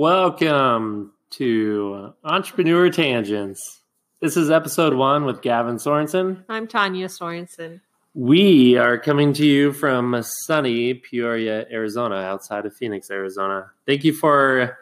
Welcome 0.00 1.10
to 1.30 2.14
Entrepreneur 2.22 2.88
Tangents. 2.88 3.80
This 4.20 4.36
is 4.36 4.48
episode 4.48 4.94
one 4.94 5.24
with 5.24 5.42
Gavin 5.42 5.74
Sorensen. 5.74 6.44
I'm 6.48 6.68
Tanya 6.68 7.08
Sorensen. 7.08 7.80
We 8.14 8.76
are 8.76 8.96
coming 8.96 9.32
to 9.32 9.44
you 9.44 9.72
from 9.72 10.22
sunny 10.22 10.94
Peoria, 10.94 11.66
Arizona, 11.68 12.14
outside 12.14 12.64
of 12.64 12.76
Phoenix, 12.76 13.10
Arizona. 13.10 13.72
Thank 13.86 14.04
you 14.04 14.12
for 14.12 14.78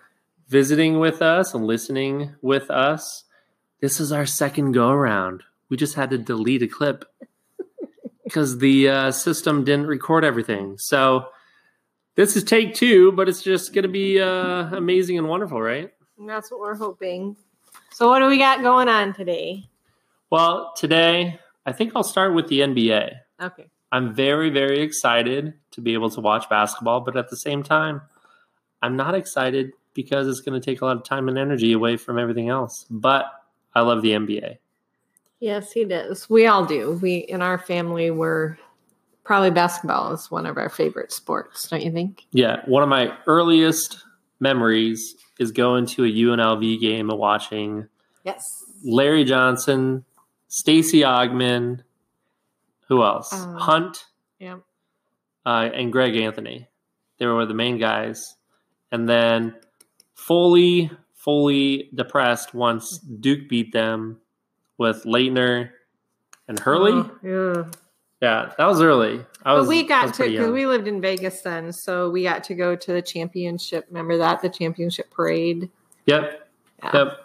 visiting 0.48 0.98
with 0.98 1.23
us 1.23 1.55
and 1.55 1.67
listening 1.67 2.35
with 2.43 2.71
us. 2.71 3.25
This 3.80 4.01
is 4.01 4.12
our 4.12 4.27
second 4.27 4.73
go 4.73 4.91
around. 4.91 5.45
We 5.71 5.79
just 5.79 5.95
had 5.95 6.11
to 6.11 6.19
delete 6.19 6.62
a 6.62 6.69
clip 6.69 7.07
because 8.25 8.59
the 8.59 8.91
uh, 8.91 9.12
system 9.12 9.64
didn't 9.64 9.87
record 9.87 10.27
everything. 10.27 10.77
So 10.77 11.29
this 12.17 12.37
is 12.37 12.45
take 12.45 12.75
two, 12.75 13.12
but 13.12 13.29
it's 13.29 13.43
just 13.43 13.73
going 13.73 13.85
to 13.85 13.89
be 13.89 14.21
uh, 14.21 14.75
amazing 14.75 15.19
and 15.19 15.29
wonderful, 15.29 15.61
right? 15.62 15.93
And 16.19 16.29
that's 16.29 16.51
what 16.51 16.61
we're 16.61 16.75
hoping. 16.75 17.37
So, 17.92 18.09
what 18.09 18.19
do 18.19 18.27
we 18.27 18.39
got 18.39 18.62
going 18.62 18.89
on 18.89 19.15
today? 19.15 19.65
Well, 20.30 20.73
today, 20.77 21.39
I 21.65 21.73
think 21.73 21.92
I'll 21.95 22.02
start 22.02 22.34
with 22.34 22.48
the 22.48 22.61
NBA. 22.61 23.12
Okay. 23.41 23.66
I'm 23.92 24.15
very, 24.15 24.51
very 24.51 24.80
excited 24.80 25.55
to 25.73 25.80
be 25.80 25.95
able 25.95 26.11
to 26.11 26.20
watch 26.20 26.48
basketball, 26.48 27.01
but 27.01 27.16
at 27.16 27.30
the 27.30 27.37
same 27.37 27.62
time, 27.62 28.02
I'm 28.83 28.97
not 28.97 29.14
excited 29.14 29.73
because 29.95 30.27
it's 30.27 30.41
going 30.41 30.61
to 30.61 30.64
take 30.64 30.80
a 30.80 30.84
lot 30.84 30.97
of 30.97 31.05
time 31.05 31.28
and 31.28 31.39
energy 31.39 31.73
away 31.73 31.97
from 31.97 32.19
everything 32.19 32.48
else. 32.48 32.87
But 32.91 33.27
I 33.75 33.83
love 33.83 34.03
the 34.03 34.11
NBA. 34.11 34.59
Yes, 35.39 35.73
he 35.73 35.84
does. 35.84 36.28
We 36.30 36.47
all 36.47 36.64
do. 36.64 36.98
We 37.03 37.17
in 37.17 37.42
our 37.42 37.59
family 37.59 38.11
we're 38.11 38.56
probably 39.27 39.51
basketball 39.51 40.12
is 40.12 40.30
one 40.30 40.47
of 40.47 40.57
our 40.57 40.69
favorite 40.71 41.12
sports, 41.12 41.69
don't 41.69 41.83
you 41.83 41.91
think? 41.93 42.25
Yeah, 42.33 42.62
one 42.67 42.83
of 42.83 42.89
my 42.89 43.15
earliest 43.27 44.03
memories 44.41 45.17
is 45.39 45.51
going 45.53 45.84
to 45.87 46.05
a 46.05 46.09
UNLV 46.09 46.81
game 46.81 47.11
and 47.11 47.19
watching 47.19 47.89
Yes. 48.25 48.65
Larry 48.84 49.25
Johnson, 49.25 50.05
Stacey 50.48 51.00
Augmon, 51.00 51.81
who 52.89 53.03
else? 53.03 53.33
Um, 53.33 53.55
Hunt, 53.56 54.05
Yeah. 54.39 54.59
uh, 55.45 55.69
and 55.75 55.93
Greg 55.93 56.17
Anthony. 56.17 56.69
They 57.19 57.27
were 57.27 57.47
the 57.47 57.55
main 57.55 57.78
guys. 57.78 58.37
And 58.93 59.09
then 59.09 59.55
fully, 60.15 60.91
fully 61.15 61.91
depressed 61.95 62.55
once 62.55 62.98
Duke 62.98 63.48
beat 63.48 63.72
them 63.72 64.19
with 64.78 65.05
Laettner 65.05 65.70
and 66.47 66.59
Hurley. 66.61 66.93
Oh, 66.93 67.11
yeah. 67.22 67.70
Yeah, 68.22 68.53
that 68.56 68.67
was 68.67 68.81
early. 68.81 69.25
I 69.45 69.53
was. 69.53 69.64
but 69.64 69.69
we 69.69 69.83
got 69.83 70.14
to 70.14 70.28
because 70.28 70.50
we 70.50 70.67
lived 70.67 70.89
in 70.89 71.00
Vegas 71.00 71.42
then, 71.42 71.72
so 71.72 72.11
we 72.11 72.22
got 72.22 72.42
to 72.45 72.55
go 72.55 72.75
to 72.75 72.92
the 72.92 73.03
championship. 73.03 73.86
Remember 73.89 74.17
that 74.17 74.41
the 74.41 74.48
championship 74.48 75.11
parade? 75.11 75.70
Yep. 76.06 76.48
Yeah. 76.83 76.91
Yep. 76.94 77.19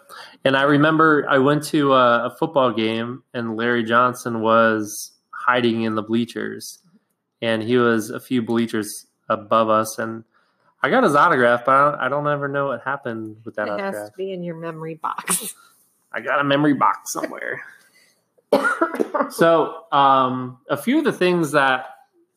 And 0.44 0.56
I 0.56 0.62
remember 0.62 1.26
I 1.28 1.38
went 1.38 1.62
to 1.64 1.92
a, 1.94 2.26
a 2.26 2.36
football 2.38 2.72
game 2.72 3.22
and 3.32 3.56
Larry 3.56 3.84
Johnson 3.84 4.40
was 4.40 5.12
hiding 5.30 5.82
in 5.82 5.94
the 5.94 6.02
bleachers, 6.02 6.78
and 7.40 7.62
he 7.62 7.78
was 7.78 8.10
a 8.10 8.20
few 8.20 8.42
bleachers 8.42 9.06
above 9.28 9.70
us, 9.70 9.98
and 9.98 10.24
I 10.82 10.90
got 10.90 11.04
his 11.04 11.14
autograph, 11.14 11.64
but 11.64 11.74
I 11.74 11.90
don't, 11.90 12.00
I 12.00 12.08
don't 12.08 12.28
ever 12.28 12.48
know 12.48 12.66
what 12.66 12.82
happened 12.82 13.36
with 13.44 13.54
that 13.54 13.68
It 13.68 13.78
has 13.80 14.10
to 14.10 14.16
be 14.16 14.32
in 14.32 14.42
your 14.42 14.56
memory 14.56 14.94
box. 14.94 15.54
I 16.12 16.20
got 16.20 16.40
a 16.40 16.44
memory 16.44 16.74
box 16.74 17.12
somewhere. 17.12 17.62
So, 19.30 19.84
um, 19.92 20.58
a 20.68 20.76
few 20.76 20.98
of 20.98 21.04
the 21.04 21.12
things 21.12 21.52
that 21.52 21.86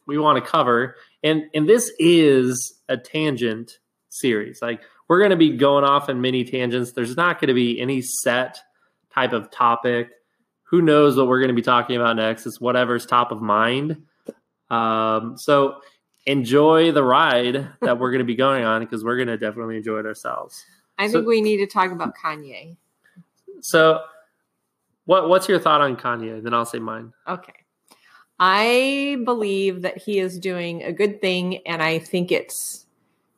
we 0.08 0.17
want 0.17 0.44
to 0.44 0.49
cover, 0.49 0.95
and 1.23 1.44
and 1.53 1.67
this 1.67 1.91
is 1.99 2.80
a 2.88 2.97
tangent 2.97 3.80
series. 4.09 4.61
Like 4.61 4.81
we're 5.08 5.19
going 5.19 5.31
to 5.31 5.36
be 5.38 5.58
going 5.58 5.83
off 5.83 6.09
in 6.09 6.21
many 6.21 6.43
tangents. 6.43 6.91
There's 6.93 7.17
not 7.17 7.39
going 7.39 7.49
to 7.49 7.53
be 7.53 7.80
any 7.80 8.02
set 8.02 8.59
type 9.13 9.33
of 9.33 9.52
topic. 9.52 10.09
Who 10.69 10.81
knows 10.81 11.15
what 11.15 11.27
we're 11.27 11.39
going 11.39 11.49
to 11.49 11.54
be 11.55 11.61
talking 11.61 11.95
about 11.95 12.15
next? 12.15 12.45
It's 12.45 12.59
whatever's 12.59 13.05
top 13.05 13.31
of 13.31 13.42
mind. 13.42 14.04
Um, 14.70 15.37
so 15.37 15.75
enjoy 16.25 16.92
the 16.92 17.04
ride 17.04 17.67
that 17.81 17.99
we're 17.99 18.09
going 18.11 18.20
to 18.20 18.25
be 18.25 18.36
going 18.36 18.64
on 18.64 18.81
because 18.81 19.04
we're 19.04 19.15
going 19.17 19.27
to 19.27 19.37
definitely 19.37 19.77
enjoy 19.77 19.99
it 19.99 20.05
ourselves. 20.08 20.64
I 20.98 21.08
So- 21.08 21.14
think 21.20 21.27
we 21.27 21.42
need 21.42 21.58
to 21.58 21.67
talk 21.67 21.92
about 21.92 22.15
Kanye. 22.15 22.77
So, 23.61 24.02
what 25.05 25.30
what's 25.30 25.48
your 25.48 25.60
thought 25.60 25.82
on 25.82 25.95
Kanye? 25.95 26.42
Then 26.42 26.54
I'll 26.54 26.66
say 26.66 26.80
mine. 26.80 27.14
Okay. 27.27 27.54
I 28.39 29.17
believe 29.23 29.83
that 29.83 29.98
he 29.98 30.20
is 30.20 30.39
doing 30.39 30.83
a 30.83 30.92
good 30.92 31.21
thing, 31.21 31.66
and 31.66 31.82
I 31.82 31.99
think 31.99 32.32
it's 32.32 32.86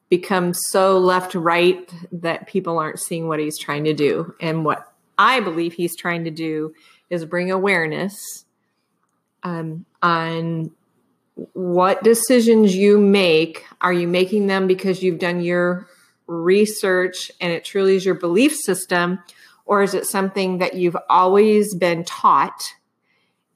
become 0.09 0.53
so 0.53 0.97
left 0.97 1.35
right 1.35 1.91
that 2.11 2.47
people 2.47 2.79
aren't 2.79 2.99
seeing 2.99 3.27
what 3.27 3.39
he's 3.39 3.57
trying 3.57 3.83
to 3.83 3.93
do. 3.93 4.33
And 4.39 4.63
what 4.63 4.91
I 5.17 5.39
believe 5.39 5.73
he's 5.73 5.95
trying 5.95 6.23
to 6.23 6.31
do 6.31 6.73
is 7.09 7.25
bring 7.25 7.51
awareness 7.51 8.45
um, 9.43 9.85
on 10.01 10.71
what 11.53 12.03
decisions 12.03 12.75
you 12.75 12.99
make. 12.99 13.65
Are 13.81 13.93
you 13.93 14.07
making 14.07 14.47
them 14.47 14.67
because 14.67 15.03
you've 15.03 15.19
done 15.19 15.41
your 15.41 15.87
research 16.25 17.31
and 17.39 17.51
it 17.51 17.63
truly 17.63 17.95
is 17.95 18.05
your 18.05 18.15
belief 18.15 18.55
system? 18.55 19.19
Or 19.67 19.83
is 19.83 19.93
it 19.93 20.07
something 20.07 20.59
that 20.59 20.75
you've 20.75 20.97
always 21.09 21.75
been 21.75 22.05
taught 22.05 22.73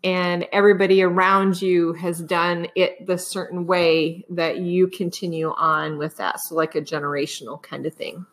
and 0.03 0.45
everybody 0.51 1.01
around 1.01 1.61
you 1.61 1.93
has 1.93 2.19
done 2.19 2.67
it 2.75 3.07
the 3.07 3.17
certain 3.17 3.65
way 3.65 4.25
that 4.29 4.57
you 4.57 4.87
continue 4.87 5.53
on 5.53 5.97
with 5.97 6.17
that? 6.17 6.41
So, 6.41 6.53
like 6.53 6.75
a 6.75 6.81
generational 6.81 7.61
kind 7.61 7.85
of 7.85 7.93
thing. 7.93 8.25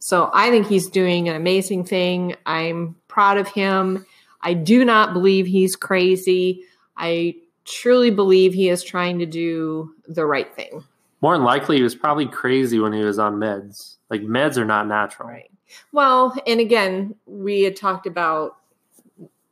So, 0.00 0.30
I 0.34 0.50
think 0.50 0.66
he's 0.66 0.90
doing 0.90 1.28
an 1.28 1.36
amazing 1.36 1.84
thing. 1.84 2.34
I'm 2.44 2.96
proud 3.06 3.38
of 3.38 3.46
him. 3.46 4.04
I 4.40 4.54
do 4.54 4.84
not 4.84 5.12
believe 5.12 5.46
he's 5.46 5.76
crazy. 5.76 6.64
I 6.96 7.36
truly 7.64 8.10
believe 8.10 8.52
he 8.52 8.68
is 8.68 8.82
trying 8.82 9.20
to 9.20 9.26
do 9.26 9.94
the 10.08 10.26
right 10.26 10.52
thing. 10.56 10.82
More 11.20 11.36
than 11.36 11.44
likely, 11.44 11.76
he 11.76 11.84
was 11.84 11.94
probably 11.94 12.26
crazy 12.26 12.80
when 12.80 12.92
he 12.92 13.04
was 13.04 13.20
on 13.20 13.36
meds. 13.36 13.98
Like 14.10 14.22
meds 14.22 14.56
are 14.56 14.64
not 14.64 14.88
natural. 14.88 15.28
Right. 15.28 15.51
Well, 15.92 16.34
and 16.46 16.60
again, 16.60 17.14
we 17.26 17.62
had 17.62 17.76
talked 17.76 18.06
about 18.06 18.56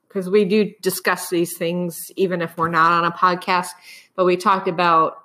because 0.09 0.29
we 0.29 0.45
do 0.45 0.73
discuss 0.83 1.31
these 1.31 1.57
things 1.57 1.97
even 2.17 2.43
if 2.43 2.57
we're 2.57 2.69
not 2.69 2.93
on 2.93 3.05
a 3.05 3.13
podcast, 3.13 3.69
but 4.17 4.25
we 4.25 4.37
talked 4.37 4.67
about 4.67 5.19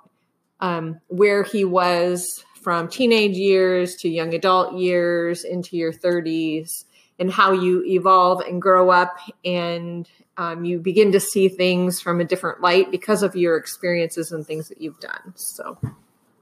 um, 0.60 1.00
where 1.08 1.42
he 1.42 1.64
was 1.64 2.44
from 2.62 2.88
teenage 2.88 3.36
years 3.36 3.96
to 3.96 4.08
young 4.08 4.34
adult 4.34 4.78
years 4.78 5.44
into 5.44 5.76
your 5.76 5.92
30s 5.92 6.84
and 7.18 7.32
how 7.32 7.52
you 7.52 7.84
evolve 7.84 8.40
and 8.40 8.60
grow 8.60 8.90
up 8.90 9.18
and 9.44 10.08
um, 10.36 10.64
you 10.64 10.78
begin 10.78 11.12
to 11.12 11.20
see 11.20 11.48
things 11.48 12.00
from 12.00 12.20
a 12.20 12.24
different 12.24 12.60
light 12.60 12.90
because 12.90 13.22
of 13.22 13.34
your 13.34 13.56
experiences 13.56 14.32
and 14.32 14.46
things 14.46 14.68
that 14.68 14.80
you've 14.80 15.00
done. 15.00 15.32
So, 15.34 15.78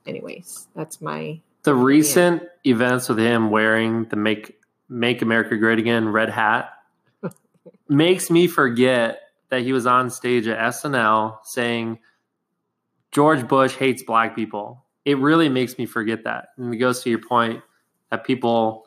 anyways, 0.06 0.66
that's 0.74 1.00
my 1.00 1.40
The 1.64 1.72
oh, 1.72 1.74
recent 1.74 2.42
events 2.64 3.08
with 3.08 3.18
him 3.18 3.50
wearing 3.50 4.04
the 4.04 4.16
"Make 4.16 4.60
Make 4.88 5.22
America 5.22 5.56
Great 5.56 5.78
Again" 5.78 6.08
red 6.08 6.30
hat 6.30 6.70
makes 7.88 8.30
me 8.30 8.46
forget 8.46 9.20
that 9.48 9.62
he 9.62 9.72
was 9.72 9.86
on 9.86 10.10
stage 10.10 10.46
at 10.46 10.58
SNL 10.58 11.38
saying 11.44 11.98
George 13.12 13.48
Bush 13.48 13.74
hates 13.76 14.02
black 14.02 14.36
people. 14.36 14.84
It 15.04 15.18
really 15.18 15.48
makes 15.48 15.78
me 15.78 15.86
forget 15.86 16.24
that, 16.24 16.48
and 16.56 16.72
it 16.72 16.78
goes 16.78 17.02
to 17.02 17.10
your 17.10 17.20
point 17.20 17.62
that 18.10 18.24
people 18.24 18.84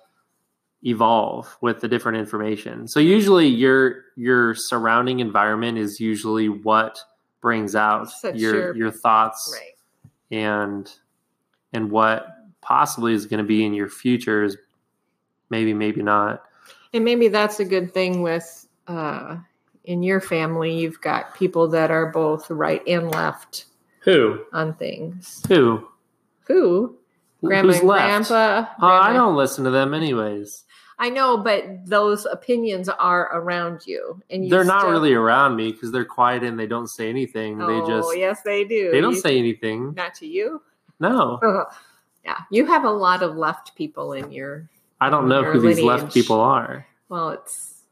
evolve 0.83 1.57
with 1.61 1.81
the 1.81 1.87
different 1.87 2.19
information. 2.19 2.87
So 2.87 2.99
usually 2.99 3.47
your 3.47 4.03
your 4.15 4.53
surrounding 4.53 5.19
environment 5.19 5.79
is 5.79 5.99
usually 5.99 6.47
what 6.47 6.99
brings 7.41 7.75
out 7.75 8.09
your 8.35 8.53
your- 8.53 8.75
your 8.75 8.91
thoughts 8.91 9.51
right. 9.59 10.37
and 10.37 10.91
and 11.73 11.89
what 11.91 12.36
possibly 12.67 13.13
is 13.13 13.25
going 13.25 13.37
to 13.37 13.47
be 13.47 13.65
in 13.65 13.73
your 13.73 13.87
future 13.87 14.43
is 14.43 14.57
maybe 15.49 15.73
maybe 15.73 16.01
not 16.03 16.43
And 16.93 17.05
maybe 17.05 17.29
that's 17.29 17.59
a 17.61 17.65
good 17.65 17.93
thing 17.93 18.21
with 18.21 18.67
uh, 18.87 19.37
in 19.85 20.03
your 20.03 20.19
family. 20.19 20.77
You've 20.77 20.99
got 21.01 21.33
people 21.35 21.67
that 21.69 21.91
are 21.91 22.11
both 22.11 22.49
right 22.49 22.81
and 22.87 23.09
left 23.11 23.65
who 24.01 24.41
on 24.53 24.73
things. 24.73 25.43
who 25.47 25.87
Who? 26.47 26.97
Grandma 27.43 27.67
who's 27.71 27.79
and 27.79 27.87
left 27.87 28.27
grandpa. 28.29 28.65
Oh, 28.81 28.87
i 28.87 29.13
don't 29.13 29.35
listen 29.35 29.63
to 29.63 29.69
them 29.71 29.93
anyways 29.93 30.63
I 30.99 31.09
know, 31.11 31.37
but 31.37 31.63
those 31.85 32.25
opinions 32.25 32.89
are 32.89 33.29
around 33.31 33.85
you, 33.85 34.19
and 34.31 34.43
you 34.43 34.49
they're 34.49 34.63
not 34.63 34.87
really 34.89 35.13
around 35.13 35.55
me 35.55 35.71
because 35.71 35.91
they're 35.91 36.03
quiet 36.03 36.41
and 36.41 36.59
they 36.59 36.65
don't 36.65 36.87
say 36.87 37.07
anything 37.07 37.61
Oh, 37.61 37.67
they 37.67 37.87
just 37.87 38.17
yes, 38.17 38.41
they 38.41 38.63
do. 38.63 38.89
they 38.91 38.99
don't 38.99 39.13
You- 39.13 39.19
say 39.19 39.37
anything 39.37 39.93
not 39.93 40.15
to 40.15 40.25
you. 40.25 40.59
no 40.99 41.39
yeah, 42.27 42.41
you 42.51 42.65
have 42.65 42.83
a 42.83 42.91
lot 42.91 43.23
of 43.23 43.35
left 43.35 43.75
people 43.75 44.13
in 44.13 44.31
your. 44.31 44.69
i 45.01 45.09
don't 45.09 45.27
know 45.27 45.43
who 45.43 45.59
these 45.61 45.79
left 45.81 46.13
people 46.13 46.39
are 46.39 46.85
Well, 47.09 47.29
it's 47.29 47.83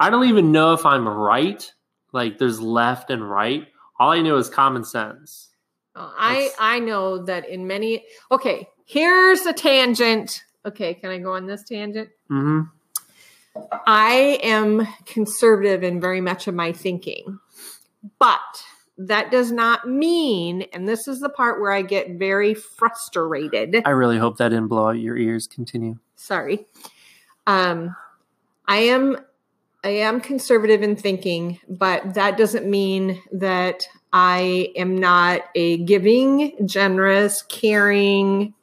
i 0.00 0.10
don't 0.10 0.28
even 0.28 0.52
know 0.52 0.72
if 0.74 0.84
i'm 0.84 1.08
right 1.08 1.72
like 2.12 2.38
there's 2.38 2.60
left 2.60 3.10
and 3.10 3.28
right 3.28 3.68
all 3.98 4.10
i 4.10 4.20
know 4.20 4.36
is 4.36 4.50
common 4.50 4.84
sense 4.84 5.50
Uh, 5.96 6.10
I 6.18 6.50
I 6.58 6.80
know 6.80 7.22
that 7.24 7.48
in 7.48 7.68
many 7.68 8.04
okay, 8.30 8.68
here's 8.84 9.46
a 9.46 9.52
tangent 9.52 10.42
okay, 10.66 10.94
can 10.94 11.10
I 11.10 11.18
go 11.18 11.34
on 11.34 11.46
this 11.46 11.62
tangent? 11.62 12.08
Mm-hmm. 12.30 12.62
I 13.86 14.40
am 14.42 14.86
conservative 15.06 15.84
in 15.84 16.00
very 16.00 16.20
much 16.20 16.48
of 16.48 16.54
my 16.54 16.72
thinking, 16.72 17.38
but 18.18 18.64
that 18.96 19.30
does 19.30 19.50
not 19.50 19.88
mean, 19.88 20.62
and 20.72 20.88
this 20.88 21.08
is 21.08 21.20
the 21.20 21.28
part 21.28 21.60
where 21.60 21.72
I 21.72 21.82
get 21.82 22.12
very 22.12 22.54
frustrated. 22.54 23.82
I 23.84 23.90
really 23.90 24.18
hope 24.18 24.38
that 24.38 24.50
didn't 24.50 24.68
blow 24.68 24.88
out 24.88 24.98
your 24.98 25.16
ears. 25.16 25.46
Continue. 25.46 25.98
Sorry. 26.14 26.66
Um, 27.46 27.94
I 28.66 28.76
am 28.78 29.18
I 29.82 29.90
am 29.90 30.20
conservative 30.20 30.82
in 30.82 30.96
thinking, 30.96 31.60
but 31.68 32.14
that 32.14 32.38
doesn't 32.38 32.66
mean 32.66 33.22
that 33.32 33.86
I 34.14 34.72
am 34.76 34.96
not 34.96 35.42
a 35.54 35.78
giving, 35.78 36.66
generous, 36.66 37.42
caring, 37.42 38.54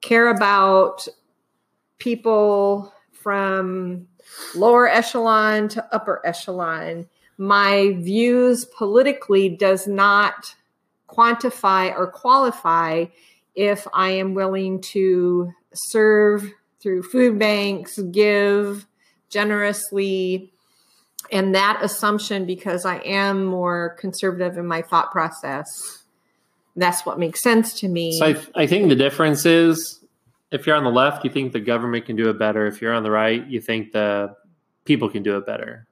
care 0.00 0.28
about 0.28 1.06
people 1.98 2.94
from 3.12 4.06
lower 4.54 4.88
echelon 4.88 5.68
to 5.68 5.94
upper 5.94 6.22
echelon. 6.24 7.08
My 7.38 7.94
views 8.00 8.64
politically 8.64 9.48
does 9.48 9.86
not 9.86 10.54
quantify 11.08 11.96
or 11.96 12.08
qualify 12.08 13.06
if 13.54 13.86
I 13.92 14.10
am 14.10 14.34
willing 14.34 14.80
to 14.92 15.52
serve 15.72 16.52
through 16.80 17.02
food 17.02 17.38
banks, 17.38 17.98
give 17.98 18.86
generously. 19.30 20.52
And 21.32 21.54
that 21.54 21.80
assumption, 21.82 22.46
because 22.46 22.84
I 22.84 22.98
am 22.98 23.44
more 23.44 23.96
conservative 23.98 24.56
in 24.56 24.66
my 24.66 24.82
thought 24.82 25.10
process, 25.10 26.04
that's 26.76 27.04
what 27.04 27.18
makes 27.18 27.42
sense 27.42 27.80
to 27.80 27.88
me. 27.88 28.18
So 28.18 28.26
I, 28.26 28.36
I 28.54 28.66
think 28.66 28.88
the 28.88 28.96
difference 28.96 29.44
is 29.44 30.04
if 30.52 30.66
you're 30.66 30.76
on 30.76 30.84
the 30.84 30.90
left, 30.90 31.24
you 31.24 31.30
think 31.30 31.52
the 31.52 31.60
government 31.60 32.06
can 32.06 32.14
do 32.14 32.30
it 32.30 32.38
better. 32.38 32.66
If 32.66 32.80
you're 32.80 32.94
on 32.94 33.02
the 33.02 33.10
right, 33.10 33.44
you 33.46 33.60
think 33.60 33.92
the 33.92 34.36
people 34.84 35.10
can 35.10 35.24
do 35.24 35.36
it 35.36 35.44
better, 35.44 35.87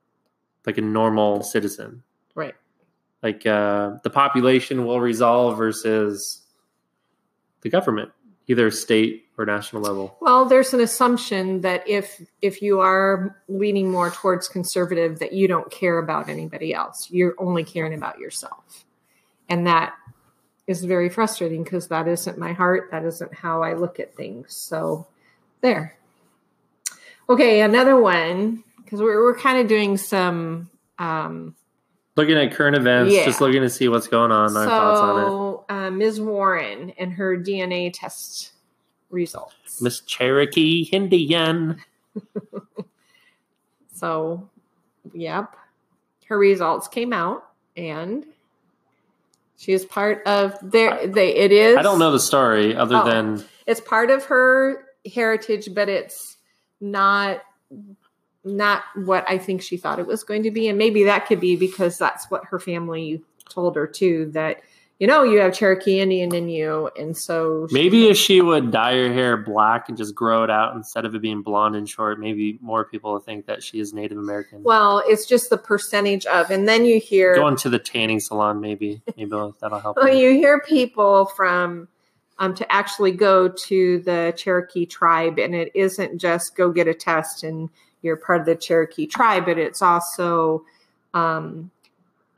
like 0.67 0.79
a 0.79 0.83
normal 0.83 1.43
citizen. 1.43 2.03
right. 2.35 2.55
Like 3.23 3.47
uh, 3.47 3.93
the 4.03 4.11
population 4.11 4.85
will 4.85 5.01
resolve 5.01 5.57
versus 5.57 6.43
the 7.63 7.71
government, 7.71 8.13
either 8.47 8.71
state 8.71 9.25
or 9.39 9.47
national 9.47 9.83
level. 9.83 10.17
Well, 10.21 10.45
there's 10.45 10.75
an 10.75 10.81
assumption 10.81 11.63
that 11.63 11.89
if 11.89 12.21
if 12.43 12.61
you 12.61 12.81
are 12.81 13.37
leaning 13.49 13.91
more 13.91 14.11
towards 14.11 14.49
conservative, 14.49 15.19
that 15.21 15.33
you 15.33 15.49
don't 15.49 15.71
care 15.71 15.99
about 15.99 16.29
anybody 16.29 16.75
else. 16.75 17.09
You're 17.11 17.35
only 17.39 17.65
caring 17.65 17.95
about 17.95 18.19
yourself, 18.19 18.85
and 19.49 19.67
that 19.67 19.95
is 20.67 20.85
very 20.85 21.09
frustrating 21.09 21.65
because 21.65 21.89
that 21.89 22.07
isn't 22.07 22.39
my 22.39 22.53
heart. 22.53 22.91
That 22.91 23.05
isn't 23.05 23.35
how 23.35 23.63
I 23.63 23.75
look 23.75 23.99
at 23.99 24.15
things. 24.15 24.55
So, 24.55 25.07
there. 25.63 25.97
Okay, 27.29 27.63
another 27.63 27.99
one 27.99 28.63
because 28.87 29.03
we're 29.03 29.23
we're 29.23 29.37
kind 29.37 29.59
of 29.59 29.67
doing 29.69 29.99
some. 29.99 30.71
Um, 30.99 31.55
Looking 32.17 32.38
at 32.38 32.55
current 32.55 32.75
events, 32.77 33.12
Yeah. 33.12 33.27
just 33.27 33.43
looking 33.43 33.61
to 33.61 33.69
see 33.69 33.88
what's 33.88 34.09
going 34.09 34.33
on, 34.33 34.55
my 34.55 34.65
thoughts 34.65 35.00
on 35.00 35.21
it. 35.21 35.27
so, 35.27 35.65
uh, 35.69 35.91
Ms. 35.91 36.19
Warren 36.19 36.94
and 36.99 37.12
her 37.12 37.37
DNA 37.37 37.91
test 37.93 38.53
results. 39.11 39.83
Miss 39.83 40.00
Cherokee 40.00 40.88
Indian. 40.93 41.83
So, 43.93 44.49
yep, 45.15 45.56
her 46.29 46.37
results 46.39 46.89
came 46.89 47.12
out, 47.15 47.44
and 47.77 48.27
she 49.56 49.73
is 49.73 49.85
part 49.85 50.23
of 50.27 50.55
their. 50.62 51.06
They 51.06 51.35
it 51.35 51.53
is. 51.53 51.77
I 51.79 51.82
don't 51.82 51.99
know 51.99 52.11
the 52.12 52.21
story 52.21 52.77
other 52.77 52.97
Oh. 52.97 53.05
than 53.09 53.44
It's 53.67 53.81
part 53.81 54.11
of 54.11 54.25
her 54.27 54.85
heritage, 55.15 55.71
but 55.75 55.89
it's 55.89 56.37
not 56.81 57.41
not 58.46 58.84
what 58.94 59.25
I 59.28 59.38
think 59.38 59.60
she 59.60 59.76
thought 59.76 59.98
it 59.98 60.06
was 60.06 60.25
going 60.25 60.43
to 60.44 60.50
be, 60.50 60.69
and 60.69 60.78
maybe 60.78 61.04
that 61.04 61.26
could 61.26 61.40
be 61.40 61.56
because 61.56 61.98
that's 61.98 62.31
what 62.31 62.44
her 62.46 62.58
family 62.58 63.22
told 63.50 63.76
her 63.76 63.87
too. 63.87 64.31
That 64.32 64.62
you 64.98 65.06
know 65.06 65.22
you 65.25 65.40
have 65.40 65.52
Cherokee 65.52 66.00
Indian 66.00 66.34
in 66.34 66.48
you, 66.48 66.88
and 66.98 67.16
so 67.16 67.66
she- 67.69 67.75
maybe 67.75 68.08
if 68.08 68.16
she 68.16 68.40
would 68.40 68.70
dye 68.70 68.94
her 68.94 69.12
hair 69.12 69.37
black 69.37 69.88
and 69.88 69.98
just 69.98 70.14
grow 70.14 70.44
it 70.44 70.50
out 70.50 70.75
instead 70.76 71.04
of 71.04 71.14
it 71.14 71.20
being 71.20 71.43
blonde 71.43 71.76
and 71.76 71.88
short, 71.88 72.20
maybe 72.20 72.58
more 72.62 72.84
people 72.84 73.12
would 73.12 73.25
think 73.25 73.46
that 73.46 73.62
she 73.62 73.81
is 73.81 73.93
Native 73.93 74.16
American. 74.19 74.62
Well, 74.62 75.02
it's 75.06 75.26
just 75.26 75.50
the 75.50 75.58
percentage 75.58 76.25
of, 76.26 76.50
and 76.50 76.66
then 76.69 76.87
you 76.87 77.00
hear 77.00 77.34
Going 77.34 77.56
to 77.56 77.69
the 77.69 77.78
tanning 77.81 78.20
salon, 78.20 78.60
maybe. 78.60 79.02
Maybe 79.16 79.31
that'll 79.31 79.81
help. 79.81 79.96
Well, 80.00 80.14
you 80.14 80.31
hear 80.31 80.60
people 80.60 81.26
from 81.26 81.88
um, 82.38 82.54
to 82.54 82.70
actually 82.72 83.12
go 83.12 83.48
to 83.48 83.98
the 84.00 84.34
Cherokee 84.37 84.87
tribe, 84.87 85.38
and 85.38 85.54
it 85.54 85.72
isn't 85.75 86.19
just 86.19 86.54
go 86.54 86.70
get 86.70 86.87
a 86.87 86.94
test 86.94 87.43
and 87.43 87.70
you're 88.06 88.17
part 88.17 88.41
of 88.41 88.47
the 88.47 88.55
Cherokee 88.55 89.06
tribe, 89.06 89.44
but 89.44 89.58
it's 89.58 89.82
also 89.82 90.64
um, 91.12 91.70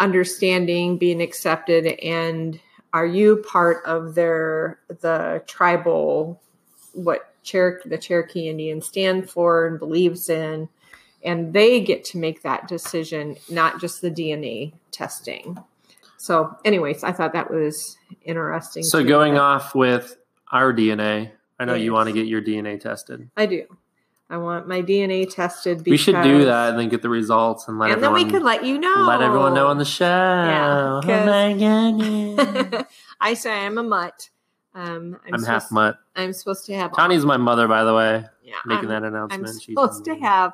understanding, 0.01 0.99
being 0.99 1.21
accepted, 1.21 1.87
and 2.01 2.59
are 2.93 3.07
you 3.07 3.45
part 3.49 3.85
of 3.85 4.15
their 4.15 4.81
the 4.89 5.43
tribal 5.47 6.41
what 6.95 7.33
Cherokee 7.43 7.89
the 7.89 7.99
Cherokee 7.99 8.49
Indians 8.49 8.87
stand 8.87 9.31
for 9.31 9.67
and 9.67 9.79
believes 9.79 10.29
in, 10.29 10.69
and 11.23 11.53
they 11.53 11.81
get 11.81 12.05
to 12.07 12.19
make 12.19 12.43
that 12.43 12.67
decision, 12.69 13.37
not 13.49 13.81
just 13.81 14.01
the 14.01 14.11
DNA 14.11 14.73
testing. 14.91 15.59
So, 16.17 16.57
anyways, 16.65 17.05
I 17.05 17.13
thought 17.13 17.33
that 17.33 17.51
was 17.51 17.97
interesting. 18.25 18.83
So 18.83 19.05
going 19.05 19.39
off 19.39 19.75
with 19.75 20.17
our 20.51 20.73
DNA, 20.73 21.31
I 21.59 21.65
know 21.65 21.75
you 21.75 21.93
want 21.93 22.09
to 22.09 22.13
get 22.13 22.27
your 22.27 22.43
DNA 22.43 22.81
tested. 22.81 23.31
I 23.37 23.47
do. 23.47 23.67
I 24.31 24.37
want 24.37 24.69
my 24.69 24.83
DNA 24.83 25.33
tested. 25.33 25.79
Because, 25.79 25.91
We 25.91 25.97
should 25.97 26.23
do 26.23 26.45
that 26.45 26.71
and 26.71 26.79
then 26.79 26.89
get 26.89 27.01
the 27.03 27.09
results 27.09 27.67
and 27.67 27.79
let 27.79 27.93
and 27.93 28.03
then 28.03 28.13
we 28.13 28.27
could 28.27 28.43
let 28.43 28.65
you 28.65 28.79
know. 28.79 29.07
let 29.09 29.23
everyone 29.23 29.55
know 29.55 29.69
on 29.69 29.79
the 29.79 29.87
show. 29.87 30.05
Yeah, 30.05 31.01
oh 31.03 31.27
my. 31.27 32.87
I 33.21 33.35
say 33.35 33.53
I'm 33.53 33.79
a 33.79 33.83
mutt. 33.83 34.29
Um, 34.75 35.19
I'm, 35.27 35.35
I'm 35.35 35.43
half 35.43 35.73
mutt. 35.73 35.99
I'm 36.15 36.33
supposed 36.33 36.67
to 36.67 36.75
have. 36.75 36.93
Connie's 36.93 37.25
my 37.25 37.37
mother, 37.39 37.67
by 37.67 37.85
the 37.85 37.95
way, 37.95 38.25
yeah, 38.45 38.55
making 38.67 38.91
I'm, 38.91 39.03
that 39.03 39.05
I'm 39.05 39.15
announcement. 39.15 39.63
She's 39.63 39.75
supposed 39.75 40.05
to 40.05 40.15
have 40.17 40.53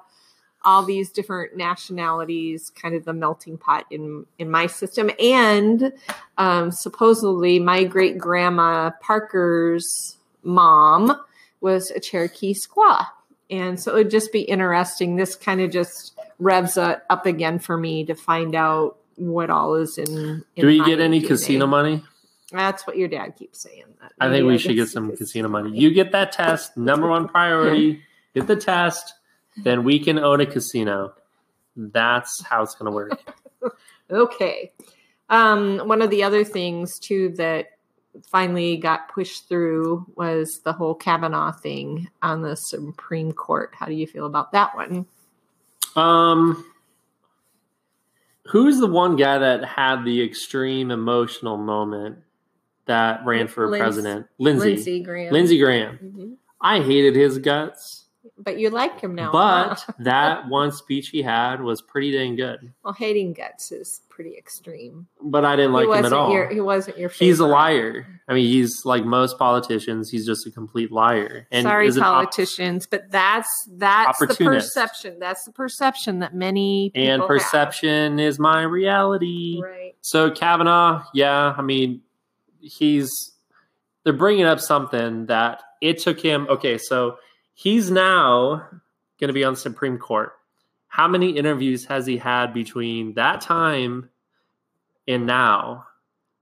all 0.64 0.82
these 0.82 1.10
different 1.10 1.56
nationalities, 1.56 2.70
kind 2.70 2.94
of 2.94 3.04
the 3.04 3.12
melting 3.12 3.58
pot 3.58 3.86
in 3.90 4.24
in 4.38 4.50
my 4.50 4.66
system, 4.66 5.10
and 5.20 5.92
um, 6.38 6.70
supposedly 6.70 7.58
my 7.58 7.84
great 7.84 8.18
grandma 8.18 8.90
Parker's 9.02 10.16
mom 10.42 11.20
was 11.60 11.90
a 11.90 12.00
Cherokee 12.00 12.54
squaw, 12.54 13.06
and 13.50 13.78
so 13.78 13.92
it 13.92 13.94
would 13.94 14.10
just 14.10 14.32
be 14.32 14.40
interesting. 14.40 15.16
This 15.16 15.36
kind 15.36 15.60
of 15.60 15.70
just 15.70 16.18
revs 16.38 16.76
up 16.76 17.26
again 17.26 17.58
for 17.58 17.76
me 17.76 18.04
to 18.06 18.14
find 18.14 18.54
out 18.54 18.98
what 19.16 19.50
all 19.50 19.74
is 19.74 19.98
in. 19.98 20.44
in 20.56 20.62
Do 20.62 20.66
we 20.66 20.84
get 20.84 21.00
any 21.00 21.20
casino 21.20 21.66
money? 21.66 22.02
That's 22.50 22.86
what 22.86 22.96
your 22.96 23.08
dad 23.08 23.36
keeps 23.36 23.62
saying. 23.62 23.84
that 24.00 24.12
I 24.20 24.28
think 24.30 24.46
we 24.46 24.58
should 24.58 24.76
get 24.76 24.88
some 24.88 25.16
casino 25.16 25.48
money. 25.48 25.76
You 25.76 25.92
get 25.92 26.12
that 26.12 26.32
test, 26.32 26.76
number 26.76 27.08
one 27.08 27.28
priority. 27.28 28.02
Get 28.34 28.46
the 28.46 28.56
test, 28.56 29.14
then 29.62 29.84
we 29.84 29.98
can 30.00 30.18
own 30.18 30.40
a 30.40 30.46
casino. 30.46 31.14
That's 31.76 32.42
how 32.44 32.62
it's 32.62 32.74
going 32.74 32.90
to 32.90 32.94
work. 32.94 33.20
Okay. 34.10 34.70
Um, 35.30 35.78
one 35.88 36.02
of 36.02 36.10
the 36.10 36.24
other 36.24 36.44
things 36.44 36.98
too 36.98 37.30
that 37.38 37.73
finally 38.30 38.76
got 38.76 39.08
pushed 39.08 39.48
through 39.48 40.06
was 40.16 40.60
the 40.64 40.72
whole 40.72 40.94
Kavanaugh 40.94 41.52
thing 41.52 42.08
on 42.22 42.42
the 42.42 42.56
Supreme 42.56 43.32
Court. 43.32 43.74
How 43.74 43.86
do 43.86 43.92
you 43.94 44.06
feel 44.06 44.26
about 44.26 44.52
that 44.52 44.74
one? 44.74 45.06
Um, 45.96 46.64
who's 48.46 48.78
the 48.78 48.86
one 48.86 49.16
guy 49.16 49.38
that 49.38 49.64
had 49.64 50.04
the 50.04 50.22
extreme 50.22 50.90
emotional 50.90 51.56
moment 51.56 52.18
that 52.86 53.24
ran 53.24 53.48
for 53.48 53.68
president? 53.68 54.26
Lindsey. 54.38 54.74
Lindsey 54.74 55.00
Graham. 55.02 55.32
Lindsey 55.32 55.58
Graham. 55.58 55.98
Mhm. 56.02 56.36
I 56.60 56.80
hated 56.80 57.14
his 57.14 57.38
guts, 57.38 58.03
But 58.38 58.58
you 58.58 58.70
like 58.70 59.00
him 59.00 59.14
now. 59.14 59.30
but 59.32 59.84
that 59.98 60.48
one 60.48 60.72
speech 60.72 61.08
he 61.08 61.22
had 61.22 61.60
was 61.60 61.82
pretty 61.82 62.12
dang 62.12 62.36
good. 62.36 62.72
well, 62.82 62.94
hating 62.94 63.34
guts 63.34 63.70
is 63.70 64.00
pretty 64.08 64.36
extreme. 64.36 65.06
But 65.22 65.44
I 65.44 65.56
didn't 65.56 65.72
like 65.72 65.88
him 65.88 66.04
at 66.04 66.12
all. 66.12 66.32
Your, 66.32 66.48
he 66.48 66.60
wasn't 66.60 66.98
your. 66.98 67.08
Favorite. 67.08 67.26
He's 67.26 67.40
a 67.40 67.46
liar. 67.46 68.06
I 68.28 68.34
mean, 68.34 68.46
he's 68.46 68.84
like 68.84 69.04
most 69.04 69.38
politicians. 69.38 70.10
He's 70.10 70.24
just 70.24 70.46
a 70.46 70.50
complete 70.50 70.90
liar. 70.90 71.46
And 71.50 71.64
Sorry, 71.64 71.86
is 71.86 71.96
an 71.96 72.02
op- 72.04 72.14
politicians, 72.14 72.86
but 72.86 73.10
that's 73.10 73.48
that's 73.72 74.18
the 74.18 74.34
perception. 74.34 75.18
That's 75.18 75.44
the 75.44 75.52
perception 75.52 76.20
that 76.20 76.34
many 76.34 76.90
people 76.90 77.08
and 77.10 77.22
have. 77.22 77.28
perception 77.28 78.18
is 78.18 78.38
my 78.38 78.62
reality. 78.62 79.60
Right. 79.62 79.94
So 80.00 80.30
Kavanaugh, 80.30 81.04
yeah, 81.12 81.54
I 81.56 81.62
mean, 81.62 82.00
he's 82.60 83.10
they're 84.04 84.12
bringing 84.12 84.44
up 84.44 84.60
something 84.60 85.26
that 85.26 85.62
it 85.80 85.98
took 85.98 86.20
him. 86.20 86.46
Okay, 86.48 86.78
so 86.78 87.16
he's 87.54 87.90
now 87.90 88.66
going 89.20 89.28
to 89.28 89.32
be 89.32 89.44
on 89.44 89.54
the 89.54 89.60
Supreme 89.60 89.98
Court. 89.98 90.32
How 90.88 91.08
many 91.08 91.30
interviews 91.30 91.84
has 91.86 92.06
he 92.06 92.16
had 92.18 92.52
between 92.54 93.14
that 93.14 93.40
time 93.40 94.10
and 95.08 95.26
now 95.26 95.86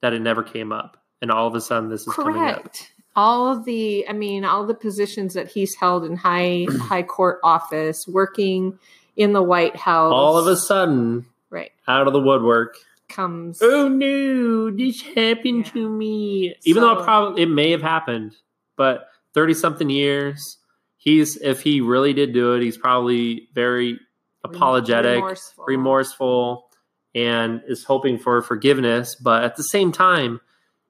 that 0.03 0.13
it 0.13 0.21
never 0.21 0.43
came 0.43 0.73
up, 0.73 0.97
and 1.21 1.31
all 1.31 1.47
of 1.47 1.55
a 1.55 1.61
sudden 1.61 1.89
this 1.89 2.07
is 2.07 2.13
coming 2.15 2.37
up? 2.43 2.57
Correct. 2.57 2.93
all 3.17 3.49
of 3.53 3.65
the 3.65 4.07
i 4.09 4.13
mean 4.13 4.45
all 4.45 4.65
the 4.67 4.75
positions 4.75 5.35
that 5.35 5.47
he's 5.49 5.75
held 5.77 6.05
in 6.05 6.17
high 6.17 6.67
high 6.81 7.03
court 7.03 7.39
office 7.45 8.07
working 8.09 8.79
in 9.17 9.33
the 9.35 9.43
white 9.43 9.77
house 9.77 10.13
All 10.13 10.37
of 10.39 10.47
a 10.47 10.57
sudden, 10.57 11.27
right 11.51 11.71
out 11.87 12.07
of 12.07 12.13
the 12.15 12.21
woodwork. 12.21 12.77
comes 13.09 13.61
Oh 13.63 13.89
no, 13.89 14.71
this 14.71 15.03
happened 15.03 15.67
Yeah. 15.67 15.73
to 15.73 15.89
me. 15.89 16.55
Even 16.65 16.83
though 16.83 16.99
it 16.99 17.05
probably 17.05 17.43
it 17.43 17.47
may 17.51 17.71
have 17.71 17.83
happened, 17.83 18.35
but 18.77 19.09
thirty 19.35 19.53
something 19.55 19.89
years, 19.91 20.59
he's 21.03 21.37
if 21.37 21.63
he 21.63 21.81
really 21.81 22.13
did 22.13 22.33
do 22.33 22.55
it, 22.55 22.63
he's 22.63 22.79
probably 22.79 23.49
very 23.55 23.99
apologetic, 24.45 25.17
remorseful. 25.17 25.65
remorseful, 25.67 26.71
and 27.15 27.63
is 27.67 27.83
hoping 27.83 28.19
for 28.19 28.41
forgiveness. 28.41 29.17
But 29.17 29.43
at 29.43 29.57
the 29.57 29.65
same 29.65 29.91
time, 29.91 30.41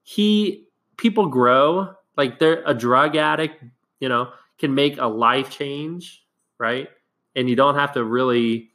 he 0.03 0.67
people 0.97 1.27
grow. 1.27 1.95
Like 2.15 2.37
they're 2.37 2.61
a 2.63 2.75
drug 2.75 3.15
addict, 3.15 3.63
you 3.99 4.07
know, 4.07 4.29
can 4.59 4.75
make 4.75 4.99
a 4.99 5.07
life 5.07 5.49
change, 5.49 6.23
right? 6.59 6.89
And 7.35 7.49
you 7.49 7.55
don't 7.55 7.75
have 7.75 7.93
to 7.93 8.03
really 8.03 8.69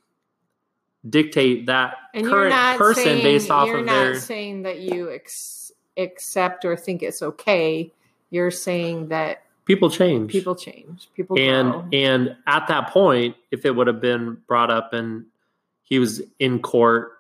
dictate 1.09 1.67
that 1.67 1.95
and 2.13 2.27
current 2.27 2.53
person 2.77 3.05
saying, 3.05 3.23
based 3.23 3.51
off 3.51 3.69
you're 3.69 3.79
of 3.79 3.87
not 3.87 3.93
their 3.93 4.19
saying 4.19 4.63
that 4.63 4.81
you 4.81 5.13
ex- 5.13 5.71
accept 5.97 6.65
or 6.65 6.75
think 6.77 7.05
it's 7.05 7.23
okay 7.23 7.93
you're 8.31 8.51
saying 8.51 9.09
that 9.09 9.43
people 9.69 9.89
change 9.89 10.33
people 10.33 10.57
change 10.57 11.09
people 11.15 11.39
and 11.39 11.71
grow. 11.71 11.89
and 11.93 12.37
at 12.49 12.67
that 12.67 12.91
point 12.91 13.37
if 13.53 13.65
it 13.65 13.71
would 13.77 13.87
have 13.87 14.01
been 14.01 14.37
brought 14.49 14.71
up 14.71 14.93
and 14.93 15.25
he 15.85 16.01
was 16.01 16.21
in 16.41 16.59
court 16.59 17.13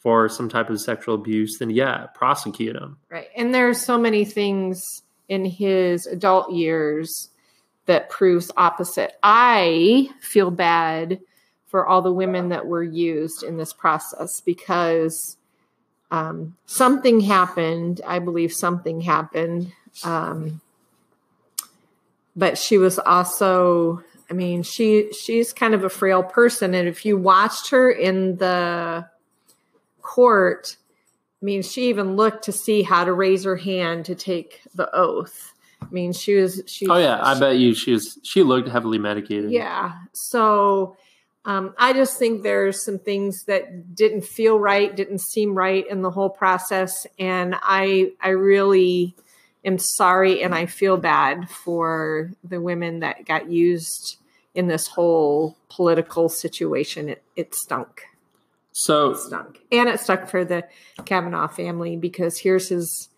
for 0.00 0.28
some 0.28 0.48
type 0.50 0.68
of 0.68 0.78
sexual 0.80 1.14
abuse 1.14 1.58
then 1.58 1.70
yeah 1.70 2.06
prosecute 2.14 2.76
him 2.76 2.98
Right. 3.08 3.28
And 3.36 3.54
there's 3.54 3.80
so 3.80 3.96
many 3.98 4.24
things 4.26 5.02
in 5.28 5.44
his 5.44 6.06
adult 6.06 6.52
years 6.52 7.30
that 7.86 8.10
proves 8.10 8.50
opposite. 8.56 9.12
I 9.22 10.10
feel 10.20 10.50
bad 10.50 11.20
for 11.66 11.86
all 11.86 12.02
the 12.02 12.12
women 12.12 12.50
that 12.50 12.66
were 12.66 12.82
used 12.82 13.42
in 13.42 13.56
this 13.56 13.72
process 13.72 14.40
because 14.40 15.36
um, 16.10 16.56
something 16.66 17.20
happened. 17.20 18.00
I 18.06 18.18
believe 18.18 18.52
something 18.52 19.00
happened. 19.00 19.72
Um, 20.04 20.60
but 22.34 22.58
she 22.58 22.78
was 22.78 22.98
also, 22.98 24.02
I 24.30 24.34
mean, 24.34 24.62
she 24.62 25.12
she's 25.12 25.52
kind 25.52 25.74
of 25.74 25.84
a 25.84 25.88
frail 25.88 26.22
person, 26.22 26.74
and 26.74 26.88
if 26.88 27.04
you 27.04 27.16
watched 27.16 27.70
her 27.70 27.90
in 27.90 28.36
the 28.36 29.06
court, 30.00 30.76
I 31.42 31.44
mean, 31.44 31.62
she 31.62 31.88
even 31.88 32.16
looked 32.16 32.44
to 32.44 32.52
see 32.52 32.82
how 32.82 33.04
to 33.04 33.12
raise 33.12 33.44
her 33.44 33.56
hand 33.56 34.06
to 34.06 34.14
take 34.14 34.60
the 34.74 34.94
oath. 34.94 35.52
I 35.80 35.86
mean, 35.90 36.12
she 36.12 36.36
was 36.36 36.62
she. 36.66 36.86
oh 36.86 36.96
yeah 36.96 37.20
i 37.22 37.38
bet 37.38 37.58
you 37.58 37.74
she 37.74 37.92
was 37.92 38.18
she 38.22 38.42
looked 38.42 38.68
heavily 38.68 38.98
medicated 38.98 39.50
Yeah. 39.50 39.92
So 40.12 40.96
um, 41.44 41.74
I 41.76 41.92
just 41.92 42.18
think 42.18 42.42
there's 42.42 42.84
some 42.84 42.98
things 42.98 43.44
that 43.44 43.96
didn't 43.96 44.24
feel 44.24 44.60
right, 44.60 44.94
didn't 44.94 45.20
seem 45.20 45.54
right 45.54 45.84
in 45.88 46.02
the 46.02 46.10
whole 46.10 46.30
process, 46.30 47.06
and 47.18 47.56
I 47.60 48.12
I 48.20 48.30
really 48.30 49.16
am 49.64 49.78
sorry, 49.78 50.42
and 50.42 50.54
I 50.54 50.66
feel 50.66 50.96
bad 50.96 51.48
for 51.48 52.30
the 52.44 52.60
women 52.60 53.00
that 53.00 53.26
got 53.26 53.50
used 53.50 54.16
in 54.54 54.66
this 54.66 54.86
whole 54.86 55.56
political 55.68 56.28
situation. 56.28 57.08
It 57.08 57.22
it 57.36 57.54
stunk 57.54 58.04
so 58.72 59.14
stunk. 59.14 59.60
And 59.70 59.88
it 59.88 60.00
stuck 60.00 60.28
for 60.28 60.44
the 60.44 60.64
Kavanaugh 61.04 61.48
family 61.48 61.96
because 61.96 62.38
here's 62.38 62.68
his, 62.68 63.10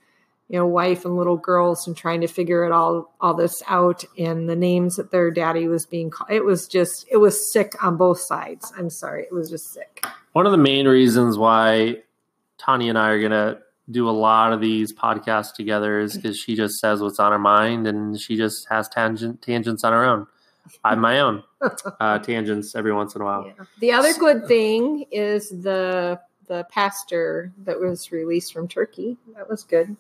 you 0.49 0.59
know, 0.59 0.67
wife 0.67 1.05
and 1.05 1.17
little 1.17 1.37
girls 1.37 1.87
and 1.87 1.97
trying 1.97 2.21
to 2.21 2.27
figure 2.27 2.65
it 2.65 2.73
all 2.73 3.15
all 3.21 3.35
this 3.35 3.63
out 3.69 4.05
and 4.19 4.49
the 4.49 4.57
names 4.57 4.97
that 4.97 5.11
their 5.11 5.31
daddy 5.31 5.69
was 5.69 5.87
being 5.87 6.11
called. 6.11 6.31
It 6.31 6.45
was 6.45 6.67
just 6.67 7.07
it 7.11 7.19
was 7.19 7.53
sick 7.53 7.83
on 7.83 7.97
both 7.97 8.21
sides. 8.21 8.73
I'm 8.77 8.91
sorry. 8.91 9.23
It 9.23 9.33
was 9.33 9.49
just 9.49 9.73
sick. 9.73 10.05
one 10.33 10.47
of 10.47 10.53
the 10.53 10.59
main 10.59 10.87
reasons 10.87 11.39
why 11.39 11.99
tanya 12.57 12.89
and 12.89 12.99
i 12.99 13.09
are 13.09 13.21
gonna 13.21 13.59
do 13.91 14.09
a 14.09 14.13
lot 14.13 14.53
of 14.53 14.61
these 14.61 14.93
podcasts 14.93 15.53
together 15.55 16.01
is 16.01 16.17
because 16.17 16.39
she 16.39 16.57
just 16.57 16.77
says 16.77 17.01
what's 17.03 17.19
on 17.19 17.33
her 17.33 17.39
mind 17.39 17.87
and 17.87 18.19
she 18.21 18.37
just 18.37 18.67
has 18.71 18.89
tangent 18.89 19.43
tangents 19.43 19.85
on 19.85 19.93
her 19.93 20.05
own 20.05 20.27
i 20.85 20.91
have 20.91 20.99
my 20.99 21.21
own 21.21 21.43
uh, 22.01 22.19
tangents 22.21 22.75
every 22.75 22.93
once 22.93 23.15
in 23.15 23.21
a 23.21 23.25
while 23.25 23.45
Yeah. 23.47 23.65
The 23.81 23.93
other 23.93 24.15
good 24.15 24.47
thing 24.47 25.05
is 25.11 25.51
the 25.51 26.19
the 26.47 26.67
pastor 26.71 27.53
that 27.65 27.81
was 27.81 28.13
released 28.13 28.53
from 28.53 28.69
Turkey. 28.69 29.17
That 29.35 29.49
was 29.49 29.65
good. 29.65 29.97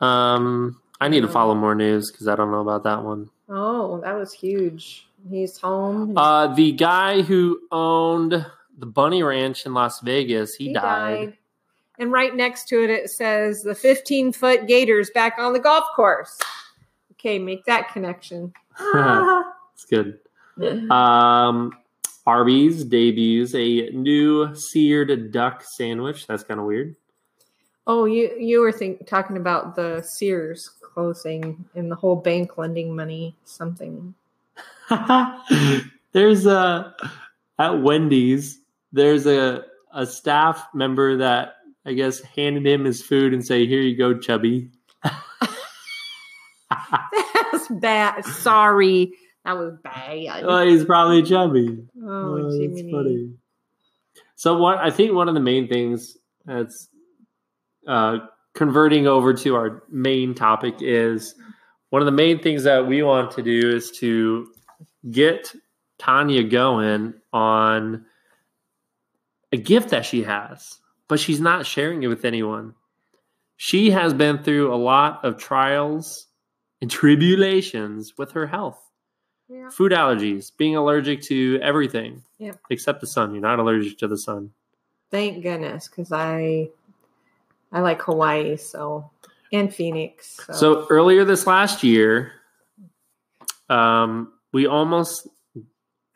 Um, 0.00 0.80
I 1.00 1.08
need 1.08 1.22
to 1.22 1.28
follow 1.28 1.54
more 1.54 1.74
news 1.74 2.10
because 2.10 2.28
I 2.28 2.36
don't 2.36 2.50
know 2.50 2.60
about 2.60 2.84
that 2.84 3.02
one. 3.02 3.30
Oh, 3.48 4.00
that 4.00 4.14
was 4.14 4.32
huge. 4.32 5.08
He's 5.28 5.58
home. 5.58 6.16
Uh, 6.16 6.54
the 6.54 6.72
guy 6.72 7.22
who 7.22 7.60
owned 7.72 8.46
the 8.78 8.86
Bunny 8.86 9.22
Ranch 9.22 9.66
in 9.66 9.74
Las 9.74 10.00
Vegas, 10.00 10.54
he, 10.54 10.72
died. 10.72 11.36
And 11.98 12.10
right 12.10 12.34
next 12.34 12.66
to 12.68 12.82
it, 12.82 12.90
it 12.90 13.10
says 13.10 13.62
the 13.62 13.74
15 13.74 14.32
foot 14.32 14.66
Gators 14.66 15.10
back 15.10 15.36
on 15.38 15.52
the 15.52 15.60
golf 15.60 15.84
course. 15.94 16.36
Okay, 17.12 17.38
make 17.38 17.64
that 17.66 17.92
connection. 17.92 18.52
It's 19.74 19.86
good. 19.86 20.20
Um, 20.90 21.72
Arby's 22.26 22.84
debuts 22.84 23.54
a 23.54 23.90
new 23.90 24.54
seared 24.54 25.32
duck 25.32 25.64
sandwich. 25.64 26.26
That's 26.26 26.44
kind 26.44 26.60
of 26.60 26.66
weird. 26.66 26.96
oh, 27.86 28.04
you 28.04 28.34
you 28.38 28.60
were 28.60 28.72
think, 28.72 29.06
talking 29.06 29.36
about 29.36 29.74
the 29.74 30.02
Sears 30.02 30.70
closing 30.80 31.64
and 31.74 31.90
the 31.90 31.96
whole 31.96 32.16
bank 32.16 32.56
lending 32.56 32.94
money 32.94 33.34
something. 33.44 34.14
there's 36.12 36.46
a 36.46 36.94
at 37.58 37.82
Wendy's. 37.82 38.60
There's 38.92 39.26
a 39.26 39.64
a 39.92 40.06
staff 40.06 40.66
member 40.72 41.16
that 41.16 41.56
I 41.86 41.92
guess 41.92 42.20
handed 42.20 42.66
him 42.66 42.84
his 42.84 43.02
food 43.02 43.32
and 43.34 43.44
say, 43.44 43.66
"Here 43.66 43.80
you 43.80 43.96
go, 43.96 44.18
chubby." 44.18 44.70
That's 46.70 47.68
bad. 47.70 48.24
Sorry, 48.24 49.12
that 49.44 49.56
was 49.56 49.74
bad. 49.82 50.44
oh, 50.44 50.66
he's 50.66 50.84
probably 50.84 51.22
chubby. 51.22 51.84
Oh, 52.02 52.06
Oh, 52.06 52.50
that's 52.50 52.80
funny. 52.90 53.34
So 54.36 54.56
what 54.58 54.78
I 54.78 54.90
think 54.90 55.12
one 55.12 55.28
of 55.28 55.34
the 55.34 55.40
main 55.40 55.68
things 55.68 56.16
that's 56.44 56.88
uh, 57.86 58.18
converting 58.54 59.06
over 59.06 59.32
to 59.34 59.54
our 59.54 59.84
main 59.90 60.34
topic 60.34 60.76
is 60.80 61.34
one 61.90 62.02
of 62.02 62.06
the 62.06 62.12
main 62.12 62.40
things 62.42 62.64
that 62.64 62.86
we 62.86 63.02
want 63.02 63.30
to 63.32 63.42
do 63.42 63.74
is 63.74 63.90
to 63.98 64.48
get 65.10 65.54
Tanya 65.98 66.42
going 66.42 67.14
on 67.32 68.04
a 69.52 69.56
gift 69.56 69.90
that 69.90 70.04
she 70.04 70.24
has, 70.24 70.78
but 71.08 71.20
she's 71.20 71.40
not 71.40 71.66
sharing 71.66 72.02
it 72.02 72.08
with 72.08 72.24
anyone. 72.24 72.74
She 73.56 73.90
has 73.90 74.12
been 74.14 74.42
through 74.42 74.72
a 74.72 74.76
lot 74.76 75.24
of 75.24 75.36
trials 75.38 76.26
and 76.80 76.90
tribulations 76.90 78.14
with 78.18 78.32
her 78.32 78.46
health 78.46 78.78
Yeah. 79.48 79.68
food 79.70 79.92
allergies, 79.92 80.50
being 80.56 80.76
allergic 80.76 81.22
to 81.22 81.58
everything 81.62 82.22
Yep. 82.38 82.58
except 82.70 83.00
the 83.00 83.06
sun. 83.06 83.32
You're 83.32 83.42
not 83.42 83.58
allergic 83.58 83.98
to 83.98 84.08
the 84.08 84.18
sun. 84.18 84.50
Thank 85.10 85.42
goodness, 85.42 85.88
because 85.88 86.10
I 86.12 86.70
I 87.72 87.80
like 87.80 88.02
Hawaii 88.02 88.56
so 88.56 89.10
and 89.52 89.72
Phoenix. 89.74 90.36
So, 90.46 90.52
So 90.52 90.86
earlier 90.90 91.24
this 91.24 91.46
last 91.46 91.82
year, 91.84 92.32
um, 93.68 94.32
we 94.52 94.66
almost 94.66 95.26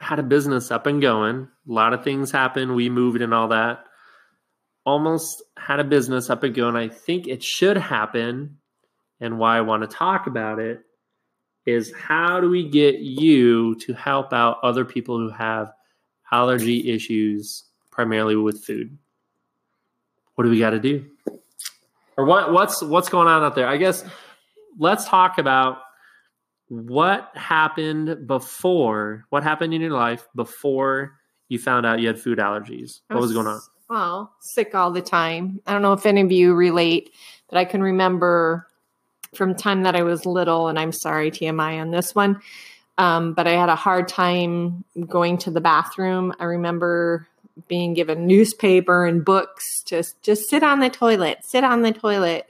had 0.01 0.19
a 0.19 0.23
business 0.23 0.71
up 0.71 0.87
and 0.87 1.01
going. 1.03 1.49
A 1.69 1.73
lot 1.73 1.93
of 1.93 2.05
things 2.05 2.31
happened. 2.31 2.75
We 2.75 2.89
moved 2.89 3.21
and 3.23 3.35
all 3.35 3.49
that. 3.49 3.85
Almost 4.89 5.43
had 5.59 5.81
a 5.81 5.85
business 5.85 6.31
up 6.31 6.43
and 6.45 6.55
going. 6.55 6.75
I 6.75 6.89
think 6.89 7.29
it 7.29 7.43
should 7.43 7.77
happen. 7.77 8.57
And 9.21 9.39
why 9.39 9.59
I 9.59 9.61
want 9.61 9.83
to 9.83 9.87
talk 9.87 10.27
about 10.27 10.59
it 10.59 10.81
is 11.67 11.93
how 11.95 12.41
do 12.41 12.49
we 12.49 12.67
get 12.67 13.01
you 13.01 13.75
to 13.81 13.93
help 13.93 14.33
out 14.33 14.57
other 14.63 14.87
people 14.87 15.19
who 15.19 15.29
have 15.29 15.71
allergy 16.33 16.91
issues, 16.91 17.65
primarily 17.91 18.35
with 18.35 18.65
food? 18.65 18.97
What 20.37 20.45
do 20.45 20.51
we 20.51 20.59
got 20.59 20.71
to 20.71 20.81
do? 20.81 21.05
Or 22.17 22.25
what 22.25 22.51
what's 22.53 22.83
what's 22.83 23.11
going 23.11 23.29
on 23.29 23.43
out 23.43 23.55
there? 23.55 23.69
I 23.69 23.77
guess 23.77 24.03
let's 24.79 25.07
talk 25.07 25.37
about 25.37 25.81
what 26.69 27.31
happened 27.35 28.27
before. 28.27 29.27
What 29.29 29.43
happened 29.43 29.75
in 29.75 29.83
your 29.83 29.91
life 29.91 30.27
before 30.35 31.19
you 31.49 31.59
found 31.59 31.85
out 31.85 32.01
you 32.01 32.07
had 32.07 32.19
food 32.19 32.39
allergies? 32.39 33.01
What 33.09 33.21
was 33.21 33.35
going 33.35 33.47
on? 33.47 33.61
Well, 33.89 34.35
sick 34.41 34.75
all 34.75 34.91
the 34.91 35.01
time. 35.01 35.61
I 35.67 35.73
don't 35.73 35.83
know 35.83 35.95
if 35.95 36.05
any 36.05 36.21
of 36.21 36.31
you 36.31 36.55
relate, 36.55 37.13
but 37.49 37.59
I 37.59 37.65
can 37.65 37.83
remember 37.83 38.67
from 39.35 39.55
time 39.55 39.83
that 39.83 39.97
I 39.97 40.03
was 40.03 40.27
little, 40.27 40.69
and 40.69 40.79
I'm 40.79 40.93
sorry, 40.93 41.31
TMI 41.31 41.81
on 41.81 41.91
this 41.91 42.15
one, 42.15 42.41
um, 42.99 43.33
but 43.35 43.47
I 43.47 43.53
had 43.53 43.69
a 43.69 43.77
hard 43.77 44.09
time 44.09 44.85
going 45.07 45.39
to 45.39 45.51
the 45.51 45.61
bathroom. 45.61 46.35
I 46.39 46.45
remember 46.45 47.27
being 47.67 47.95
given 47.95 48.27
newspaper 48.27 49.07
and 49.07 49.25
books 49.25 49.83
to 49.85 50.05
just 50.23 50.49
sit 50.49 50.63
on 50.63 50.81
the 50.81 50.91
toilet, 50.91 51.39
sit 51.43 51.65
on 51.65 51.83
the 51.83 51.93
toilet. 51.93 52.49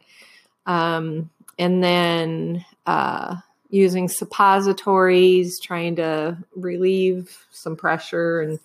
Um, 0.67 1.31
and 1.59 1.83
then 1.83 2.65
uh, 2.87 3.37
using 3.71 4.09
suppositories, 4.09 5.59
trying 5.61 5.97
to 5.97 6.39
relieve 6.55 7.47
some 7.51 7.77
pressure, 7.77 8.41
and 8.41 8.61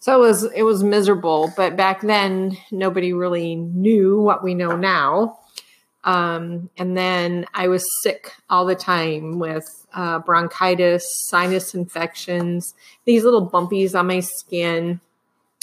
so 0.00 0.16
it 0.16 0.26
was 0.26 0.44
it 0.52 0.62
was 0.62 0.82
miserable. 0.82 1.52
But 1.56 1.76
back 1.76 2.02
then, 2.02 2.56
nobody 2.70 3.12
really 3.12 3.56
knew 3.56 4.20
what 4.20 4.42
we 4.42 4.54
know 4.54 4.76
now. 4.76 5.38
Um, 6.04 6.70
and 6.78 6.96
then 6.96 7.44
I 7.54 7.68
was 7.68 7.84
sick 8.02 8.32
all 8.48 8.64
the 8.64 8.74
time 8.74 9.38
with 9.38 9.64
uh, 9.92 10.20
bronchitis, 10.20 11.04
sinus 11.26 11.74
infections, 11.74 12.74
these 13.04 13.24
little 13.24 13.48
bumpies 13.50 13.98
on 13.98 14.06
my 14.06 14.20
skin. 14.20 15.00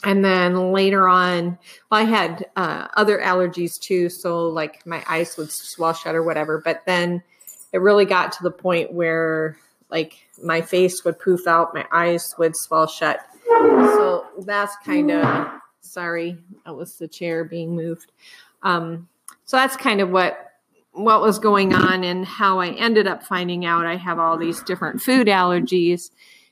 And 0.04 0.24
then 0.24 0.72
later 0.72 1.08
on, 1.08 1.58
well, 1.90 2.02
I 2.02 2.04
had 2.04 2.46
uh, 2.56 2.88
other 2.96 3.18
allergies 3.18 3.72
too. 3.82 4.10
So, 4.10 4.48
like, 4.50 4.86
my 4.86 5.04
eyes 5.08 5.36
would 5.38 5.52
swell 5.52 5.94
shut 5.94 6.14
or 6.14 6.22
whatever. 6.22 6.62
But 6.64 6.84
then 6.86 7.24
it 7.72 7.80
really 7.80 8.06
got 8.06 8.34
to 8.34 8.44
the 8.44 8.52
point 8.52 8.94
where, 8.94 9.58
like, 9.90 10.14
my 10.44 10.62
face 10.62 11.04
would 11.06 11.20
poof 11.20 11.48
out, 11.48 11.74
my 11.74 11.86
eyes 11.92 12.36
would 12.38 12.56
swell 12.56 12.88
shut. 12.88 13.20
So, 13.48 14.15
that's 14.40 14.76
kind 14.86 15.12
of 15.12 15.62
sorry, 15.86 16.38
that 16.66 16.76
was 16.76 16.98
the 16.98 17.08
chair 17.08 17.44
being 17.44 17.76
moved. 17.76 18.12
Um, 18.64 19.08
so 19.46 19.58
that's 19.58 19.78
kind 19.78 20.02
of 20.02 20.10
what 20.10 20.42
what 20.92 21.22
was 21.22 21.40
going 21.40 21.74
on 21.74 22.06
and 22.06 22.26
how 22.26 22.60
I 22.60 22.70
ended 22.70 23.06
up 23.06 23.22
finding 23.22 23.66
out 23.66 23.86
I 23.86 23.98
have 23.98 24.18
all 24.18 24.38
these 24.38 24.64
different 24.64 25.02
food 25.02 25.28
allergies 25.28 26.10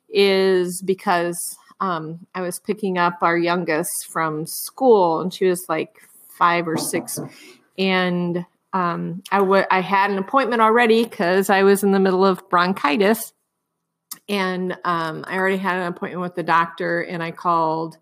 is 0.10 0.82
because 0.82 1.58
um, 1.80 2.28
I 2.36 2.42
was 2.42 2.60
picking 2.60 2.98
up 2.98 3.20
our 3.22 3.38
youngest 3.38 4.08
from 4.12 4.46
school 4.46 5.22
and 5.22 5.34
she 5.34 5.46
was 5.46 5.66
like 5.70 5.96
five 6.28 6.68
or 6.68 6.75
six 6.75 7.20
and 7.78 8.46
um, 8.74 9.24
I, 9.32 9.38
w- 9.38 9.63
I 9.72 9.80
had 9.80 10.12
an 10.12 10.18
appointment 10.18 10.62
already 10.62 11.04
because 11.04 11.50
I 11.50 11.63
was 11.63 11.84
in 11.84 11.92
the 11.92 12.00
middle 12.00 12.25
of 12.25 12.48
bronchitis 12.50 13.32
and 14.30 14.77
um, 14.84 15.24
I 15.27 15.38
already 15.38 15.58
had 15.58 15.77
an 15.77 15.88
appointment 15.88 16.22
with 16.22 16.36
the 16.36 16.44
doctor 16.44 17.01
and 17.01 17.22
I 17.22 17.32
called 17.32 17.98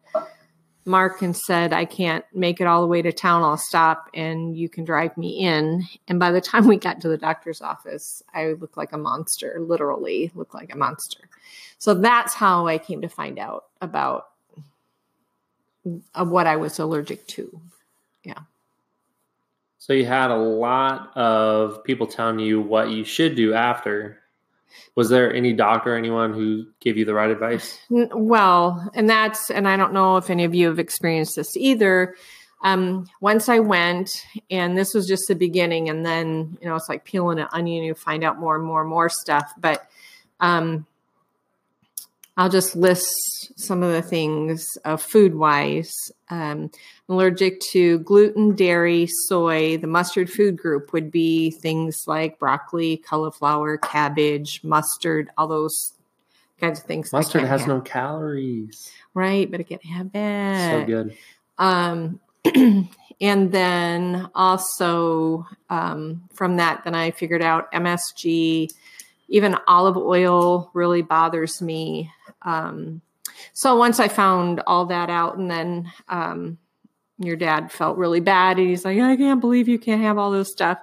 Mark 0.86 1.22
and 1.22 1.36
said, 1.36 1.74
I 1.74 1.86
can't 1.86 2.26
make 2.34 2.60
it 2.60 2.68
all 2.68 2.82
the 2.82 2.88
way 2.88 3.02
to 3.02 3.12
town. 3.12 3.44
I'll 3.44 3.58
stop 3.58 4.10
and 4.14 4.58
you 4.58 4.70
can 4.70 4.84
drive 4.84 5.16
me 5.18 5.40
in. 5.40 5.84
And 6.08 6.20
by 6.20 6.32
the 6.32 6.42
time 6.42 6.68
we 6.68 6.78
got 6.78 7.02
to 7.02 7.08
the 7.08 7.18
doctor's 7.18 7.62
office, 7.62 8.24
I 8.34 8.54
looked 8.54 8.78
like 8.78 8.94
a 8.94 8.98
monster, 8.98 9.58
literally 9.60 10.32
looked 10.36 10.54
like 10.54 10.74
a 10.74 10.78
monster. 10.78 11.30
So 11.78 11.94
that's 11.94 12.34
how 12.34 12.68
I 12.68 12.78
came 12.78 13.02
to 13.02 13.10
find 13.10 13.40
out 13.40 13.66
about 13.82 14.30
what 16.16 16.48
I 16.48 16.56
was 16.56 16.78
allergic 16.78 17.26
to. 17.28 17.60
Yeah. 18.24 18.40
So 19.80 19.94
you 19.94 20.06
had 20.06 20.30
a 20.30 20.38
lot 20.38 21.16
of 21.18 21.84
people 21.84 22.06
telling 22.06 22.40
you 22.40 22.62
what 22.62 22.90
you 22.90 23.04
should 23.04 23.36
do 23.36 23.56
after 23.56 24.21
was 24.96 25.10
there 25.10 25.34
any 25.34 25.54
doctor, 25.54 25.96
anyone 25.96 26.34
who 26.34 26.66
gave 26.80 26.98
you 26.98 27.06
the 27.06 27.14
right 27.14 27.30
advice? 27.30 27.80
Well, 27.90 28.90
and 28.94 29.10
that's, 29.10 29.50
and 29.50 29.68
I 29.68 29.78
don't 29.78 29.94
know 29.94 30.18
if 30.18 30.30
any 30.30 30.44
of 30.44 30.54
you 30.54 30.68
have 30.68 30.80
experienced 30.80 31.36
this 31.36 31.56
either. 31.56 32.16
Um, 32.64 33.08
once 33.22 33.50
I 33.50 33.60
went, 33.60 34.24
and 34.50 34.78
this 34.78 34.94
was 34.94 35.08
just 35.08 35.28
the 35.28 35.36
beginning, 35.36 35.90
and 35.90 36.06
then, 36.06 36.58
you 36.62 36.68
know, 36.68 36.76
it's 36.76 36.90
like 36.90 37.06
peeling 37.06 37.40
an 37.40 37.48
onion, 37.52 37.84
you 37.84 37.96
find 37.96 38.24
out 38.24 38.40
more 38.40 38.56
and 38.56 38.64
more 38.64 38.82
and 38.82 38.90
more 38.90 39.10
stuff. 39.10 39.52
But 39.58 39.90
um, 40.40 40.86
I'll 42.38 42.50
just 42.50 42.76
list 42.76 43.52
some 43.60 43.84
of 43.84 43.92
the 43.92 44.02
things 44.02 44.66
uh, 44.86 44.98
food 44.98 45.36
wise. 45.36 45.94
Um, 46.30 46.72
allergic 47.10 47.60
to 47.72 48.00
gluten, 48.00 48.56
dairy, 48.56 49.08
soy. 49.28 49.78
The 49.78 49.88
mustard 49.88 50.30
food 50.32 50.58
group 50.58 50.94
would 50.94 51.12
be 51.12 51.52
things 51.52 52.04
like 52.08 52.40
broccoli, 52.40 52.98
cauliflower, 52.98 53.78
cabbage, 53.78 54.62
mustard, 54.64 55.30
all 55.38 55.48
those 55.48 55.94
kinds 56.60 56.80
of 56.80 56.86
things. 56.86 57.12
Mustard 57.12 57.44
has 57.44 57.62
have. 57.62 57.68
no 57.68 57.82
calories. 57.82 58.92
Right, 59.14 59.50
but 59.52 59.60
I 59.60 59.64
can't 59.64 59.86
have 59.86 60.12
that. 60.14 60.80
So 60.80 60.86
good. 60.86 61.18
Um, 61.58 62.22
and 63.22 63.52
then 63.52 64.30
also 64.34 65.46
um, 65.70 66.24
from 66.34 66.58
that, 66.58 66.86
then 66.86 66.96
I 66.96 67.12
figured 67.12 67.42
out 67.42 67.72
MSG, 67.74 68.70
even 69.28 69.58
olive 69.68 69.98
oil 69.98 70.72
really 70.74 71.02
bothers 71.02 71.62
me. 71.62 72.12
Um, 72.42 73.02
so 73.54 73.76
once 73.76 74.00
I 74.00 74.08
found 74.08 74.62
all 74.68 74.86
that 74.88 75.10
out, 75.10 75.38
and 75.38 75.50
then 75.50 75.92
um, 76.10 76.58
your 77.18 77.36
dad 77.36 77.72
felt 77.72 77.98
really 77.98 78.20
bad, 78.20 78.58
and 78.58 78.68
he's 78.68 78.86
like, 78.86 79.00
"I 79.00 79.16
can't 79.16 79.42
believe 79.42 79.68
you 79.68 79.80
can't 79.80 80.02
have 80.02 80.18
all 80.18 80.32
this 80.32 80.52
stuff," 80.52 80.80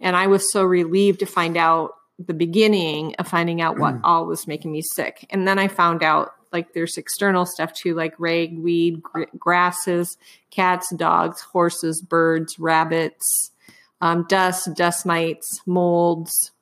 and 0.00 0.16
I 0.16 0.26
was 0.26 0.52
so 0.52 0.64
relieved 0.64 1.20
to 1.20 1.26
find 1.26 1.56
out 1.56 1.92
the 2.18 2.34
beginning 2.34 3.14
of 3.18 3.26
finding 3.26 3.60
out 3.60 3.78
what 3.78 3.94
all 4.04 4.26
was 4.26 4.46
making 4.46 4.72
me 4.72 4.82
sick, 4.82 5.26
and 5.30 5.46
then 5.46 5.58
I 5.58 5.68
found 5.68 6.02
out 6.02 6.32
like 6.52 6.72
there's 6.72 6.96
external 6.96 7.46
stuff 7.46 7.72
too, 7.72 7.94
like 7.94 8.14
ragweed, 8.18 9.02
gr- 9.02 9.24
grasses, 9.38 10.16
cats, 10.50 10.92
dogs, 10.94 11.40
horses, 11.40 12.02
birds, 12.02 12.58
rabbits, 12.58 13.52
um, 14.00 14.26
dust, 14.28 14.74
dust 14.74 15.06
mites, 15.06 15.60
molds, 15.66 16.52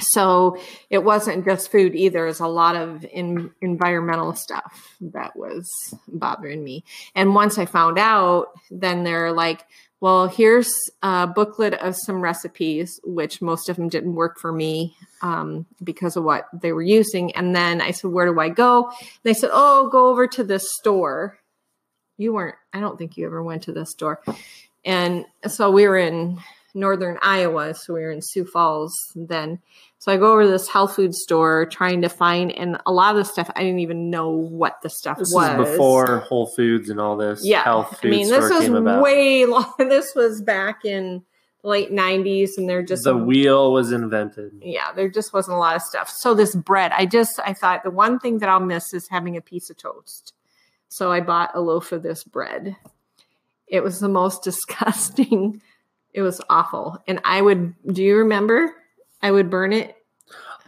so 0.00 0.58
it 0.90 1.04
wasn't 1.04 1.44
just 1.44 1.70
food 1.70 1.94
either. 1.94 2.24
It 2.24 2.28
was 2.28 2.40
a 2.40 2.46
lot 2.46 2.76
of 2.76 3.04
in, 3.04 3.50
environmental 3.60 4.34
stuff 4.34 4.94
that 5.00 5.36
was 5.36 5.70
bothering 6.08 6.62
me. 6.62 6.84
And 7.14 7.34
once 7.34 7.58
I 7.58 7.66
found 7.66 7.98
out, 7.98 8.48
then 8.70 9.04
they're 9.04 9.32
like, 9.32 9.64
well, 10.00 10.28
here's 10.28 10.72
a 11.02 11.26
booklet 11.26 11.74
of 11.74 11.96
some 11.96 12.20
recipes, 12.20 13.00
which 13.04 13.40
most 13.40 13.68
of 13.68 13.76
them 13.76 13.88
didn't 13.88 14.14
work 14.14 14.38
for 14.38 14.52
me 14.52 14.94
um, 15.22 15.64
because 15.82 16.16
of 16.16 16.24
what 16.24 16.46
they 16.52 16.72
were 16.72 16.82
using. 16.82 17.34
And 17.34 17.56
then 17.56 17.80
I 17.80 17.92
said, 17.92 18.10
where 18.10 18.26
do 18.26 18.38
I 18.38 18.50
go? 18.50 18.92
they 19.22 19.32
said, 19.32 19.50
oh, 19.52 19.88
go 19.88 20.08
over 20.08 20.26
to 20.26 20.44
this 20.44 20.70
store. 20.74 21.38
You 22.18 22.34
weren't, 22.34 22.56
I 22.72 22.80
don't 22.80 22.98
think 22.98 23.16
you 23.16 23.26
ever 23.26 23.42
went 23.42 23.62
to 23.64 23.72
this 23.72 23.90
store. 23.90 24.20
And 24.84 25.24
so 25.46 25.70
we 25.70 25.88
were 25.88 25.98
in 25.98 26.38
northern 26.76 27.18
Iowa. 27.22 27.74
So 27.74 27.94
we 27.94 28.02
were 28.02 28.12
in 28.12 28.22
Sioux 28.22 28.44
Falls 28.44 28.94
then. 29.16 29.60
So 29.98 30.12
I 30.12 30.18
go 30.18 30.32
over 30.32 30.44
to 30.44 30.48
this 30.48 30.68
health 30.68 30.94
food 30.94 31.14
store 31.14 31.66
trying 31.66 32.02
to 32.02 32.08
find, 32.08 32.52
and 32.52 32.78
a 32.86 32.92
lot 32.92 33.16
of 33.16 33.16
the 33.16 33.24
stuff 33.24 33.50
I 33.56 33.62
didn't 33.62 33.80
even 33.80 34.10
know 34.10 34.28
what 34.28 34.80
the 34.82 34.90
stuff 34.90 35.18
this 35.18 35.32
was. 35.32 35.56
before 35.56 36.18
Whole 36.18 36.46
Foods 36.46 36.90
and 36.90 37.00
all 37.00 37.16
this. 37.16 37.44
Yeah, 37.44 37.64
health 37.64 37.98
food 38.00 38.08
I 38.08 38.10
mean, 38.10 38.28
this 38.28 38.50
was 38.50 38.70
way 39.02 39.46
long. 39.46 39.72
This 39.78 40.14
was 40.14 40.42
back 40.42 40.84
in 40.84 41.24
the 41.62 41.68
late 41.68 41.90
90s 41.90 42.50
and 42.56 42.68
there 42.68 42.82
just 42.82 43.02
the 43.02 43.16
wheel 43.16 43.72
was 43.72 43.90
invented 43.90 44.52
yeah 44.62 44.92
there 44.92 45.08
just 45.08 45.32
wasn't 45.32 45.52
a 45.54 45.58
lot 45.58 45.74
of 45.74 45.82
stuff 45.82 46.08
so 46.08 46.32
this 46.32 46.54
bread 46.54 46.92
i 46.92 47.04
just 47.04 47.40
i 47.44 47.52
thought 47.52 47.82
the 47.82 47.90
one 47.90 48.20
thing 48.20 48.38
that 48.38 48.48
i'll 48.48 48.60
miss 48.60 48.94
is 48.94 49.08
having 49.08 49.36
a 49.36 49.40
piece 49.40 49.68
of 49.68 49.76
toast 49.76 50.32
so 50.88 51.10
i 51.10 51.20
bought 51.20 51.50
a 51.54 51.60
loaf 51.60 51.90
of 51.90 52.04
this 52.04 52.22
bread 52.22 52.76
it 53.66 53.82
was 53.82 53.98
the 53.98 54.08
most 54.08 54.44
disgusting 54.44 55.60
it 56.16 56.22
was 56.22 56.40
awful. 56.48 56.96
And 57.06 57.20
I 57.24 57.42
would, 57.42 57.74
do 57.92 58.02
you 58.02 58.16
remember? 58.16 58.74
I 59.22 59.30
would 59.30 59.50
burn 59.50 59.74
it. 59.74 59.94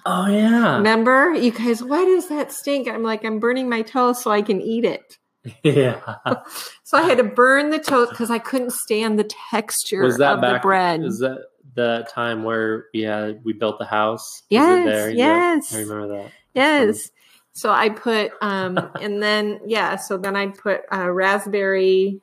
Oh, 0.05 0.27
yeah. 0.27 0.77
Remember? 0.77 1.33
You 1.33 1.51
guys, 1.51 1.83
why 1.83 2.05
does 2.05 2.29
that 2.29 2.53
stink? 2.53 2.87
I'm 2.87 3.03
like, 3.03 3.25
I'm 3.25 3.41
burning 3.41 3.69
my 3.69 3.81
toast 3.81 4.23
so 4.23 4.31
I 4.31 4.43
can 4.43 4.61
eat 4.61 4.85
it. 4.85 5.17
Yeah. 5.63 6.01
so 6.85 6.99
I 6.99 7.03
had 7.03 7.17
to 7.17 7.25
burn 7.25 7.71
the 7.71 7.79
toast 7.79 8.11
because 8.11 8.31
I 8.31 8.39
couldn't 8.39 8.75
stand 8.75 9.19
the 9.19 9.29
texture 9.51 10.03
was 10.03 10.19
that 10.19 10.35
of 10.35 10.41
back, 10.43 10.61
the 10.61 10.67
bread. 10.67 11.03
Is 11.03 11.21
that 11.21 11.47
the 11.75 12.07
time 12.13 12.45
where 12.45 12.85
we 12.93 13.03
had, 13.03 13.43
we 13.43 13.55
built 13.55 13.79
the 13.79 13.87
house? 13.87 14.43
Yes. 14.51 15.15
Yes. 15.15 15.73
Yeah, 15.73 15.79
I 15.79 15.81
remember 15.81 16.09
that. 16.09 16.31
Yes. 16.53 17.11
So 17.55 17.71
I 17.71 17.89
put, 17.89 18.33
um, 18.43 18.79
and 19.01 19.23
then, 19.23 19.61
yeah, 19.67 19.97
so 19.97 20.19
then 20.19 20.37
I'd 20.37 20.59
put 20.59 20.83
uh, 20.93 21.11
raspberry 21.11 22.21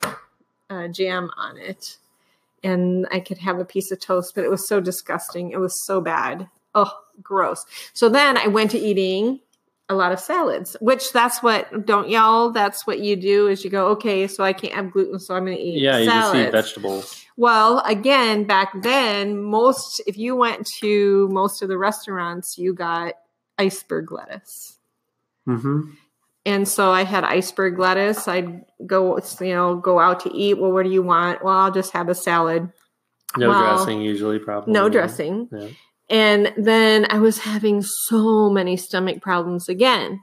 uh, 0.70 0.86
jam 0.86 1.30
on 1.36 1.58
it 1.58 1.98
and 2.66 3.06
I 3.10 3.20
could 3.20 3.38
have 3.38 3.58
a 3.58 3.64
piece 3.64 3.90
of 3.92 4.00
toast, 4.00 4.32
but 4.34 4.44
it 4.44 4.50
was 4.50 4.68
so 4.68 4.80
disgusting. 4.80 5.52
It 5.52 5.60
was 5.60 5.84
so 5.84 6.00
bad. 6.00 6.48
Oh, 6.74 6.92
gross. 7.22 7.64
So 7.94 8.08
then 8.08 8.36
I 8.36 8.48
went 8.48 8.72
to 8.72 8.78
eating 8.78 9.40
a 9.88 9.94
lot 9.94 10.10
of 10.10 10.18
salads, 10.18 10.76
which 10.80 11.12
that's 11.12 11.42
what 11.42 11.86
don't 11.86 12.08
y'all? 12.08 12.50
That's 12.50 12.86
what 12.86 12.98
you 12.98 13.14
do 13.14 13.46
is 13.46 13.64
you 13.64 13.70
go, 13.70 13.88
okay, 13.90 14.26
so 14.26 14.42
I 14.42 14.52
can't 14.52 14.74
have 14.74 14.90
gluten, 14.90 15.20
so 15.20 15.34
I'm 15.34 15.44
going 15.44 15.56
to 15.56 15.62
eat. 15.62 15.80
Yeah, 15.80 15.98
you 15.98 16.10
salads. 16.10 16.32
just 16.32 16.48
eat 16.48 16.52
vegetables. 16.52 17.24
Well, 17.36 17.80
again, 17.86 18.44
back 18.44 18.72
then, 18.82 19.40
most 19.40 20.02
if 20.06 20.18
you 20.18 20.34
went 20.34 20.66
to 20.80 21.28
most 21.30 21.62
of 21.62 21.68
the 21.68 21.78
restaurants, 21.78 22.58
you 22.58 22.74
got 22.74 23.14
iceberg 23.58 24.10
lettuce. 24.10 24.78
Mm-hmm. 25.48 25.92
And 26.46 26.68
so 26.68 26.92
I 26.92 27.02
had 27.02 27.24
iceberg 27.24 27.76
lettuce. 27.76 28.28
I'd 28.28 28.64
go, 28.86 29.18
you 29.40 29.54
know, 29.54 29.76
go 29.76 29.98
out 29.98 30.20
to 30.20 30.32
eat. 30.32 30.54
Well, 30.54 30.70
what 30.70 30.84
do 30.84 30.90
you 30.90 31.02
want? 31.02 31.44
Well, 31.44 31.52
I'll 31.52 31.72
just 31.72 31.92
have 31.92 32.08
a 32.08 32.14
salad. 32.14 32.72
No 33.36 33.48
well, 33.48 33.76
dressing, 33.76 34.00
usually, 34.00 34.38
probably. 34.38 34.72
No 34.72 34.88
dressing. 34.88 35.48
Yeah. 35.50 35.68
And 36.08 36.52
then 36.56 37.04
I 37.10 37.18
was 37.18 37.38
having 37.38 37.82
so 37.82 38.48
many 38.48 38.76
stomach 38.76 39.20
problems 39.20 39.68
again. 39.68 40.20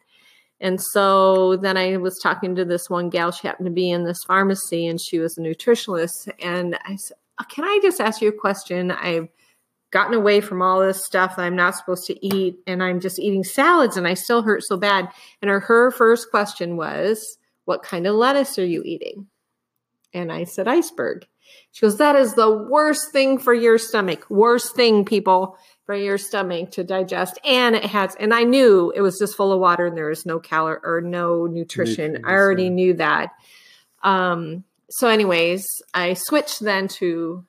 And 0.62 0.82
so 0.82 1.58
then 1.58 1.76
I 1.76 1.98
was 1.98 2.18
talking 2.20 2.56
to 2.56 2.64
this 2.64 2.90
one 2.90 3.10
gal. 3.10 3.32
She 3.32 3.46
happened 3.46 3.66
to 3.66 3.74
be 3.74 3.92
in 3.92 4.06
this 4.06 4.24
pharmacy 4.24 4.88
and 4.88 5.02
she 5.02 5.20
was 5.20 5.38
a 5.38 5.42
nutritionist. 5.42 6.32
And 6.42 6.80
I 6.86 6.96
said, 6.96 7.18
oh, 7.42 7.46
Can 7.50 7.66
I 7.66 7.80
just 7.84 8.00
ask 8.00 8.22
you 8.22 8.30
a 8.30 8.32
question? 8.32 8.92
I've 8.92 9.28
gotten 9.94 10.16
away 10.16 10.42
from 10.42 10.62
all 10.62 10.82
this 10.82 11.06
stuff 11.06 11.36
that 11.36 11.44
I'm 11.44 11.56
not 11.56 11.76
supposed 11.76 12.08
to 12.08 12.26
eat, 12.26 12.58
and 12.66 12.84
I'm 12.84 13.00
just 13.00 13.20
eating 13.20 13.44
salads, 13.44 13.96
and 13.96 14.08
I 14.08 14.16
still 14.16 14.42
hurt 14.42 14.64
so 14.64 14.76
bad. 14.76 15.08
And 15.42 15.50
her, 15.50 15.60
her 15.62 15.92
first 15.92 16.32
question 16.32 16.76
was, 16.76 17.38
What 17.66 17.84
kind 17.84 18.08
of 18.08 18.16
lettuce 18.16 18.58
are 18.58 18.66
you 18.66 18.82
eating? 18.84 19.28
And 20.14 20.32
I 20.32 20.44
said, 20.44 20.68
Iceberg. 20.68 21.28
She 21.72 21.82
goes, 21.82 21.98
That 21.98 22.16
is 22.16 22.34
the 22.34 22.52
worst 22.52 23.12
thing 23.12 23.38
for 23.38 23.54
your 23.54 23.78
stomach. 23.78 24.26
Worst 24.30 24.76
thing, 24.76 25.06
people, 25.06 25.58
for 25.86 25.96
your 25.96 26.18
stomach 26.18 26.72
to 26.72 26.84
digest. 26.84 27.40
And 27.46 27.76
it 27.76 27.86
has, 27.86 28.16
and 28.16 28.34
I 28.34 28.44
knew 28.44 28.92
it 28.96 29.02
was 29.02 29.20
just 29.20 29.38
full 29.38 29.54
of 29.54 29.60
water 29.60 29.86
and 29.86 29.96
there 29.96 30.10
was 30.10 30.26
no 30.26 30.40
calorie 30.40 30.80
or 30.84 31.02
no 31.02 31.46
nutrition. 31.46 32.26
I 32.26 32.32
already 32.32 32.64
yeah. 32.64 32.70
knew 32.70 32.94
that. 32.96 33.30
Um, 34.02 34.64
so, 34.90 35.08
anyways, 35.08 35.66
I 35.94 36.16
switched 36.16 36.60
then 36.60 36.88
to 37.00 37.46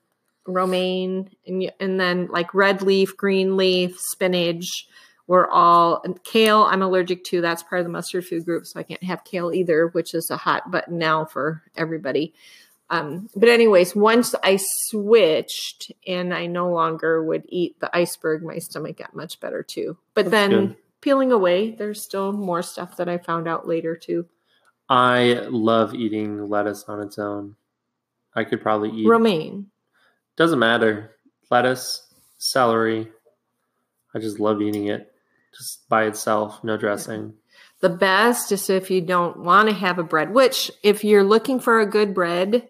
romaine 0.47 1.31
and, 1.47 1.73
and 1.81 2.01
then 2.01 2.29
like 2.29 2.55
red 2.55 2.83
leaf, 2.83 3.17
green 3.17 3.57
leaf, 3.57 3.99
spinach 3.99 4.87
were 5.27 5.49
all 5.51 6.03
and 6.05 6.23
kale. 6.25 6.63
I'm 6.63 6.83
allergic 6.83 7.25
to. 7.25 7.41
That's 7.41 7.63
part 7.63 7.81
of 7.81 7.87
the 7.87 7.93
mustard 7.93 8.27
food 8.27 8.45
group, 8.45 8.67
so 8.67 8.79
I 8.79 8.83
can't 8.83 9.03
have 9.03 9.25
kale 9.25 9.53
either, 9.53 9.89
which 9.89 10.15
is 10.15 10.31
a 10.31 10.37
hot 10.37 10.71
button 10.71 10.99
now 10.99 11.25
for 11.25 11.63
everybody. 11.77 12.35
Um, 12.91 13.29
but 13.35 13.49
anyways, 13.49 13.97
once 13.97 14.35
I 14.43 14.59
switched 14.61 15.91
and 16.07 16.35
I 16.35 16.47
no 16.47 16.71
longer 16.71 17.25
would 17.25 17.45
eat 17.49 17.81
the 17.81 17.95
iceberg, 17.97 18.43
my 18.43 18.59
stomach 18.59 18.99
got 18.99 19.17
much 19.17 19.41
better 19.41 19.63
too. 19.63 19.97
But 20.13 20.31
then 20.31 20.51
good. 20.51 20.77
peeling 21.01 21.33
away, 21.33 21.71
there's 21.71 22.03
still 22.03 22.33
more 22.33 22.63
stuff 22.63 22.99
that 22.99 23.09
I 23.09 23.19
found 23.19 23.49
out 23.49 23.67
later 23.67 23.97
too. 23.97 24.27
I 24.89 25.47
love 25.49 25.95
eating 25.95 26.51
lettuce 26.51 26.85
on 26.85 27.01
its 27.01 27.19
own. 27.19 27.57
I 28.35 28.45
could 28.45 28.61
probably 28.61 28.91
eat. 28.91 29.07
Romaine. 29.07 29.71
Doesn't 30.37 30.59
matter. 30.59 31.17
Lettuce, 31.51 32.13
celery. 32.39 33.09
I 34.15 34.19
just 34.19 34.41
love 34.41 34.63
eating 34.63 34.87
it 34.87 35.13
just 35.57 35.89
by 35.89 36.05
itself, 36.05 36.63
no 36.65 36.77
dressing. 36.77 37.35
The 37.81 37.89
best 37.89 38.51
is 38.53 38.71
if 38.71 38.91
you 38.91 39.01
don't 39.01 39.41
want 39.41 39.69
to 39.69 39.75
have 39.75 39.99
a 39.99 40.05
bread, 40.05 40.33
which 40.33 40.71
if 40.83 41.05
you're 41.05 41.25
looking 41.25 41.61
for 41.61 41.81
a 41.81 41.87
good 41.87 42.15
bread, 42.15 42.69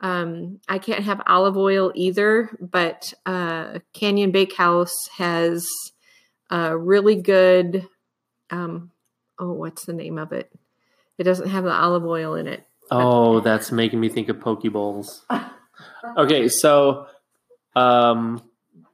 um, 0.00 0.60
I 0.68 0.78
can't 0.78 1.04
have 1.04 1.22
olive 1.26 1.56
oil 1.56 1.92
either, 1.94 2.56
but 2.60 3.12
uh, 3.24 3.78
Canyon 3.92 4.30
Bakehouse 4.30 5.08
has 5.16 5.66
a 6.50 6.76
really 6.76 7.16
good, 7.16 7.88
um, 8.50 8.90
oh, 9.38 9.52
what's 9.52 9.84
the 9.84 9.92
name 9.92 10.18
of 10.18 10.32
it? 10.32 10.50
It 11.18 11.24
doesn't 11.24 11.48
have 11.48 11.64
the 11.64 11.72
olive 11.72 12.04
oil 12.04 12.34
in 12.34 12.46
it. 12.46 12.66
Oh, 12.90 13.40
that's 13.40 13.72
making 13.72 14.00
me 14.00 14.08
think 14.08 14.28
of 14.28 14.40
poke 14.40 14.62
bowls. 14.64 15.24
Okay, 16.16 16.48
so 16.48 17.06
um, 17.74 18.42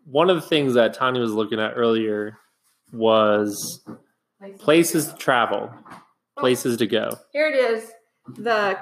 one 0.04 0.30
of 0.30 0.36
the 0.36 0.42
things 0.42 0.74
that 0.74 0.94
Tanya 0.94 1.20
was 1.20 1.32
looking 1.32 1.60
at 1.60 1.74
earlier 1.76 2.38
was 2.92 3.82
places 4.58 5.08
to 5.08 5.16
travel, 5.16 5.72
places 6.38 6.78
to 6.78 6.86
go. 6.86 7.16
Here 7.32 7.48
it 7.48 7.54
is, 7.54 7.90
the 8.36 8.78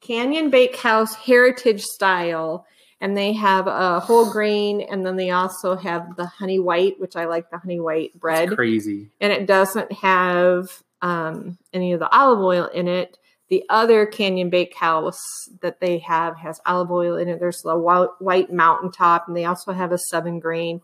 Canyon 0.00 0.50
Bakehouse 0.50 1.14
Heritage 1.14 1.82
Style, 1.82 2.66
and 3.00 3.16
they 3.16 3.32
have 3.32 3.66
a 3.66 4.00
whole 4.00 4.30
grain, 4.30 4.80
and 4.80 5.04
then 5.04 5.16
they 5.16 5.30
also 5.30 5.76
have 5.76 6.16
the 6.16 6.26
honey 6.26 6.58
white, 6.58 7.00
which 7.00 7.16
I 7.16 7.26
like 7.26 7.50
the 7.50 7.58
honey 7.58 7.80
white 7.80 8.18
bread, 8.18 8.50
Crazy. 8.54 9.10
and 9.20 9.32
it 9.32 9.46
doesn't 9.46 9.92
have 9.92 10.82
um, 11.02 11.58
any 11.72 11.92
of 11.92 12.00
the 12.00 12.10
olive 12.10 12.40
oil 12.40 12.66
in 12.66 12.88
it. 12.88 13.18
The 13.48 13.64
other 13.68 14.06
Canyon 14.06 14.48
Bakehouse 14.50 15.20
that 15.60 15.80
they 15.80 15.98
have 15.98 16.38
has 16.38 16.60
olive 16.64 16.90
oil 16.90 17.16
in 17.16 17.28
it. 17.28 17.40
There's 17.40 17.60
the 17.62 17.76
white, 17.76 18.08
white 18.18 18.52
mountaintop, 18.52 19.28
and 19.28 19.36
they 19.36 19.44
also 19.44 19.72
have 19.72 19.92
a 19.92 19.98
southern 19.98 20.40
grain. 20.40 20.80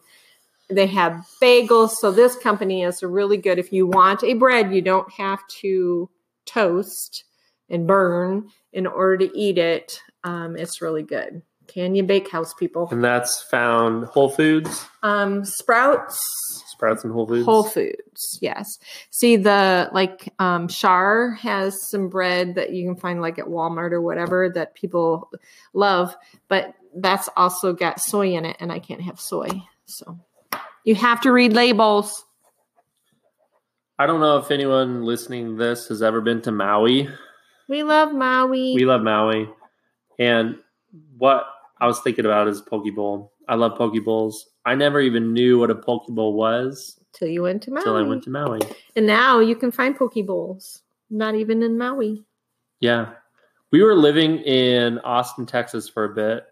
They 0.68 0.86
have 0.88 1.26
bagels. 1.42 1.92
So 2.00 2.12
this 2.12 2.36
company 2.36 2.82
is 2.82 3.02
really 3.02 3.38
good. 3.38 3.58
If 3.58 3.72
you 3.72 3.86
want 3.86 4.22
a 4.22 4.34
bread, 4.34 4.74
you 4.74 4.82
don't 4.82 5.10
have 5.12 5.40
to 5.62 6.10
toast 6.46 7.24
and 7.68 7.86
burn 7.86 8.50
in 8.72 8.86
order 8.86 9.26
to 9.26 9.38
eat 9.38 9.58
it. 9.58 10.00
Um, 10.22 10.56
it's 10.56 10.82
really 10.82 11.02
good. 11.02 11.42
Canyon 11.66 12.06
Bakehouse 12.06 12.52
people. 12.54 12.88
And 12.90 13.02
that's 13.02 13.42
found 13.42 14.04
Whole 14.06 14.28
Foods, 14.28 14.86
Um, 15.02 15.44
Sprouts. 15.44 16.18
Sprouts 16.80 17.04
and 17.04 17.12
Whole 17.12 17.26
Foods. 17.26 17.44
Whole 17.44 17.62
Foods, 17.62 18.38
yes. 18.40 18.78
See 19.10 19.36
the 19.36 19.90
like 19.92 20.32
um 20.38 20.66
Schär 20.66 21.36
has 21.36 21.76
some 21.90 22.08
bread 22.08 22.54
that 22.54 22.72
you 22.72 22.86
can 22.86 22.96
find 22.96 23.20
like 23.20 23.38
at 23.38 23.44
Walmart 23.44 23.92
or 23.92 24.00
whatever 24.00 24.48
that 24.54 24.74
people 24.74 25.30
love, 25.74 26.16
but 26.48 26.74
that's 26.96 27.28
also 27.36 27.74
got 27.74 28.00
soy 28.00 28.32
in 28.32 28.46
it 28.46 28.56
and 28.60 28.72
I 28.72 28.78
can't 28.78 29.02
have 29.02 29.20
soy. 29.20 29.48
So 29.84 30.18
you 30.84 30.94
have 30.94 31.20
to 31.20 31.32
read 31.32 31.52
labels. 31.52 32.24
I 33.98 34.06
don't 34.06 34.20
know 34.20 34.38
if 34.38 34.50
anyone 34.50 35.04
listening 35.04 35.48
to 35.48 35.62
this 35.62 35.88
has 35.88 36.02
ever 36.02 36.22
been 36.22 36.40
to 36.42 36.50
Maui. 36.50 37.10
We 37.68 37.82
love 37.82 38.14
Maui. 38.14 38.74
We 38.74 38.86
love 38.86 39.02
Maui. 39.02 39.50
And 40.18 40.56
what 41.18 41.44
I 41.78 41.86
was 41.86 42.00
thinking 42.00 42.24
about 42.24 42.48
is 42.48 42.62
Poke 42.62 42.94
Bowl. 42.94 43.34
I 43.46 43.56
love 43.56 43.76
Poke 43.76 44.02
Bowls. 44.02 44.46
I 44.64 44.74
never 44.74 45.00
even 45.00 45.32
knew 45.32 45.58
what 45.58 45.70
a 45.70 45.74
Poke 45.74 46.06
Bowl 46.08 46.34
was 46.34 47.00
till 47.12 47.28
you 47.28 47.42
went 47.42 47.62
to 47.62 47.70
Maui. 47.70 47.84
Till 47.84 47.96
I 47.96 48.02
went 48.02 48.22
to 48.24 48.30
Maui. 48.30 48.60
and 48.96 49.06
now 49.06 49.40
you 49.40 49.56
can 49.56 49.70
find 49.70 49.96
poke 49.96 50.14
bowls. 50.26 50.82
Not 51.10 51.34
even 51.34 51.62
in 51.62 51.76
Maui. 51.76 52.24
Yeah. 52.80 53.10
We 53.72 53.82
were 53.82 53.94
living 53.94 54.38
in 54.38 54.98
Austin, 55.00 55.46
Texas 55.46 55.88
for 55.88 56.04
a 56.04 56.14
bit. 56.14 56.44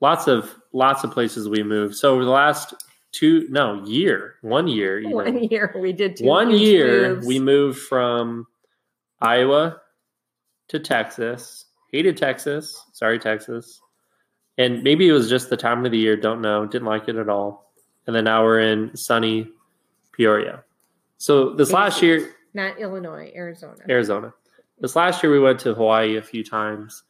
Lots 0.00 0.26
of 0.26 0.54
lots 0.72 1.04
of 1.04 1.10
places 1.10 1.48
we 1.48 1.62
moved. 1.62 1.94
So 1.94 2.14
over 2.14 2.24
the 2.24 2.30
last 2.30 2.74
two 3.12 3.46
no, 3.50 3.84
year, 3.84 4.36
one 4.42 4.68
year 4.68 4.98
even. 5.00 5.12
One 5.12 5.44
year 5.44 5.74
we 5.78 5.92
did 5.92 6.16
two 6.16 6.24
one 6.24 6.50
huge 6.50 6.60
year 6.60 7.14
moves. 7.14 7.26
we 7.26 7.38
moved 7.38 7.78
from 7.78 8.46
Iowa 9.20 9.80
to 10.68 10.78
Texas. 10.78 11.66
Hated 11.92 12.16
Texas. 12.16 12.84
Sorry, 12.92 13.18
Texas. 13.18 13.80
And 14.56 14.82
maybe 14.82 15.08
it 15.08 15.12
was 15.12 15.28
just 15.28 15.50
the 15.50 15.56
time 15.56 15.84
of 15.84 15.90
the 15.92 15.98
year. 15.98 16.16
Don't 16.16 16.40
know. 16.40 16.66
Didn't 16.66 16.86
like 16.86 17.08
it 17.08 17.16
at 17.16 17.28
all. 17.28 17.72
And 18.06 18.14
then 18.14 18.24
now 18.24 18.44
we're 18.44 18.60
in 18.60 18.96
sunny 18.96 19.48
Peoria. 20.12 20.62
So 21.18 21.50
this 21.54 21.72
last 21.72 22.02
year, 22.02 22.34
not 22.52 22.78
Illinois, 22.78 23.32
Arizona. 23.34 23.82
Arizona. 23.88 24.34
This 24.80 24.94
last 24.94 25.22
year 25.22 25.32
we 25.32 25.40
went 25.40 25.60
to 25.60 25.74
Hawaii 25.74 26.16
a 26.16 26.22
few 26.22 26.44
times, 26.44 27.02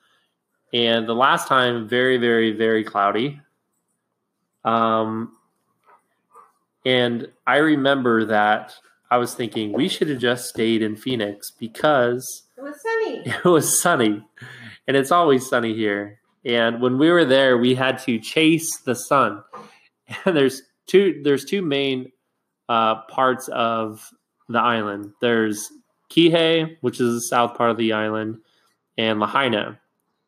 and 0.73 1.09
the 1.09 1.15
last 1.15 1.49
time 1.49 1.89
very, 1.89 2.17
very, 2.17 2.53
very 2.53 2.85
cloudy. 2.85 3.41
Um, 4.65 5.37
and 6.87 7.29
I 7.47 7.57
remember 7.57 8.27
that 8.27 8.75
I 9.11 9.19
was 9.19 9.35
thinking 9.35 9.73
we 9.73 9.89
should 9.89 10.09
have 10.09 10.19
just 10.19 10.49
stayed 10.49 10.83
in 10.83 10.97
Phoenix 10.97 11.51
because 11.51 12.45
It 12.57 12.63
was 12.63 12.81
sunny. 12.81 13.23
it 13.27 13.45
was 13.45 13.81
sunny, 13.81 14.25
and 14.87 14.97
it's 14.97 15.11
always 15.13 15.49
sunny 15.49 15.75
here. 15.75 16.21
And 16.45 16.81
when 16.81 16.99
we 16.99 17.11
were 17.11 17.25
there, 17.25 17.57
we 17.57 17.75
had 17.75 17.99
to 18.01 18.19
chase 18.19 18.79
the 18.79 18.95
sun. 18.95 19.43
And 20.27 20.37
there's 20.37 20.61
two 20.87 21.23
there's 21.25 21.47
two 21.47 21.63
main 21.63 22.13
uh, 22.69 23.03
parts 23.09 23.49
of 23.49 24.11
the 24.51 24.59
island. 24.59 25.15
There's 25.23 25.71
Kihei, 26.11 26.77
which 26.83 27.01
is 27.01 27.15
the 27.15 27.21
south 27.23 27.57
part 27.57 27.71
of 27.71 27.79
the 27.79 27.95
island, 27.95 28.39
and 28.99 29.19
Lahaina, 29.19 29.81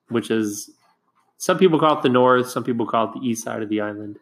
which 0.09 0.31
is 0.31 0.71
some 1.39 1.59
people 1.59 1.79
call 1.79 1.99
it 1.99 2.03
the 2.03 2.09
north, 2.09 2.49
some 2.49 2.65
people 2.65 2.87
call 2.87 3.09
it 3.09 3.21
the 3.21 3.27
east 3.27 3.45
side 3.45 3.63
of 3.63 3.69
the 3.69 3.81
island. 3.81 4.19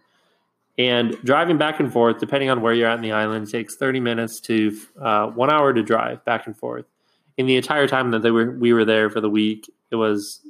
And 0.76 1.16
driving 1.22 1.56
back 1.56 1.78
and 1.78 1.92
forth, 1.92 2.18
depending 2.18 2.50
on 2.50 2.60
where 2.60 2.74
you're 2.74 2.88
at 2.88 2.96
in 2.96 3.02
the 3.02 3.12
island, 3.12 3.48
takes 3.48 3.76
30 3.76 4.00
minutes 4.00 4.40
to 4.40 4.76
uh, 5.00 5.28
one 5.28 5.50
hour 5.50 5.72
to 5.72 5.82
drive 5.82 6.24
back 6.24 6.46
and 6.46 6.56
forth. 6.56 6.84
In 7.36 7.46
the 7.46 7.56
entire 7.56 7.86
time 7.86 8.10
that 8.10 8.22
they 8.22 8.30
were 8.30 8.50
we 8.50 8.72
were 8.72 8.84
there 8.84 9.10
for 9.10 9.20
the 9.20 9.30
week, 9.30 9.70
it 9.90 9.96
was 9.96 10.40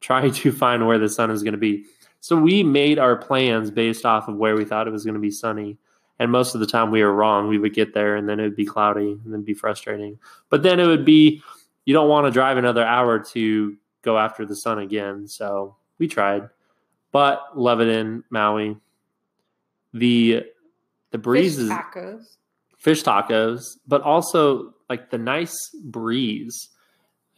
trying 0.00 0.32
to 0.32 0.52
find 0.64 0.86
where 0.86 0.98
the 0.98 1.08
sun 1.08 1.30
is 1.30 1.42
going 1.42 1.52
to 1.52 1.58
be. 1.58 1.84
So 2.20 2.36
we 2.36 2.62
made 2.62 2.98
our 2.98 3.16
plans 3.16 3.70
based 3.70 4.04
off 4.04 4.28
of 4.28 4.36
where 4.36 4.56
we 4.56 4.64
thought 4.64 4.88
it 4.88 4.92
was 4.92 5.04
going 5.04 5.14
to 5.14 5.20
be 5.20 5.30
sunny. 5.30 5.76
And 6.18 6.32
most 6.32 6.54
of 6.54 6.60
the 6.60 6.66
time 6.66 6.90
we 6.90 7.02
were 7.02 7.14
wrong. 7.14 7.46
We 7.46 7.58
would 7.58 7.74
get 7.74 7.94
there 7.94 8.16
and 8.16 8.28
then 8.28 8.40
it 8.40 8.42
would 8.42 8.56
be 8.56 8.66
cloudy 8.66 9.18
and 9.24 9.32
then 9.32 9.42
be 9.42 9.54
frustrating. 9.54 10.18
But 10.50 10.64
then 10.64 10.80
it 10.80 10.86
would 10.86 11.04
be 11.04 11.42
you 11.84 11.94
don't 11.94 12.08
want 12.08 12.26
to 12.26 12.30
drive 12.30 12.58
another 12.58 12.84
hour 12.84 13.18
to 13.18 13.76
go 14.02 14.18
after 14.18 14.44
the 14.44 14.56
sun 14.56 14.78
again. 14.78 15.28
So 15.28 15.76
we 15.98 16.08
tried. 16.08 16.48
But 17.12 17.56
love 17.56 17.80
it 17.80 17.88
in 17.88 18.24
Maui. 18.30 18.76
The 19.94 20.44
the 21.10 21.18
breeze 21.18 21.56
Fish 21.56 21.68
tacos. 21.70 22.36
fish 22.76 23.02
tacos, 23.02 23.78
but 23.86 24.02
also 24.02 24.74
like 24.90 25.10
the 25.10 25.18
nice 25.18 25.56
breeze. 25.84 26.68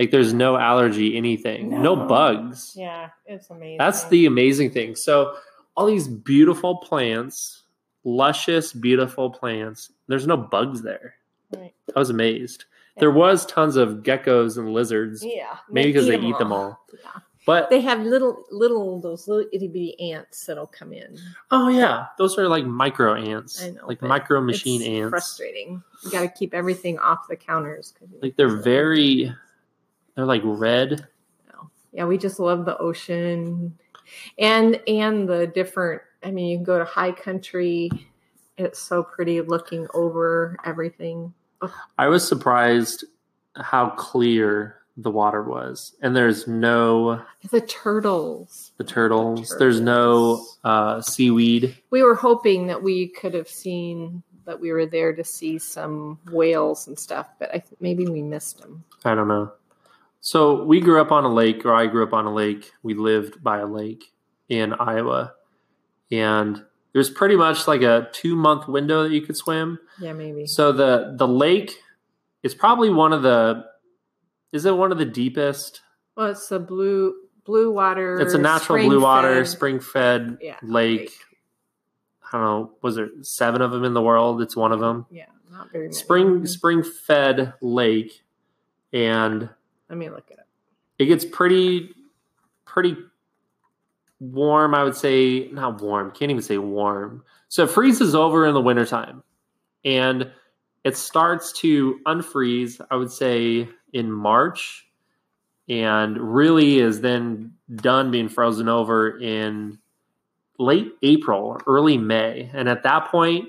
Like 0.01 0.11
there's 0.11 0.33
no 0.33 0.57
allergy, 0.57 1.17
anything, 1.17 1.69
no, 1.69 1.95
No. 1.95 2.07
bugs. 2.07 2.73
Yeah, 2.75 3.11
it's 3.27 3.51
amazing. 3.51 3.77
That's 3.79 4.09
the 4.09 4.25
amazing 4.27 4.71
thing. 4.71 4.97
So 4.97 5.37
all 5.77 5.85
these 5.87 6.09
beautiful 6.09 6.79
plants, 6.79 7.65
luscious, 8.03 8.73
beautiful 8.73 9.29
plants. 9.29 9.93
There's 10.09 10.27
no 10.27 10.39
bugs 10.39 10.81
there. 10.83 11.17
Right. 11.55 11.75
I 11.95 11.99
was 11.99 12.09
amazed. 12.09 12.65
There 12.97 13.11
was 13.11 13.45
tons 13.47 13.77
of 13.77 14.03
geckos 14.03 14.57
and 14.59 14.73
lizards, 14.73 15.23
yeah. 15.25 15.57
maybe 15.71 15.93
because 15.93 16.07
they 16.07 16.19
eat 16.19 16.39
them 16.39 16.53
all. 16.53 16.81
Yeah. 16.93 17.21
But 17.47 17.71
They 17.71 17.81
have 17.81 18.01
little, 18.01 18.45
little 18.51 19.01
those 19.01 19.27
little 19.27 19.49
itty 19.53 19.69
bitty 19.69 20.13
ants 20.13 20.45
that'll 20.47 20.67
come 20.67 20.93
in. 20.93 21.19
oh 21.51 21.69
yeah, 21.69 22.07
those 22.19 22.39
are 22.39 22.49
like 22.49 22.65
micro 22.67 23.15
ants, 23.15 23.63
I 23.63 23.71
know, 23.71 23.87
like 23.87 24.03
micro 24.03 24.41
machine 24.41 24.81
it's 24.83 24.89
ants. 24.89 25.11
Frustrating. 25.11 25.83
You 26.05 26.11
got 26.11 26.21
to 26.23 26.29
keep 26.29 26.53
everything 26.55 26.99
off 26.99 27.21
the 27.29 27.37
counters. 27.37 27.95
Like 28.23 28.37
they're 28.37 28.57
very, 28.63 29.35
they're 30.15 30.25
like 30.27 30.43
red. 30.45 31.07
yeah 31.93 32.05
we 32.05 32.17
just 32.19 32.39
love 32.41 32.65
the 32.65 32.77
ocean 32.79 33.77
and 34.39 34.81
and 34.89 35.29
the 35.29 35.47
different 35.49 36.03
i 36.23 36.31
mean 36.31 36.49
you 36.49 36.57
can 36.59 36.65
go 36.65 36.79
to 36.79 36.85
high 36.85 37.13
country 37.13 37.91
it's 38.59 38.79
so 38.79 39.03
pretty 39.03 39.41
looking 39.41 39.87
over 39.95 40.57
everything 40.65 41.33
I 41.99 42.09
was 42.09 42.27
surprised 42.27 43.05
how 43.57 43.91
clear 43.91 44.77
the 44.97 45.11
water 45.11 45.43
was, 45.43 45.95
and 46.01 46.17
there's 46.17 46.49
no 46.49 47.21
the 47.51 47.61
turtles 47.61 48.73
the 48.79 48.85
turtles. 48.85 49.55
There's 49.59 49.81
no 49.81 50.45
uh, 50.65 51.03
seaweed. 51.03 51.77
we 51.91 52.03
were 52.03 52.15
hoping 52.15 52.67
that 52.69 52.83
we 52.83 53.09
could 53.09 53.35
have 53.35 53.49
seen 53.49 54.23
that 54.47 54.59
we 54.59 54.73
were 54.73 54.87
there 54.87 55.15
to 55.15 55.23
see 55.23 55.59
some 55.59 56.19
whales 56.33 56.87
and 56.89 56.99
stuff 56.99 57.29
but 57.39 57.51
i 57.51 57.59
th- 57.59 57.77
maybe 57.81 58.07
we 58.07 58.23
missed 58.23 58.59
them 58.61 58.83
I 59.05 59.15
don't 59.15 59.29
know. 59.29 59.53
So 60.21 60.65
we 60.65 60.81
grew 60.81 61.01
up 61.01 61.11
on 61.13 61.25
a 61.25 61.33
lake, 61.33 61.65
or 61.65 61.75
I 61.75 61.87
grew 61.87 62.03
up 62.05 62.13
on 62.13 62.27
a 62.27 62.33
lake. 62.35 62.73
We 62.83 62.95
lived 62.95 63.43
by 63.43 63.59
a 63.59 63.67
lake 63.67 64.05
in 64.49 64.75
Iowa, 64.75 65.33
and 66.13 66.63
there's 66.93 67.09
pretty 67.11 67.37
much 67.37 67.67
like 67.69 67.83
a 67.83 68.09
two 68.13 68.37
month 68.37 68.69
window 68.69 69.05
that 69.05 69.13
you 69.13 69.23
could 69.23 69.37
swim. 69.37 69.79
yeah 70.01 70.13
maybe 70.13 70.47
So 70.47 70.73
the 70.73 71.15
the 71.17 71.29
lake 71.29 71.73
is 72.43 72.55
probably 72.55 72.91
one 72.91 73.13
of 73.13 73.23
the 73.23 73.65
is 74.53 74.67
it 74.67 74.77
one 74.77 74.93
of 74.93 74.99
the 74.99 75.05
deepest? 75.05 75.81
well 76.17 76.27
it's 76.31 76.49
the 76.49 76.59
blue 76.59 77.15
blue 77.45 77.73
water 77.73 78.21
It's 78.21 78.35
a 78.35 78.39
natural 78.39 78.85
blue 78.85 79.01
water, 79.01 79.45
spring-fed- 79.45 79.49
spring 79.49 79.81
fed 79.81 80.39
yeah, 80.43 80.57
lake. 80.63 81.13
I 82.33 82.37
don't 82.39 82.43
know. 82.45 82.73
Was 82.83 82.97
there 82.97 83.09
seven 83.23 83.61
of 83.63 83.71
them 83.73 83.85
in 83.85 83.95
the 83.95 84.03
world? 84.03 84.43
It's 84.43 84.55
one 84.57 84.73
of 84.73 84.81
them. 84.81 85.07
yeah 85.11 85.27
not 85.51 85.71
very 85.73 85.87
many. 85.87 85.95
Spring 85.95 86.47
spring 86.47 86.83
fed 86.83 87.55
lake, 87.63 88.23
and 88.93 89.49
let 89.91 89.99
me 89.99 90.09
look 90.09 90.31
at 90.31 90.39
it 90.39 90.41
up. 90.41 90.47
It 90.99 91.07
gets 91.07 91.25
pretty 91.25 91.91
pretty 92.65 92.97
warm 94.21 94.75
i 94.75 94.85
would 94.85 94.95
say 94.95 95.49
not 95.51 95.81
warm 95.81 96.11
can't 96.13 96.31
even 96.31 96.43
say 96.43 96.59
warm. 96.59 97.25
So 97.49 97.65
it 97.65 97.71
freezes 97.71 98.15
over 98.15 98.47
in 98.47 98.55
the 98.55 98.61
wintertime 98.61 99.23
and 99.85 100.31
it 100.85 100.97
starts 100.97 101.53
to 101.55 101.99
unfreeze 102.07 102.81
i 102.91 102.97
would 102.97 103.11
say 103.11 103.69
in 103.93 104.13
march 104.13 104.87
and 105.69 106.17
really 106.19 106.79
is 106.79 107.01
then 107.01 107.53
done 107.77 108.11
being 108.11 108.29
frozen 108.29 108.69
over 108.69 109.19
in 109.19 109.79
late 110.59 110.93
april 111.03 111.61
early 111.67 111.97
may. 111.97 112.51
And 112.53 112.69
at 112.69 112.83
that 112.85 113.09
point 113.09 113.49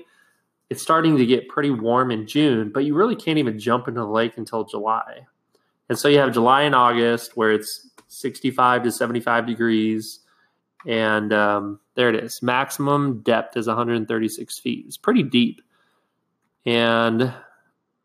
it's 0.70 0.82
starting 0.82 1.18
to 1.18 1.26
get 1.26 1.48
pretty 1.48 1.70
warm 1.70 2.10
in 2.10 2.26
june 2.26 2.70
but 2.72 2.84
you 2.84 2.94
really 2.94 3.16
can't 3.16 3.38
even 3.38 3.58
jump 3.58 3.86
into 3.86 4.00
the 4.00 4.06
lake 4.06 4.38
until 4.38 4.64
july 4.64 5.26
and 5.92 5.98
so 5.98 6.08
you 6.08 6.16
have 6.20 6.32
July 6.32 6.62
and 6.62 6.74
August 6.74 7.36
where 7.36 7.52
it's 7.52 7.90
65 8.08 8.84
to 8.84 8.90
75 8.90 9.46
degrees. 9.46 10.20
And 10.86 11.34
um, 11.34 11.80
there 11.96 12.08
it 12.08 12.14
is. 12.24 12.42
Maximum 12.42 13.20
depth 13.20 13.58
is 13.58 13.66
136 13.66 14.58
feet. 14.58 14.86
It's 14.86 14.96
pretty 14.96 15.22
deep. 15.22 15.60
And 16.64 17.34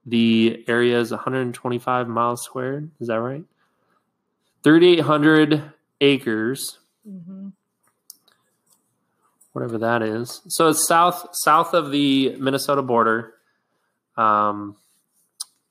the 0.05 0.65
area 0.67 0.99
is 0.99 1.11
125 1.11 2.09
miles 2.09 2.43
squared. 2.43 2.91
Is 2.99 3.07
that 3.07 3.21
right? 3.21 3.45
3,800 4.65 5.71
acres, 6.01 6.79
mm-hmm. 7.09 7.47
whatever 9.53 9.77
that 9.77 10.01
is. 10.01 10.41
So 10.49 10.67
it's 10.67 10.85
south 10.85 11.29
south 11.31 11.73
of 11.73 11.91
the 11.91 12.35
Minnesota 12.37 12.81
border. 12.81 13.35
Um, 14.17 14.75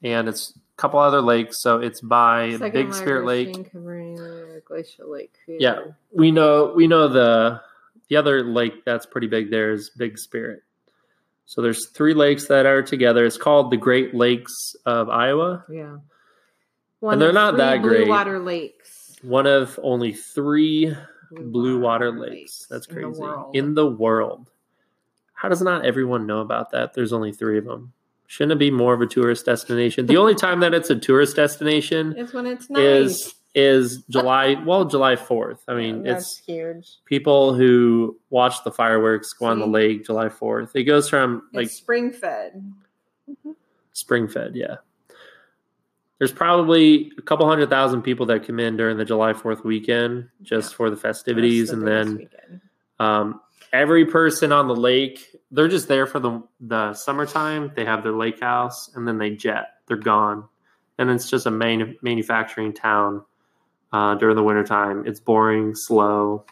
and 0.02 0.30
it's 0.30 0.58
couple 0.76 0.98
other 1.00 1.20
lakes. 1.20 1.60
So 1.60 1.78
it's 1.78 2.00
by 2.00 2.52
Second 2.52 2.72
Big 2.72 2.94
Spirit 2.94 3.26
Lake. 3.26 3.72
the 3.72 4.62
glacial 4.64 5.10
lake. 5.10 5.34
Yeah. 5.48 5.80
we 6.12 6.30
know 6.30 6.72
we 6.74 6.86
know 6.86 7.08
the 7.08 7.60
the 8.08 8.16
other 8.16 8.42
lake 8.44 8.84
that's 8.84 9.06
pretty 9.06 9.26
big 9.26 9.50
there 9.50 9.72
is 9.72 9.90
Big 9.90 10.18
Spirit. 10.18 10.62
So 11.44 11.62
there's 11.62 11.86
three 11.86 12.14
lakes 12.14 12.46
that 12.46 12.66
are 12.66 12.82
together. 12.82 13.24
It's 13.24 13.36
called 13.36 13.70
the 13.70 13.76
Great 13.76 14.14
Lakes 14.14 14.74
of 14.84 15.08
Iowa. 15.08 15.64
Yeah. 15.70 15.98
And 17.02 17.20
they're 17.20 17.28
of 17.28 17.34
not 17.34 17.56
that 17.56 17.80
blue 17.82 17.90
great. 17.90 18.08
water 18.08 18.38
lakes. 18.38 19.16
One 19.22 19.46
of 19.46 19.78
only 19.82 20.12
three 20.12 20.94
blue 21.30 21.78
water 21.78 22.10
lakes. 22.10 22.66
That's 22.68 22.86
in 22.86 22.94
crazy. 22.94 23.12
the 23.12 23.20
world. 23.20 23.56
In 23.56 23.74
the 23.74 23.86
world. 23.86 24.50
How 25.34 25.48
does 25.48 25.62
not 25.62 25.84
everyone 25.84 26.26
know 26.26 26.40
about 26.40 26.70
that? 26.72 26.94
There's 26.94 27.12
only 27.12 27.32
three 27.32 27.58
of 27.58 27.64
them. 27.64 27.92
Shouldn't 28.26 28.52
it 28.52 28.58
be 28.58 28.70
more 28.70 28.92
of 28.94 29.00
a 29.00 29.06
tourist 29.06 29.46
destination? 29.46 30.06
The 30.06 30.16
only 30.16 30.34
time 30.34 30.60
that 30.60 30.74
it's 30.74 30.90
a 30.90 30.96
tourist 30.96 31.36
destination 31.36 32.14
is 32.16 32.32
when 32.32 32.46
it's 32.46 32.68
nice. 32.70 32.80
is 32.82 33.34
is 33.54 34.02
July 34.10 34.54
well 34.66 34.84
July 34.84 35.16
4th. 35.16 35.60
I 35.68 35.74
mean, 35.74 36.04
Yeah, 36.04 36.16
it's 36.16 36.42
huge. 36.46 36.88
people 37.06 37.54
who 37.54 38.18
watch 38.30 38.62
the 38.64 38.70
fireworks 38.72 39.32
go 39.32 39.46
on 39.46 39.58
the 39.60 39.66
lake 39.66 40.04
July 40.04 40.28
4th. 40.28 40.70
It 40.74 40.84
goes 40.84 41.08
from 41.08 41.42
like 41.54 41.66
it's 41.66 41.76
spring 41.76 42.12
fed. 42.12 42.62
spring 43.92 44.28
fed, 44.28 44.54
yeah. 44.54 44.76
There's 46.18 46.32
probably 46.32 47.12
a 47.18 47.22
couple 47.22 47.46
hundred 47.46 47.68
thousand 47.70 48.02
people 48.02 48.26
that 48.26 48.46
come 48.46 48.58
in 48.58 48.76
during 48.76 48.96
the 48.96 49.04
July 49.04 49.32
4th 49.34 49.64
weekend 49.64 50.28
just 50.42 50.72
Yeah. 50.72 50.76
for 50.76 50.90
the 50.90 50.96
festivities. 50.96 51.68
That's 51.68 51.78
And 51.78 51.86
then 51.86 52.60
um, 52.98 53.40
every 53.76 54.06
person 54.06 54.52
on 54.52 54.68
the 54.68 54.74
lake, 54.74 55.36
they're 55.50 55.68
just 55.68 55.88
there 55.88 56.06
for 56.06 56.18
the, 56.18 56.42
the 56.60 56.94
summertime. 56.94 57.72
They 57.76 57.84
have 57.84 58.02
their 58.02 58.16
lake 58.16 58.40
house 58.40 58.90
and 58.94 59.06
then 59.06 59.18
they 59.18 59.30
jet. 59.30 59.66
They're 59.86 59.96
gone. 59.96 60.48
And 60.98 61.10
it's 61.10 61.28
just 61.28 61.46
a 61.46 61.50
main, 61.50 61.96
manufacturing 62.02 62.72
town 62.72 63.22
uh, 63.92 64.14
during 64.14 64.36
the 64.36 64.42
wintertime. 64.42 65.04
It's 65.06 65.20
boring, 65.20 65.74
slow. 65.74 66.44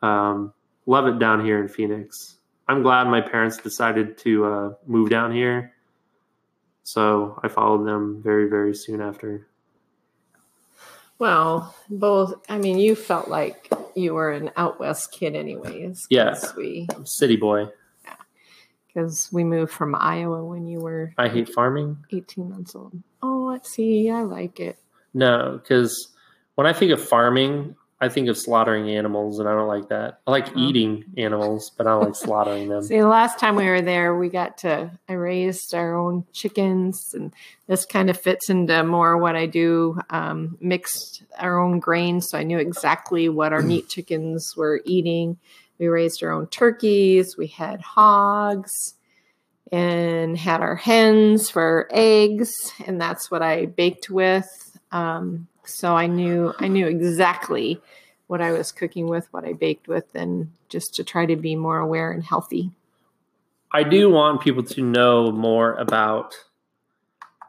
Um, 0.00 0.52
love 0.86 1.06
it 1.06 1.18
down 1.18 1.44
here 1.44 1.60
in 1.60 1.68
Phoenix. 1.68 2.36
I'm 2.68 2.82
glad 2.82 3.08
my 3.08 3.20
parents 3.20 3.56
decided 3.58 4.16
to 4.18 4.44
uh, 4.44 4.70
move 4.86 5.10
down 5.10 5.32
here. 5.32 5.74
So 6.84 7.38
I 7.42 7.48
followed 7.48 7.86
them 7.86 8.22
very, 8.22 8.48
very 8.48 8.74
soon 8.74 9.00
after. 9.00 9.48
Well, 11.20 11.74
both. 11.90 12.34
I 12.48 12.56
mean, 12.58 12.78
you 12.78 12.96
felt 12.96 13.28
like 13.28 13.70
you 13.94 14.14
were 14.14 14.32
an 14.32 14.50
out 14.56 14.80
west 14.80 15.12
kid, 15.12 15.36
anyways. 15.36 16.06
Yeah. 16.10 16.34
We 16.56 16.88
city 17.04 17.36
boy. 17.36 17.68
because 18.88 19.28
we 19.30 19.44
moved 19.44 19.70
from 19.70 19.94
Iowa 19.94 20.42
when 20.44 20.66
you 20.66 20.80
were 20.80 21.12
I 21.18 21.28
hate 21.28 21.50
farming. 21.50 21.98
18 22.10 22.48
months 22.50 22.74
old. 22.74 22.94
Oh, 23.22 23.48
let's 23.52 23.70
see. 23.70 24.10
I 24.10 24.22
like 24.22 24.60
it. 24.60 24.78
No, 25.12 25.60
because 25.62 26.08
when 26.54 26.66
I 26.66 26.72
think 26.72 26.90
of 26.90 27.06
farming, 27.06 27.76
I 28.02 28.08
think 28.08 28.28
of 28.28 28.38
slaughtering 28.38 28.88
animals, 28.88 29.38
and 29.40 29.48
I 29.48 29.52
don't 29.52 29.68
like 29.68 29.88
that. 29.90 30.20
I 30.26 30.30
like 30.30 30.48
Oh. 30.56 30.58
eating 30.58 31.04
animals, 31.18 31.70
but 31.76 31.86
I 31.86 31.90
don't 31.90 32.04
like 32.04 32.14
slaughtering 32.14 32.68
them. 32.68 32.82
See, 32.84 32.98
the 32.98 33.06
last 33.06 33.38
time 33.38 33.56
we 33.56 33.66
were 33.66 33.82
there, 33.82 34.16
we 34.16 34.30
got 34.30 34.56
to, 34.58 34.90
I 35.06 35.12
raised 35.12 35.74
our 35.74 35.94
own 35.94 36.24
chickens, 36.32 37.12
and 37.12 37.32
this 37.66 37.84
kind 37.84 38.08
of 38.08 38.18
fits 38.18 38.48
into 38.48 38.82
more 38.84 39.18
what 39.18 39.36
I 39.36 39.44
do 39.44 40.00
um, 40.08 40.56
mixed 40.60 41.24
our 41.38 41.60
own 41.60 41.78
grains. 41.78 42.28
So 42.30 42.38
I 42.38 42.42
knew 42.42 42.58
exactly 42.58 43.28
what 43.28 43.52
our 43.52 43.60
meat 43.62 43.88
chickens 43.90 44.54
were 44.56 44.80
eating. 44.86 45.36
We 45.78 45.88
raised 45.88 46.22
our 46.22 46.30
own 46.32 46.46
turkeys, 46.46 47.36
we 47.36 47.48
had 47.48 47.82
hogs, 47.82 48.94
and 49.72 50.36
had 50.38 50.60
our 50.62 50.76
hens 50.76 51.50
for 51.50 51.86
eggs, 51.90 52.50
and 52.86 53.00
that's 53.00 53.30
what 53.30 53.42
I 53.42 53.66
baked 53.66 54.08
with. 54.10 54.48
Um, 54.90 55.46
so 55.70 55.94
I 55.96 56.06
knew 56.06 56.52
I 56.58 56.68
knew 56.68 56.86
exactly 56.86 57.80
what 58.26 58.40
I 58.40 58.52
was 58.52 58.70
cooking 58.72 59.08
with, 59.08 59.26
what 59.32 59.44
I 59.44 59.52
baked 59.54 59.88
with, 59.88 60.14
and 60.14 60.50
just 60.68 60.94
to 60.96 61.04
try 61.04 61.26
to 61.26 61.36
be 61.36 61.56
more 61.56 61.78
aware 61.78 62.12
and 62.12 62.22
healthy. 62.22 62.70
I 63.72 63.82
do 63.82 64.10
want 64.10 64.40
people 64.40 64.62
to 64.64 64.82
know 64.82 65.30
more 65.32 65.74
about 65.74 66.34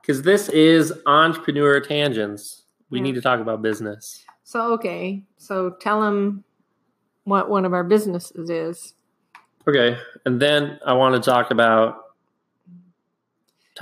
because 0.01 0.23
this 0.23 0.49
is 0.49 0.93
entrepreneur 1.05 1.79
tangents. 1.79 2.63
We 2.89 2.99
Yeah. 2.99 3.03
need 3.03 3.15
to 3.15 3.21
talk 3.21 3.39
about 3.39 3.61
business. 3.61 4.25
So 4.43 4.73
okay, 4.73 5.23
so 5.37 5.71
tell 5.79 6.01
them 6.01 6.43
what 7.23 7.49
one 7.49 7.65
of 7.65 7.73
our 7.73 7.83
businesses 7.83 8.49
is. 8.49 8.93
Okay, 9.67 9.97
and 10.25 10.39
then 10.41 10.79
I 10.85 10.93
want 10.93 11.15
to 11.15 11.21
talk 11.29 11.51
about 11.51 12.10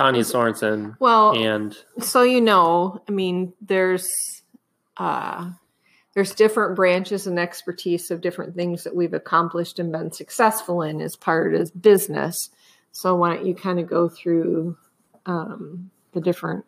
Tanya 0.00 0.22
Sorensen 0.22 0.96
Well, 0.98 1.36
and 1.36 1.76
so 1.98 2.22
you 2.22 2.40
know, 2.40 3.02
I 3.06 3.12
mean, 3.12 3.52
there's 3.60 4.08
uh, 4.96 5.50
there's 6.14 6.34
different 6.34 6.74
branches 6.74 7.26
and 7.26 7.38
expertise 7.38 8.10
of 8.10 8.22
different 8.22 8.54
things 8.54 8.84
that 8.84 8.96
we've 8.96 9.12
accomplished 9.12 9.78
and 9.78 9.92
been 9.92 10.10
successful 10.10 10.80
in 10.80 11.02
as 11.02 11.16
part 11.16 11.54
of 11.54 11.70
business. 11.80 12.48
So 12.92 13.14
why 13.14 13.34
don't 13.36 13.44
you 13.46 13.54
kind 13.54 13.78
of 13.78 13.88
go 13.88 14.08
through 14.08 14.78
um, 15.26 15.90
the 16.12 16.22
different 16.22 16.64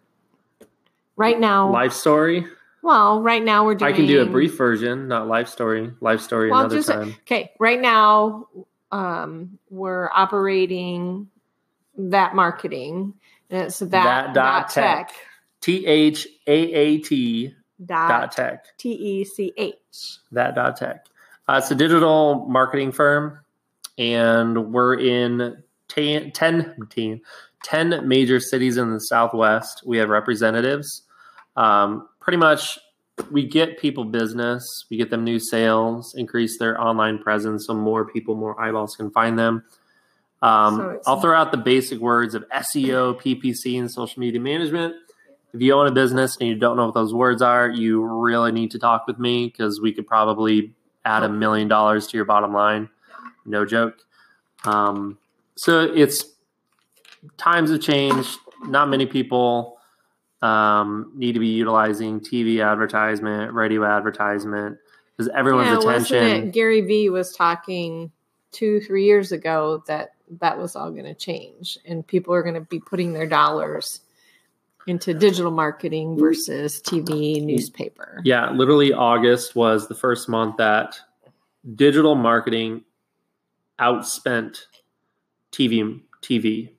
right 1.16 1.40
now? 1.40 1.72
life 1.72 1.94
story. 1.94 2.46
Well, 2.82 3.22
right 3.22 3.42
now 3.42 3.64
we're 3.64 3.76
doing. 3.76 3.94
I 3.94 3.96
can 3.96 4.06
do 4.06 4.20
a 4.20 4.26
brief 4.26 4.58
version, 4.58 5.08
not 5.08 5.26
life 5.26 5.48
story. 5.48 5.90
Life 6.02 6.20
story 6.20 6.50
Well, 6.50 6.60
another 6.60 6.76
just- 6.76 6.88
time. 6.90 7.14
Okay, 7.22 7.50
right 7.58 7.80
now 7.80 8.48
um, 8.90 9.58
we're 9.70 10.10
operating 10.12 11.28
that 11.96 12.34
marketing, 12.34 13.14
and 13.50 13.62
it's 13.62 13.78
that, 13.80 13.90
That 13.90 14.34
dot 14.34 14.70
tech. 14.70 15.08
tech 15.08 15.16
T 15.60 15.86
H 15.86 16.26
A 16.46 16.52
A 16.52 16.98
T 16.98 17.54
dot 17.84 18.08
dot 18.08 18.32
tech. 18.32 18.64
T 18.78 18.92
E 18.92 19.24
C 19.24 19.52
H. 19.56 19.74
That 20.32 20.54
dot 20.54 20.76
tech. 20.76 21.06
Uh, 21.48 21.60
it's 21.62 21.70
a 21.70 21.74
digital 21.74 22.46
marketing 22.48 22.92
firm, 22.92 23.40
and 23.98 24.72
we're 24.72 24.98
in 24.98 25.62
10, 25.88 26.32
10, 26.32 26.74
10 26.88 27.20
10 27.62 28.08
major 28.08 28.40
cities 28.40 28.76
in 28.76 28.92
the 28.92 29.00
Southwest. 29.00 29.82
We 29.86 29.98
have 29.98 30.08
representatives. 30.08 31.02
Um, 31.56 32.08
pretty 32.20 32.38
much, 32.38 32.78
we 33.30 33.46
get 33.46 33.78
people 33.78 34.04
business, 34.04 34.84
we 34.90 34.96
get 34.96 35.10
them 35.10 35.22
new 35.22 35.38
sales, 35.38 36.14
increase 36.16 36.58
their 36.58 36.80
online 36.80 37.18
presence 37.18 37.66
so 37.66 37.74
more 37.74 38.04
people, 38.04 38.34
more 38.34 38.60
eyeballs 38.60 38.96
can 38.96 39.10
find 39.10 39.38
them. 39.38 39.64
Um, 40.42 40.76
So 40.76 41.00
I'll 41.06 41.20
throw 41.20 41.36
out 41.36 41.52
the 41.52 41.58
basic 41.58 42.00
words 42.00 42.34
of 42.34 42.44
SEO, 42.48 43.20
PPC, 43.20 43.78
and 43.78 43.90
social 43.90 44.20
media 44.20 44.40
management. 44.40 44.94
If 45.54 45.60
you 45.60 45.72
own 45.74 45.86
a 45.86 45.92
business 45.92 46.36
and 46.40 46.48
you 46.48 46.56
don't 46.56 46.76
know 46.76 46.86
what 46.86 46.94
those 46.94 47.14
words 47.14 47.42
are, 47.42 47.68
you 47.68 48.02
really 48.02 48.52
need 48.52 48.70
to 48.72 48.78
talk 48.78 49.06
with 49.06 49.18
me 49.18 49.46
because 49.46 49.80
we 49.80 49.92
could 49.92 50.06
probably 50.06 50.74
add 51.04 51.22
a 51.22 51.28
million 51.28 51.68
dollars 51.68 52.06
to 52.08 52.16
your 52.16 52.24
bottom 52.24 52.52
line. 52.52 52.88
No 53.44 53.64
joke. 53.64 53.98
Um, 54.64 55.18
so 55.56 55.82
it's 55.82 56.24
times 57.36 57.70
have 57.70 57.80
changed. 57.80 58.38
Not 58.64 58.88
many 58.88 59.06
people 59.06 59.78
um, 60.40 61.12
need 61.14 61.32
to 61.32 61.40
be 61.40 61.48
utilizing 61.48 62.20
TV 62.20 62.64
advertisement, 62.64 63.52
radio 63.52 63.84
advertisement, 63.84 64.78
because 65.16 65.30
everyone's 65.34 65.84
yeah, 65.84 65.90
attention. 65.90 66.50
Gary 66.50 66.80
Vee 66.80 67.10
was 67.10 67.32
talking 67.32 68.10
two, 68.52 68.80
three 68.80 69.04
years 69.04 69.32
ago 69.32 69.82
that 69.86 70.14
that 70.40 70.58
was 70.58 70.76
all 70.76 70.90
going 70.90 71.04
to 71.04 71.14
change, 71.14 71.78
and 71.84 72.06
people 72.06 72.34
are 72.34 72.42
going 72.42 72.54
to 72.54 72.60
be 72.60 72.80
putting 72.80 73.12
their 73.12 73.26
dollars 73.26 74.00
into 74.86 75.14
digital 75.14 75.52
marketing 75.52 76.18
versus 76.18 76.80
TV, 76.82 77.42
newspaper. 77.42 78.20
Yeah, 78.24 78.50
literally 78.50 78.92
August 78.92 79.54
was 79.54 79.88
the 79.88 79.94
first 79.94 80.28
month 80.28 80.56
that 80.56 80.98
digital 81.74 82.14
marketing 82.14 82.82
outspent 83.80 84.62
TV. 85.52 86.00
TV, 86.22 86.70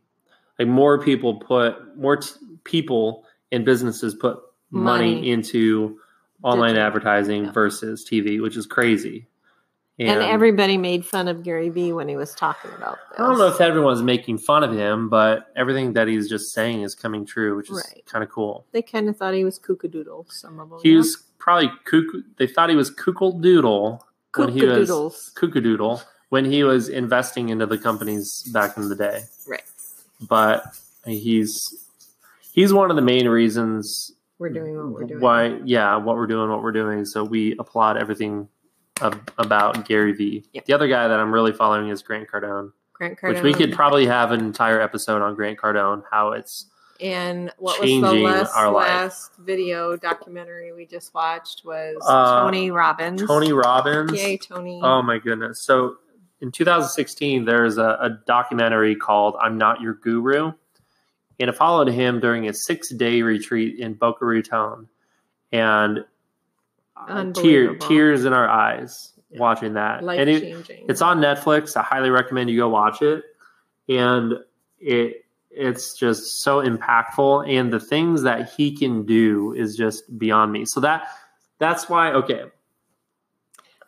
like 0.58 0.68
more 0.68 1.04
people 1.04 1.36
put 1.36 1.98
more 1.98 2.18
t- 2.18 2.32
people 2.64 3.26
and 3.52 3.66
businesses 3.66 4.16
put 4.16 4.40
money, 4.72 5.16
Money. 5.16 5.32
into 5.32 6.00
online 6.44 6.70
Digital, 6.72 6.88
advertising 6.88 7.46
yeah. 7.46 7.52
versus 7.52 8.08
TV, 8.10 8.42
which 8.42 8.56
is 8.58 8.66
crazy. 8.66 9.28
And, 10.00 10.24
everybody 10.24 10.78
made 10.78 11.06
fun 11.06 11.28
of 11.28 11.44
Gary 11.44 11.70
Vee 11.70 11.94
when 11.94 12.08
he 12.08 12.16
was 12.16 12.34
talking 12.34 12.72
about 12.78 12.98
this. 13.12 13.20
I 13.20 13.28
don't 13.28 13.38
know 13.38 13.48
if 13.48 13.62
everyone's 13.62 14.02
making 14.02 14.40
fun 14.40 14.64
of 14.64 14.72
him, 14.74 15.08
but 15.08 15.52
everything 15.56 15.94
that 15.94 16.08
he's 16.08 16.28
just 16.28 16.52
saying 16.52 16.82
is 16.82 16.96
coming 16.96 17.26
true, 17.28 17.56
which 17.56 17.70
is 17.70 17.76
Right. 17.94 18.04
kind 18.08 18.24
of 18.24 18.30
cool. 18.32 18.66
they 18.72 18.82
kind 18.82 19.08
of 19.08 19.16
thought 19.18 19.34
he 19.36 19.44
was 19.46 19.60
kookadoodle. 19.60 20.32
Some 20.32 20.60
of 20.60 20.70
them. 20.72 20.80
He 20.82 20.96
was 20.96 21.16
probably 21.38 21.72
cuckoo. 21.86 22.24
They 22.38 22.48
thought 22.48 22.70
he 22.72 22.76
was 22.76 22.90
cuckoo 22.90 23.40
doodle 23.40 24.04
when 24.36 24.50
he 24.50 24.66
was 24.66 24.90
kookadoodle 25.36 26.02
when 26.30 26.46
he 26.46 26.64
was 26.64 26.90
investing 26.90 27.50
into 27.50 27.68
the 27.68 27.78
companies 27.78 28.42
back 28.52 28.76
in 28.78 28.90
the 28.90 28.96
day. 28.96 29.22
Right. 29.48 29.62
But 30.28 30.64
he's 31.06 31.86
he's 32.52 32.74
one 32.74 32.90
of 32.90 32.96
the 32.96 33.02
main 33.04 33.28
reasons 33.28 34.12
We're 34.40 34.50
doing 34.50 34.76
what 34.76 34.88
we're 34.88 35.04
doing. 35.04 35.22
why 35.22 35.60
yeah 35.66 35.98
what 35.98 36.16
we're 36.16 36.26
doing 36.28 36.50
what 36.50 36.64
we're 36.64 36.72
doing. 36.72 37.06
So 37.06 37.24
we 37.24 37.56
applaud 37.60 37.98
everything 37.98 38.48
ab- 39.02 39.32
about 39.38 39.86
Gary 39.86 40.14
Vee. 40.14 40.44
Yep. 40.54 40.66
The 40.66 40.74
other 40.74 40.88
guy 40.88 41.08
that 41.08 41.20
I'm 41.20 41.34
really 41.34 41.52
following 41.54 41.90
is 41.90 42.02
Grant 42.02 42.30
Cardone, 42.30 42.72
Grant 42.94 43.20
Cardone. 43.20 43.34
which 43.36 43.44
we 43.44 43.54
could 43.54 43.74
probably 43.74 44.06
have 44.06 44.32
an 44.32 44.40
entire 44.42 44.80
episode 44.82 45.22
on 45.22 45.36
Grant 45.36 45.60
Cardone. 45.60 46.04
How 46.12 46.32
it's 46.34 46.68
And 47.00 47.52
what 47.58 47.80
was 47.82 47.90
the 47.90 48.14
last, 48.14 48.56
last 48.56 49.32
video 49.40 49.96
documentary 49.98 50.72
we 50.74 50.86
just 50.86 51.14
watched 51.14 51.64
was 51.66 51.98
Uh, 52.08 52.42
Tony 52.44 52.72
Robbins. 52.72 53.26
Tony 53.26 53.52
Robbins. 53.54 54.12
Yay, 54.14 54.38
Tony. 54.38 54.80
Oh 54.84 55.02
my 55.02 55.18
goodness. 55.18 55.64
So 55.64 55.96
in 56.42 56.52
2016, 56.52 57.46
there's 57.46 57.78
a, 57.78 57.98
a 58.02 58.10
documentary 58.28 58.96
called 58.96 59.36
I'm 59.42 59.58
Not 59.58 59.82
Your 59.82 59.94
Guru. 59.96 60.54
And 61.40 61.50
it 61.50 61.56
followed 61.56 61.88
him 61.88 62.20
during 62.20 62.48
a 62.48 62.54
six 62.54 62.94
day 62.94 63.22
retreat 63.24 63.80
in 63.80 63.96
Boca 63.96 64.24
Raton. 64.24 64.88
And 65.52 66.06
tear, 67.34 67.76
tears 67.76 68.26
in 68.26 68.34
our 68.34 68.50
eyes 68.50 69.14
Yeah. 69.30 69.40
watching 69.40 69.74
that. 69.74 70.04
Life 70.04 70.20
and 70.20 70.30
it, 70.30 70.42
changing. 70.42 70.86
it's 70.90 71.02
on 71.02 71.20
Netflix. 71.20 71.76
I 71.76 71.84
highly 71.84 72.10
recommend 72.10 72.50
you 72.50 72.58
go 72.58 72.70
watch 72.70 73.02
it. 73.02 73.24
And 73.90 74.36
it 74.80 75.26
it's 75.56 75.98
just 75.98 76.42
so 76.42 76.62
impactful 76.64 77.48
and 77.48 77.72
the 77.72 77.80
things 77.80 78.24
that 78.24 78.52
he 78.54 78.76
can 78.76 79.06
do 79.06 79.54
is 79.54 79.76
just 79.76 80.18
beyond 80.18 80.52
me. 80.52 80.66
So 80.66 80.80
that 80.82 81.08
that's 81.60 81.88
why 81.90 82.12
okay. 82.14 82.44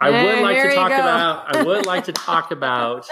I 0.02 0.10
would 0.10 0.42
like 0.42 0.62
to 0.62 0.76
talk 0.76 0.92
about 0.92 1.56
I 1.56 1.64
would 1.64 1.86
like 1.86 2.04
to 2.06 2.12
talk 2.12 2.52
about 2.52 3.08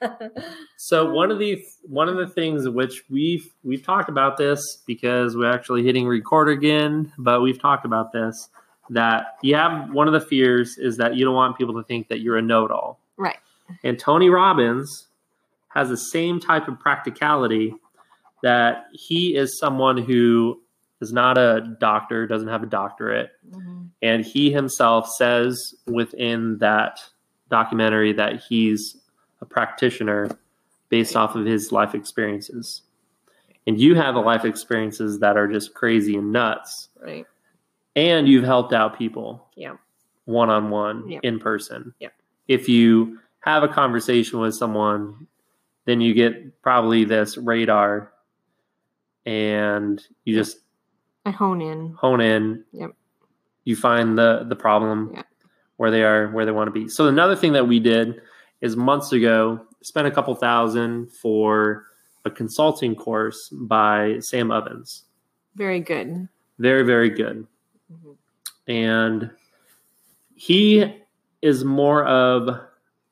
so 0.76 1.10
one 1.10 1.30
of 1.30 1.38
the 1.38 1.64
one 1.82 2.08
of 2.08 2.16
the 2.16 2.26
things 2.26 2.68
which 2.68 3.04
we've 3.08 3.52
we've 3.64 3.82
talked 3.82 4.08
about 4.08 4.36
this 4.36 4.82
because 4.86 5.36
we're 5.36 5.50
actually 5.50 5.82
hitting 5.82 6.06
record 6.06 6.48
again, 6.48 7.12
but 7.18 7.40
we've 7.40 7.60
talked 7.60 7.84
about 7.84 8.12
this 8.12 8.48
that 8.90 9.36
you 9.42 9.54
have 9.56 9.90
one 9.90 10.06
of 10.06 10.12
the 10.12 10.20
fears 10.20 10.78
is 10.78 10.96
that 10.98 11.16
you 11.16 11.24
don't 11.24 11.34
want 11.34 11.56
people 11.58 11.74
to 11.74 11.82
think 11.82 12.08
that 12.08 12.20
you're 12.20 12.36
a 12.38 12.42
know-it-all. 12.42 12.98
right. 13.16 13.38
And 13.82 13.98
Tony 13.98 14.30
Robbins 14.30 15.08
has 15.68 15.88
the 15.88 15.96
same 15.96 16.38
type 16.38 16.68
of 16.68 16.78
practicality 16.78 17.74
that 18.42 18.86
he 18.92 19.34
is 19.34 19.58
someone 19.58 19.96
who 19.98 20.60
is 21.00 21.12
not 21.12 21.36
a 21.36 21.76
doctor, 21.80 22.26
doesn't 22.28 22.48
have 22.48 22.62
a 22.62 22.66
doctorate, 22.66 23.32
Mhm. 23.52 23.88
and 24.02 24.24
he 24.24 24.50
himself 24.52 25.08
says 25.08 25.74
within 25.86 26.58
that 26.58 27.00
documentary 27.50 28.12
that 28.12 28.40
he's 28.48 28.96
a 29.40 29.44
practitioner 29.46 30.30
based 30.88 31.16
off 31.16 31.34
of 31.34 31.44
his 31.44 31.72
life 31.72 31.94
experiences. 31.94 32.82
And 33.66 33.80
you 33.80 33.96
have 33.96 34.14
a 34.14 34.20
life 34.20 34.44
experiences 34.44 35.18
that 35.18 35.36
are 35.36 35.48
just 35.48 35.74
crazy 35.74 36.16
and 36.16 36.32
nuts. 36.32 36.88
Right. 37.02 37.26
And 37.96 38.28
you've 38.28 38.44
helped 38.44 38.72
out 38.72 38.96
people 38.98 39.48
Yeah. 39.56 39.76
one 40.26 40.50
on 40.50 40.70
one 40.70 41.10
in 41.22 41.38
person. 41.40 41.94
Yeah. 41.98 42.10
If 42.46 42.68
you 42.68 43.18
have 43.40 43.62
a 43.64 43.68
conversation 43.68 44.38
with 44.38 44.54
someone, 44.54 45.26
then 45.86 46.00
you 46.00 46.14
get 46.14 46.60
probably 46.62 47.04
this 47.04 47.36
radar 47.38 48.12
and 49.24 50.02
you 50.24 50.34
just 50.34 50.58
I 51.24 51.30
hone 51.30 51.60
in. 51.60 51.94
hone 51.98 52.20
in. 52.20 52.64
Yep. 52.72 52.90
You 53.64 53.76
find 53.76 54.16
the 54.16 54.44
the 54.48 54.56
problem 54.56 55.10
Yeah. 55.14 55.22
where 55.76 55.90
they 55.90 56.04
are, 56.04 56.28
where 56.30 56.44
they 56.44 56.52
want 56.52 56.68
to 56.68 56.72
be. 56.72 56.88
So 56.88 57.08
another 57.08 57.34
thing 57.34 57.52
that 57.54 57.66
we 57.66 57.80
did 57.80 58.20
is 58.60 58.76
months 58.76 59.12
ago 59.12 59.60
spent 59.82 60.06
a 60.06 60.10
couple 60.10 60.34
thousand 60.34 61.10
for 61.12 61.86
a 62.24 62.30
consulting 62.30 62.94
course 62.94 63.48
by 63.50 64.18
Sam 64.20 64.50
Ovens. 64.50 65.04
Very 65.54 65.80
good. 65.80 66.28
Very 66.58 66.82
very 66.84 67.10
good, 67.10 67.46
Mhm. 67.92 68.16
and 68.66 69.30
he 70.34 70.92
is 71.42 71.64
more 71.64 72.04
of 72.04 72.60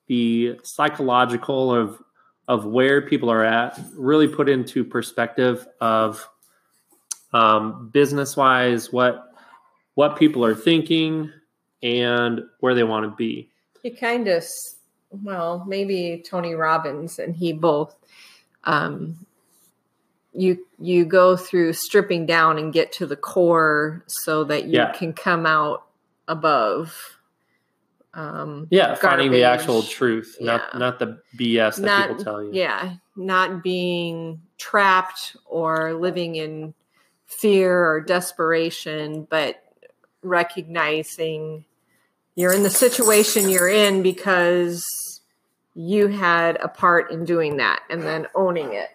the 0.07 0.59
psychological 0.63 1.75
of 1.75 2.03
of 2.47 2.67
where 2.67 3.01
people 3.01 3.31
are 3.31 3.43
at, 3.43 3.81
really 3.95 4.29
put 4.29 4.51
into 4.51 4.85
perspective 4.85 5.67
of 5.81 6.29
um, 7.33 7.89
business 7.89 8.37
wise 8.37 8.93
what 8.93 9.33
what 9.95 10.19
people 10.19 10.45
are 10.45 10.55
thinking 10.55 11.33
and 11.83 12.43
where 12.61 12.75
they 12.75 12.85
want 12.85 13.05
to 13.05 13.17
be. 13.17 13.51
He 13.83 13.91
kind 13.91 14.29
of, 14.29 14.45
well, 15.11 15.65
maybe 15.67 16.23
Tony 16.27 16.55
Robbins 16.55 17.19
and 17.19 17.35
he 17.35 17.53
both. 17.53 17.95
Um, 18.65 19.17
you 20.35 20.67
you 20.79 21.05
go 21.05 21.37
through 21.37 21.73
stripping 21.73 22.27
down 22.27 22.59
and 22.59 22.73
get 22.73 22.93
to 22.93 23.07
the 23.07 23.17
core 23.17 24.03
so 24.07 24.45
that 24.45 24.65
you 24.65 24.73
Yeah. 24.73 24.93
can 24.93 25.13
come 25.13 25.47
out 25.47 25.87
above. 26.29 26.97
Um, 28.15 28.69
Yeah, 28.71 28.95
finding 28.95 29.33
the 29.33 29.43
actual 29.43 29.83
truth, 29.83 30.37
not 30.41 30.79
not 30.79 30.99
the 30.99 31.21
BS 31.37 31.77
that 31.77 31.83
not 31.83 32.09
people 32.11 32.25
tell 32.25 32.43
you. 32.43 32.51
yeah 32.53 32.95
not 33.17 33.63
being 33.63 34.41
trapped 34.59 35.37
or 35.47 35.95
living 35.95 36.37
in 36.37 36.75
fear 37.27 37.85
or 37.87 38.01
desperation 38.01 39.27
but 39.31 39.63
recognizing 40.23 41.65
you're 42.35 42.53
in 42.53 42.63
the 42.63 42.71
situation 42.71 43.49
you're 43.49 43.69
in 43.69 44.03
because 44.03 45.21
you 45.75 46.09
had 46.09 46.57
a 46.57 46.69
part 46.69 47.11
in 47.11 47.25
doing 47.25 47.57
that 47.59 47.83
and 47.91 48.03
then 48.03 48.27
owning 48.35 48.73
it 48.73 48.91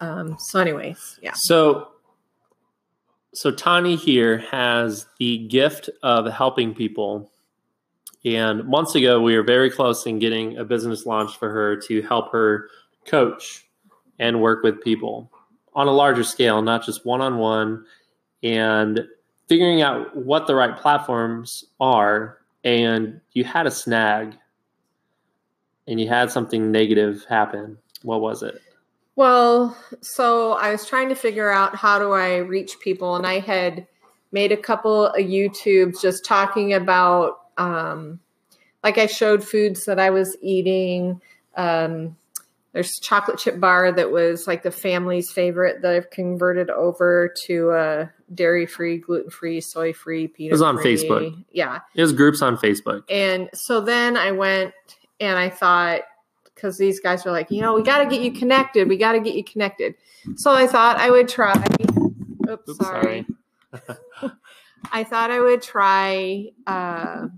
um 0.00 0.36
so 0.38 0.60
anyways 0.60 1.18
yeah 1.22 1.32
So 1.32 1.88
so 3.34 3.50
Tanya 3.50 3.96
here 3.96 4.38
has 4.38 5.06
the 5.18 5.38
gift 5.48 5.90
of 6.04 6.32
helping 6.32 6.72
people. 6.72 7.32
And 8.24 8.64
months 8.64 8.94
ago, 8.94 9.20
we 9.20 9.36
were 9.36 9.42
very 9.42 9.70
close 9.70 10.06
in 10.06 10.20
getting 10.20 10.56
a 10.56 10.64
business 10.64 11.04
launched 11.04 11.38
for 11.38 11.50
her 11.50 11.76
to 11.88 12.00
help 12.02 12.30
her 12.30 12.68
coach 13.06 13.66
and 14.20 14.40
work 14.40 14.62
with 14.62 14.80
people 14.82 15.30
on 15.74 15.88
a 15.88 15.92
larger 15.92 16.22
scale, 16.22 16.62
not 16.62 16.86
just 16.86 17.04
one 17.04 17.20
on 17.20 17.38
one, 17.38 17.84
and 18.44 19.04
figuring 19.48 19.82
out 19.82 20.16
what 20.16 20.46
the 20.46 20.54
right 20.54 20.76
platforms 20.76 21.64
are. 21.80 22.38
And 22.62 23.20
you 23.32 23.42
had 23.42 23.66
a 23.66 23.70
snag 23.70 24.38
and 25.88 26.00
you 26.00 26.08
had 26.08 26.30
something 26.30 26.70
negative 26.70 27.26
happen. 27.28 27.76
What 28.02 28.20
was 28.20 28.44
it? 28.44 28.62
Well, 29.16 29.76
so 30.00 30.52
I 30.54 30.72
was 30.72 30.86
trying 30.86 31.08
to 31.10 31.14
figure 31.14 31.50
out 31.50 31.76
how 31.76 31.98
do 31.98 32.12
I 32.12 32.38
reach 32.38 32.80
people, 32.80 33.14
and 33.16 33.26
I 33.26 33.38
had 33.38 33.86
made 34.32 34.50
a 34.50 34.56
couple 34.56 35.06
of 35.06 35.14
YouTubes 35.16 36.00
just 36.02 36.24
talking 36.24 36.74
about, 36.74 37.40
um, 37.56 38.18
like 38.82 38.98
I 38.98 39.06
showed 39.06 39.44
foods 39.44 39.84
that 39.84 40.00
I 40.00 40.10
was 40.10 40.36
eating. 40.42 41.20
Um, 41.56 42.16
there's 42.72 42.98
chocolate 42.98 43.38
chip 43.38 43.60
bar 43.60 43.92
that 43.92 44.10
was 44.10 44.48
like 44.48 44.64
the 44.64 44.72
family's 44.72 45.30
favorite 45.30 45.80
that 45.82 45.94
I've 45.94 46.10
converted 46.10 46.70
over 46.70 47.32
to 47.46 47.70
a 47.70 48.10
dairy 48.34 48.66
free, 48.66 48.98
gluten 48.98 49.30
free, 49.30 49.60
soy 49.60 49.92
free, 49.92 50.26
peanut. 50.26 50.50
It 50.50 50.54
was 50.54 50.62
on 50.62 50.78
free. 50.78 50.96
Facebook. 50.96 51.44
Yeah, 51.52 51.78
It 51.94 52.02
was 52.02 52.12
groups 52.12 52.42
on 52.42 52.56
Facebook. 52.56 53.04
and 53.08 53.48
so 53.54 53.80
then 53.80 54.16
I 54.16 54.32
went 54.32 54.74
and 55.20 55.38
I 55.38 55.50
thought, 55.50 56.00
because 56.54 56.78
these 56.78 57.00
guys 57.00 57.24
were 57.24 57.32
like, 57.32 57.50
you 57.50 57.60
know, 57.60 57.74
we 57.74 57.82
got 57.82 57.98
to 57.98 58.06
get 58.06 58.20
you 58.20 58.32
connected. 58.32 58.88
We 58.88 58.96
got 58.96 59.12
to 59.12 59.20
get 59.20 59.34
you 59.34 59.44
connected. 59.44 59.94
So 60.36 60.52
I 60.52 60.66
thought 60.66 60.98
I 60.98 61.10
would 61.10 61.28
try. 61.28 61.54
Oops, 62.48 62.68
Oops, 62.68 62.78
sorry. 62.78 63.26
I 64.92 65.04
thought 65.04 65.30
I 65.30 65.40
would 65.40 65.62
try 65.62 66.50
uh, 66.66 67.28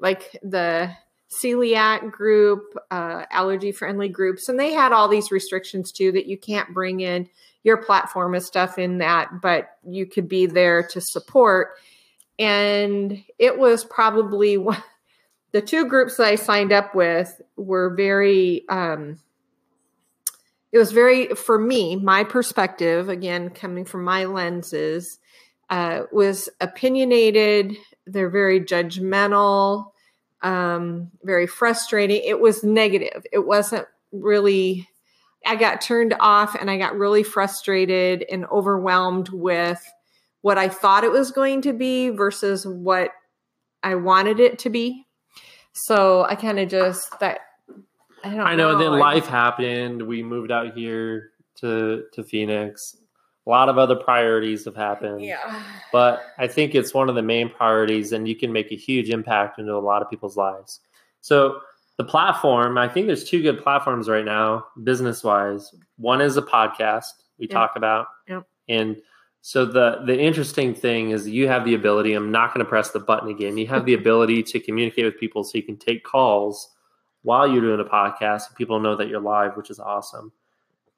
like 0.00 0.36
the 0.42 0.90
celiac 1.32 2.10
group, 2.10 2.76
uh, 2.90 3.24
allergy 3.30 3.72
friendly 3.72 4.08
groups, 4.08 4.48
and 4.48 4.58
they 4.58 4.72
had 4.72 4.92
all 4.92 5.08
these 5.08 5.30
restrictions 5.30 5.92
too 5.92 6.12
that 6.12 6.26
you 6.26 6.36
can't 6.36 6.74
bring 6.74 7.00
in 7.00 7.28
your 7.62 7.78
platform 7.78 8.34
and 8.34 8.44
stuff 8.44 8.78
in 8.78 8.98
that, 8.98 9.40
but 9.40 9.68
you 9.86 10.06
could 10.06 10.28
be 10.28 10.46
there 10.46 10.82
to 10.88 11.00
support. 11.00 11.70
And 12.38 13.22
it 13.38 13.58
was 13.58 13.84
probably 13.84 14.56
one, 14.58 14.82
the 15.52 15.62
two 15.62 15.86
groups 15.86 16.16
that 16.16 16.26
I 16.26 16.34
signed 16.34 16.72
up 16.72 16.94
with 16.94 17.40
were 17.56 17.94
very, 17.94 18.64
um, 18.68 19.18
it 20.72 20.78
was 20.78 20.92
very, 20.92 21.28
for 21.34 21.58
me, 21.58 21.96
my 21.96 22.24
perspective, 22.24 23.10
again, 23.10 23.50
coming 23.50 23.84
from 23.84 24.04
my 24.04 24.24
lenses, 24.24 25.18
uh, 25.68 26.04
was 26.10 26.48
opinionated. 26.60 27.76
They're 28.06 28.30
very 28.30 28.60
judgmental, 28.60 29.92
um, 30.42 31.10
very 31.22 31.46
frustrating. 31.46 32.22
It 32.24 32.40
was 32.40 32.64
negative. 32.64 33.24
It 33.30 33.46
wasn't 33.46 33.86
really, 34.10 34.88
I 35.44 35.56
got 35.56 35.82
turned 35.82 36.14
off 36.18 36.54
and 36.54 36.70
I 36.70 36.78
got 36.78 36.96
really 36.96 37.22
frustrated 37.22 38.24
and 38.30 38.46
overwhelmed 38.46 39.28
with 39.28 39.82
what 40.40 40.56
I 40.56 40.68
thought 40.68 41.04
it 41.04 41.12
was 41.12 41.30
going 41.30 41.62
to 41.62 41.72
be 41.72 42.08
versus 42.08 42.66
what 42.66 43.10
I 43.82 43.94
wanted 43.96 44.40
it 44.40 44.58
to 44.60 44.70
be. 44.70 45.06
So 45.72 46.24
I 46.24 46.34
kind 46.34 46.58
of 46.58 46.68
just 46.68 47.18
that 47.20 47.40
I 48.24 48.30
don't 48.30 48.40
I 48.40 48.54
know. 48.54 48.72
know. 48.72 48.78
Then 48.78 48.92
I- 48.94 48.98
life 48.98 49.26
happened. 49.26 50.02
We 50.06 50.22
moved 50.22 50.50
out 50.50 50.76
here 50.76 51.30
to 51.56 52.04
to 52.12 52.22
Phoenix. 52.22 52.96
A 53.46 53.50
lot 53.50 53.68
of 53.68 53.76
other 53.76 53.96
priorities 53.96 54.64
have 54.66 54.76
happened. 54.76 55.20
Yeah. 55.24 55.62
But 55.90 56.22
I 56.38 56.46
think 56.46 56.76
it's 56.76 56.94
one 56.94 57.08
of 57.08 57.16
the 57.16 57.22
main 57.22 57.48
priorities, 57.50 58.12
and 58.12 58.28
you 58.28 58.36
can 58.36 58.52
make 58.52 58.70
a 58.70 58.76
huge 58.76 59.10
impact 59.10 59.58
into 59.58 59.74
a 59.74 59.80
lot 59.80 60.00
of 60.00 60.08
people's 60.08 60.36
lives. 60.36 60.78
So 61.22 61.58
the 61.96 62.04
platform, 62.04 62.78
I 62.78 62.86
think 62.88 63.08
there's 63.08 63.24
two 63.28 63.42
good 63.42 63.60
platforms 63.60 64.08
right 64.08 64.24
now, 64.24 64.66
business 64.84 65.24
wise. 65.24 65.74
One 65.96 66.20
is 66.20 66.36
a 66.36 66.42
podcast 66.42 67.06
we 67.38 67.48
Yeah. 67.48 67.54
talk 67.54 67.72
about, 67.74 68.06
Yep. 68.28 68.44
and 68.68 68.96
so 69.44 69.66
the 69.66 70.02
the 70.06 70.18
interesting 70.18 70.72
thing 70.72 71.10
is 71.10 71.28
you 71.28 71.48
have 71.48 71.64
the 71.64 71.74
ability. 71.74 72.14
I'm 72.14 72.30
not 72.30 72.54
going 72.54 72.64
to 72.64 72.68
press 72.68 72.92
the 72.92 73.00
button 73.00 73.28
again. 73.28 73.58
You 73.58 73.66
have 73.66 73.84
the 73.84 73.94
ability 73.94 74.44
to 74.44 74.60
communicate 74.60 75.04
with 75.04 75.18
people, 75.18 75.42
so 75.42 75.58
you 75.58 75.64
can 75.64 75.76
take 75.76 76.04
calls 76.04 76.70
while 77.22 77.48
you're 77.48 77.60
doing 77.60 77.80
a 77.80 77.84
podcast. 77.84 78.54
People 78.54 78.78
know 78.78 78.94
that 78.94 79.08
you're 79.08 79.20
live, 79.20 79.56
which 79.56 79.68
is 79.68 79.80
awesome. 79.80 80.32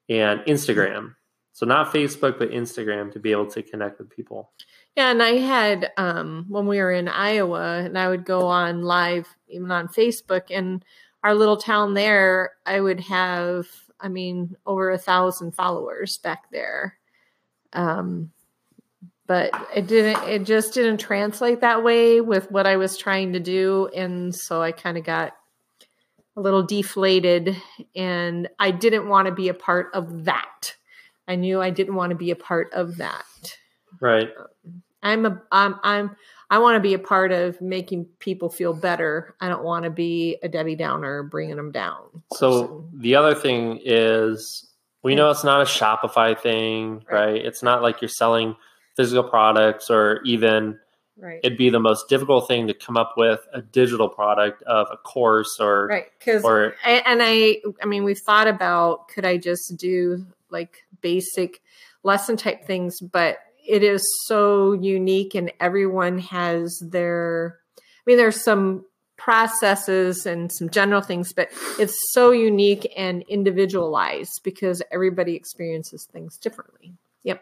And 0.09 0.41
Instagram, 0.41 1.15
so 1.53 1.65
not 1.65 1.91
Facebook, 1.91 2.37
but 2.37 2.51
Instagram 2.51 3.11
to 3.13 3.19
be 3.19 3.31
able 3.31 3.47
to 3.47 3.63
connect 3.63 3.97
with 3.97 4.11
people. 4.11 4.51
Yeah, 4.95 5.09
and 5.09 5.23
I 5.23 5.37
had 5.37 5.91
um 5.97 6.45
when 6.47 6.67
we 6.67 6.77
were 6.77 6.91
in 6.91 7.07
Iowa 7.07 7.79
and 7.79 7.97
I 7.97 8.09
would 8.09 8.25
go 8.25 8.45
on 8.45 8.83
live 8.83 9.27
even 9.47 9.71
on 9.71 9.87
Facebook 9.87 10.43
and 10.51 10.85
our 11.23 11.33
little 11.33 11.57
town 11.57 11.95
there, 11.95 12.51
I 12.67 12.79
would 12.79 12.99
have 12.99 13.65
I 13.99 14.07
mean 14.07 14.55
over 14.67 14.91
a 14.91 14.99
thousand 14.99 15.55
followers 15.55 16.19
back 16.19 16.51
there. 16.51 16.99
Um 17.75 18.31
but 19.27 19.51
it 19.75 19.87
didn't 19.87 20.23
it 20.27 20.43
just 20.43 20.73
didn't 20.73 20.99
translate 20.99 21.61
that 21.61 21.83
way 21.83 22.21
with 22.21 22.51
what 22.51 22.67
I 22.67 22.77
was 22.77 22.97
trying 22.97 23.33
to 23.33 23.39
do 23.39 23.89
and 23.95 24.33
so 24.33 24.61
I 24.61 24.71
kind 24.71 24.97
of 24.97 25.03
got 25.03 25.33
a 26.35 26.41
little 26.41 26.63
deflated 26.63 27.55
and 27.95 28.49
I 28.59 28.71
didn't 28.71 29.07
want 29.07 29.27
to 29.27 29.33
be 29.33 29.49
a 29.49 29.53
part 29.53 29.89
of 29.93 30.25
that. 30.25 30.75
I 31.27 31.35
knew 31.35 31.61
I 31.61 31.69
didn't 31.69 31.95
want 31.95 32.11
to 32.11 32.15
be 32.15 32.31
a 32.31 32.35
part 32.35 32.71
of 32.73 32.97
that. 32.97 33.25
Right. 34.01 34.29
I'm 35.01 35.25
a 35.25 35.41
I'm 35.51 35.79
I'm 35.83 36.15
I 36.49 36.59
want 36.59 36.75
to 36.75 36.79
be 36.79 36.93
a 36.93 36.99
part 36.99 37.31
of 37.31 37.59
making 37.61 38.05
people 38.19 38.49
feel 38.49 38.73
better. 38.73 39.35
I 39.39 39.47
don't 39.47 39.63
want 39.63 39.85
to 39.85 39.89
be 39.89 40.37
a 40.43 40.49
Debbie 40.49 40.75
Downer 40.75 41.23
bringing 41.23 41.55
them 41.55 41.71
down. 41.71 42.23
So 42.33 42.67
person. 42.67 42.89
the 43.01 43.15
other 43.15 43.33
thing 43.33 43.79
is 43.83 44.67
we 45.05 45.13
know 45.15 45.29
it's 45.29 45.43
not 45.43 45.61
a 45.61 45.65
Shopify 45.65 46.37
thing, 46.37 47.03
Right. 47.09 47.25
right? 47.33 47.45
It's 47.45 47.61
not 47.61 47.81
like 47.83 48.01
you're 48.01 48.09
selling 48.09 48.55
physical 48.97 49.23
products 49.23 49.89
or 49.89 50.21
even 50.25 50.79
right, 51.17 51.39
it'd 51.43 51.57
be 51.57 51.69
the 51.69 51.79
most 51.79 52.09
difficult 52.09 52.47
thing 52.47 52.67
to 52.67 52.73
come 52.73 52.97
up 52.97 53.13
with 53.15 53.39
a 53.53 53.61
digital 53.61 54.09
product 54.09 54.63
of 54.63 54.87
a 54.91 54.97
course 54.97 55.59
or 55.59 55.87
right, 55.87 56.07
because 56.17 56.43
or 56.43 56.75
and 56.85 57.21
I 57.21 57.61
I 57.81 57.85
mean 57.85 58.03
we've 58.03 58.19
thought 58.25 58.47
about 58.47 59.07
could 59.09 59.25
I 59.25 59.37
just 59.37 59.77
do 59.77 60.25
like 60.49 60.83
basic 61.01 61.61
lesson 62.03 62.35
type 62.37 62.65
things, 62.65 62.99
but 62.99 63.37
it 63.67 63.83
is 63.83 64.01
so 64.27 64.73
unique 64.73 65.35
and 65.35 65.51
everyone 65.59 66.17
has 66.19 66.79
their 66.81 67.59
I 67.77 67.81
mean 68.07 68.17
there's 68.17 68.43
some 68.43 68.85
processes 69.17 70.25
and 70.25 70.51
some 70.51 70.69
general 70.69 71.01
things, 71.01 71.33
but 71.33 71.49
it's 71.79 71.95
so 72.11 72.31
unique 72.31 72.91
and 72.97 73.23
individualized 73.29 74.41
because 74.43 74.81
everybody 74.91 75.35
experiences 75.35 76.07
things 76.11 76.37
differently. 76.37 76.93
Yep. 77.23 77.41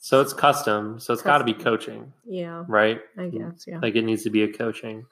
so 0.00 0.20
it's 0.20 0.32
custom. 0.32 0.98
So 0.98 1.12
it's 1.12 1.22
got 1.22 1.38
to 1.38 1.44
be 1.44 1.54
coaching, 1.54 2.12
Yeah, 2.24 2.64
right? 2.68 3.00
I 3.18 3.28
guess. 3.28 3.64
Yeah. 3.66 3.78
Like 3.80 3.96
it 3.96 4.02
needs 4.02 4.22
to 4.24 4.30
be 4.30 4.42
a 4.42 4.52
coaching. 4.52 5.06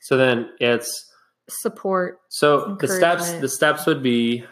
So 0.00 0.16
then 0.16 0.50
it's 0.60 1.10
Support. 1.48 2.20
So 2.28 2.76
the 2.80 2.88
steps 2.88 3.30
the 3.32 3.48
steps 3.50 3.84
would 3.84 4.02
be 4.02 4.44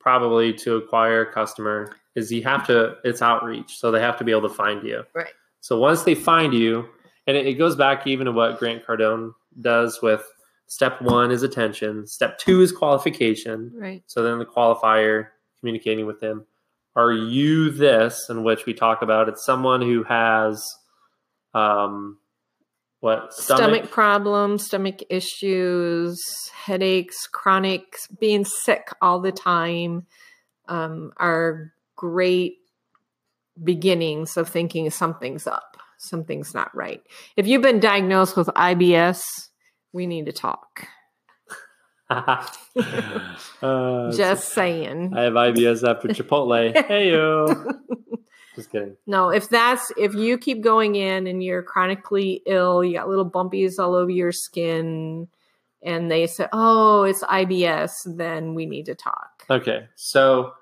probably 0.00 0.52
to 0.54 0.74
acquire 0.76 1.22
a 1.22 1.32
customer 1.32 1.94
is 2.16 2.32
you 2.32 2.42
have 2.42 2.66
to 2.66 2.96
it's 3.04 3.22
outreach. 3.22 3.76
So 3.78 3.92
they 3.92 4.00
have 4.00 4.16
to 4.18 4.24
be 4.24 4.32
able 4.32 4.48
to 4.48 4.54
find 4.54 4.82
you. 4.82 5.04
Right. 5.14 5.32
So 5.60 5.78
once 5.78 6.02
they 6.02 6.16
find 6.16 6.52
you, 6.52 6.88
and 7.28 7.36
it, 7.36 7.46
it 7.46 7.54
goes 7.54 7.76
back 7.76 8.08
even 8.08 8.26
to 8.26 8.32
what 8.32 8.58
Grant 8.58 8.84
Cardone 8.84 9.34
does 9.60 10.00
with 10.02 10.22
step 10.66 11.00
one 11.02 11.30
is 11.30 11.42
attention, 11.42 12.06
step 12.06 12.38
two 12.38 12.60
is 12.60 12.72
qualification. 12.72 13.72
Right. 13.74 14.02
So 14.06 14.22
then 14.22 14.38
the 14.38 14.46
qualifier 14.46 15.28
communicating 15.60 16.06
with 16.06 16.20
them. 16.20 16.46
Are 16.94 17.12
you 17.12 17.70
this 17.70 18.26
in 18.28 18.44
which 18.44 18.66
we 18.66 18.74
talk 18.74 19.02
about 19.02 19.28
it's 19.28 19.44
someone 19.44 19.80
who 19.80 20.04
has 20.04 20.62
um 21.54 22.18
what 23.00 23.34
Stomach, 23.34 23.90
problems, 23.90 24.64
stomach 24.64 25.00
issues, 25.10 26.22
headaches, 26.54 27.26
chronic, 27.26 27.96
being 28.20 28.44
sick 28.44 28.90
all 29.02 29.20
the 29.20 29.32
time 29.32 30.06
um, 30.68 31.12
are 31.16 31.72
great 31.96 32.58
beginnings 33.62 34.36
of 34.36 34.48
thinking 34.48 34.88
something's 34.88 35.48
up, 35.48 35.71
something's 36.02 36.54
not 36.54 36.74
right. 36.74 37.02
If 37.36 37.46
you've 37.46 37.62
been 37.62 37.80
diagnosed 37.80 38.36
with 38.36 38.48
IBS, 38.48 39.22
we 39.92 40.06
need 40.06 40.26
to 40.26 40.32
talk. 40.32 40.86
Uh, 43.62 44.10
Just 44.12 44.50
saying. 44.50 45.14
I 45.16 45.22
have 45.22 45.32
IBS 45.32 45.88
after 45.88 46.08
Chipotle. 46.08 46.76
hey 46.86 47.10
yo. 47.10 47.46
Just 48.54 48.70
kidding. 48.70 48.96
No, 49.06 49.30
if 49.30 49.48
that's 49.48 49.90
if 49.96 50.14
you 50.14 50.36
keep 50.36 50.60
going 50.60 50.96
in 50.96 51.26
and 51.26 51.42
you're 51.42 51.62
chronically 51.62 52.42
ill, 52.44 52.84
you 52.84 52.92
got 52.98 53.08
little 53.08 53.30
bumpies 53.30 53.78
all 53.78 53.94
over 53.94 54.10
your 54.10 54.30
skin, 54.30 55.28
and 55.82 56.10
they 56.10 56.26
say, 56.26 56.48
"Oh, 56.52 57.04
it's 57.04 57.22
IBS," 57.22 57.92
then 58.04 58.54
we 58.54 58.66
need 58.66 58.86
to 58.86 58.94
talk. 58.94 59.44
Okay. 59.48 59.86
So 59.94 60.52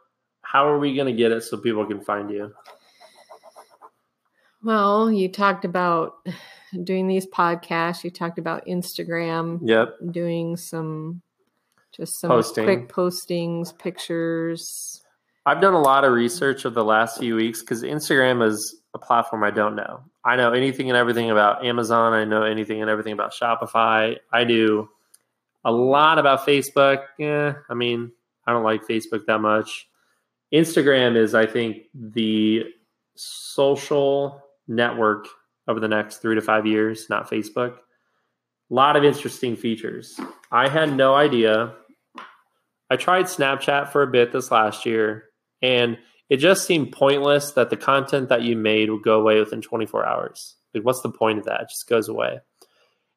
how 0.42 0.68
are 0.68 0.78
we 0.78 0.94
gonna 0.94 1.12
get 1.12 1.32
it 1.32 1.42
so 1.42 1.56
people 1.56 1.84
can 1.84 2.00
find 2.00 2.30
you? 2.30 2.52
Well, 4.62 5.10
you 5.10 5.28
talked 5.30 5.64
about 5.64 6.14
doing 6.84 7.08
these 7.08 7.26
podcasts. 7.26 8.04
You 8.04 8.10
talked 8.10 8.38
about 8.38 8.66
Instagram, 8.66 9.60
Yep. 9.62 9.96
doing 10.10 10.56
some 10.56 11.22
just 11.92 12.20
some 12.20 12.28
Posting. 12.30 12.64
quick 12.64 12.88
postings, 12.88 13.76
pictures. 13.76 15.02
I've 15.44 15.60
done 15.60 15.74
a 15.74 15.80
lot 15.80 16.04
of 16.04 16.12
research 16.12 16.64
of 16.64 16.74
the 16.74 16.84
last 16.84 17.18
few 17.18 17.34
weeks 17.34 17.60
because 17.60 17.82
Instagram 17.82 18.46
is 18.46 18.76
a 18.94 18.98
platform 18.98 19.42
I 19.42 19.50
don't 19.50 19.74
know. 19.74 20.02
I 20.24 20.36
know 20.36 20.52
anything 20.52 20.88
and 20.90 20.96
everything 20.96 21.30
about 21.30 21.64
Amazon. 21.64 22.12
I 22.12 22.24
know 22.24 22.42
anything 22.42 22.80
and 22.80 22.90
everything 22.90 23.12
about 23.12 23.32
Shopify. 23.32 24.16
I 24.32 24.44
do 24.44 24.88
a 25.64 25.72
lot 25.72 26.18
about 26.18 26.46
Facebook. 26.46 27.04
Yeah, 27.18 27.54
I 27.68 27.74
mean, 27.74 28.12
I 28.46 28.52
don't 28.52 28.62
like 28.64 28.86
Facebook 28.86 29.24
that 29.26 29.40
much. 29.40 29.88
Instagram 30.52 31.16
is, 31.16 31.34
I 31.34 31.46
think, 31.46 31.84
the 31.94 32.66
social 33.16 34.42
network 34.70 35.26
over 35.68 35.78
the 35.80 35.88
next 35.88 36.18
three 36.18 36.34
to 36.34 36.40
five 36.40 36.66
years, 36.66 37.08
not 37.10 37.30
Facebook. 37.30 37.74
A 37.76 38.74
lot 38.74 38.96
of 38.96 39.04
interesting 39.04 39.56
features. 39.56 40.18
I 40.50 40.68
had 40.68 40.96
no 40.96 41.14
idea. 41.14 41.74
I 42.88 42.96
tried 42.96 43.26
Snapchat 43.26 43.90
for 43.92 44.02
a 44.02 44.06
bit 44.06 44.32
this 44.32 44.50
last 44.50 44.86
year, 44.86 45.24
and 45.62 45.98
it 46.28 46.38
just 46.38 46.66
seemed 46.66 46.92
pointless 46.92 47.52
that 47.52 47.70
the 47.70 47.76
content 47.76 48.28
that 48.30 48.42
you 48.42 48.56
made 48.56 48.90
would 48.90 49.02
go 49.02 49.20
away 49.20 49.38
within 49.38 49.60
24 49.60 50.06
hours. 50.06 50.56
Like, 50.74 50.84
what's 50.84 51.02
the 51.02 51.10
point 51.10 51.38
of 51.40 51.44
that? 51.46 51.62
It 51.62 51.68
just 51.70 51.88
goes 51.88 52.08
away. 52.08 52.38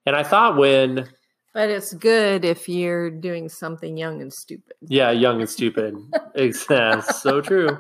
And 0.05 0.15
I 0.15 0.23
thought 0.23 0.57
when, 0.57 1.07
But 1.53 1.69
it's 1.69 1.93
good 1.93 2.43
if 2.45 2.67
you're 2.67 3.09
doing 3.11 3.47
something 3.49 3.95
young 3.97 4.21
and 4.21 4.33
stupid. 4.33 4.73
yeah, 4.81 5.11
young 5.11 5.39
and 5.41 5.49
stupid. 5.49 5.95
It's 6.35 6.65
so 7.21 7.41
true. 7.41 7.77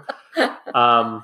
Um, 0.75 1.23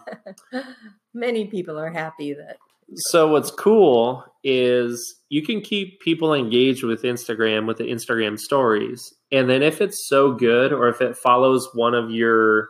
Many 1.13 1.45
people 1.45 1.77
are 1.79 1.91
happy 1.91 2.33
that 2.33 2.57
so 2.95 3.27
what's 3.27 3.51
cool 3.51 4.25
is 4.43 5.15
you 5.29 5.43
can 5.43 5.61
keep 5.61 5.99
people 6.01 6.33
engaged 6.33 6.83
with 6.83 7.03
Instagram 7.03 7.67
with 7.67 7.77
the 7.77 7.83
Instagram 7.83 8.39
stories. 8.39 9.13
And 9.31 9.49
then 9.49 9.61
if 9.61 9.81
it's 9.81 10.07
so 10.07 10.31
good 10.31 10.73
or 10.73 10.87
if 10.87 11.01
it 11.01 11.17
follows 11.17 11.69
one 11.73 11.93
of 11.93 12.09
your 12.09 12.69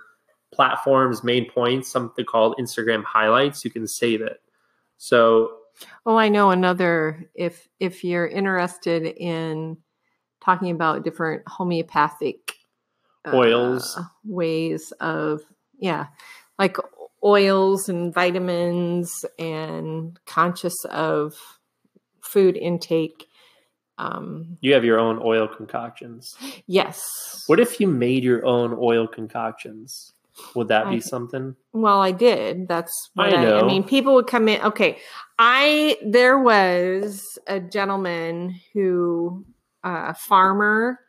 platform's 0.54 1.24
main 1.24 1.50
points, 1.50 1.92
something 1.92 2.26
called 2.26 2.56
Instagram 2.60 3.04
highlights, 3.04 3.64
you 3.64 3.72
can 3.72 3.88
save 3.88 4.22
it. 4.22 4.38
So 4.98 5.52
Oh, 6.06 6.18
I 6.18 6.28
know 6.28 6.52
another. 6.52 7.30
If 7.34 7.70
if 7.80 8.04
you're 8.04 8.28
interested 8.28 9.06
in 9.06 9.78
talking 10.44 10.72
about 10.72 11.06
different 11.06 11.44
homeopathic 11.48 12.54
uh, 13.26 13.32
Oils. 13.34 13.98
ways 14.26 14.92
of 15.00 15.42
yeah, 15.78 16.08
like 16.58 16.76
oils 17.24 17.90
and 17.90 18.14
vitamins, 18.14 19.26
and 19.38 20.20
conscious 20.26 20.86
of 20.86 21.36
food 22.22 22.58
intake. 22.58 23.28
Um, 23.98 24.58
you 24.62 24.74
have 24.74 24.86
your 24.86 25.00
own 25.00 25.20
oil 25.22 25.48
concoctions. 25.48 26.36
yes. 26.68 27.04
What 27.48 27.60
if 27.60 27.82
you 27.82 27.88
made 27.88 28.24
your 28.24 28.46
own 28.46 28.78
oil 28.80 29.08
concoctions? 29.08 30.14
Would 30.56 30.70
that 30.70 30.90
be 30.90 31.02
something? 31.02 31.56
Well, 31.74 32.02
I 32.02 32.12
did. 32.12 32.68
That's 32.68 32.94
what 33.14 33.34
I 33.34 33.46
I, 33.46 33.60
I, 33.60 33.64
mean, 33.64 33.84
people 33.84 34.14
would 34.16 34.28
come 34.28 34.48
in. 34.48 34.62
Okay, 34.62 35.00
I 35.38 35.98
there 36.02 36.40
was 36.40 37.38
a 37.46 37.60
gentleman 37.60 38.60
who, 38.74 39.46
uh, 39.84 40.06
a 40.10 40.14
farmer, 40.14 41.00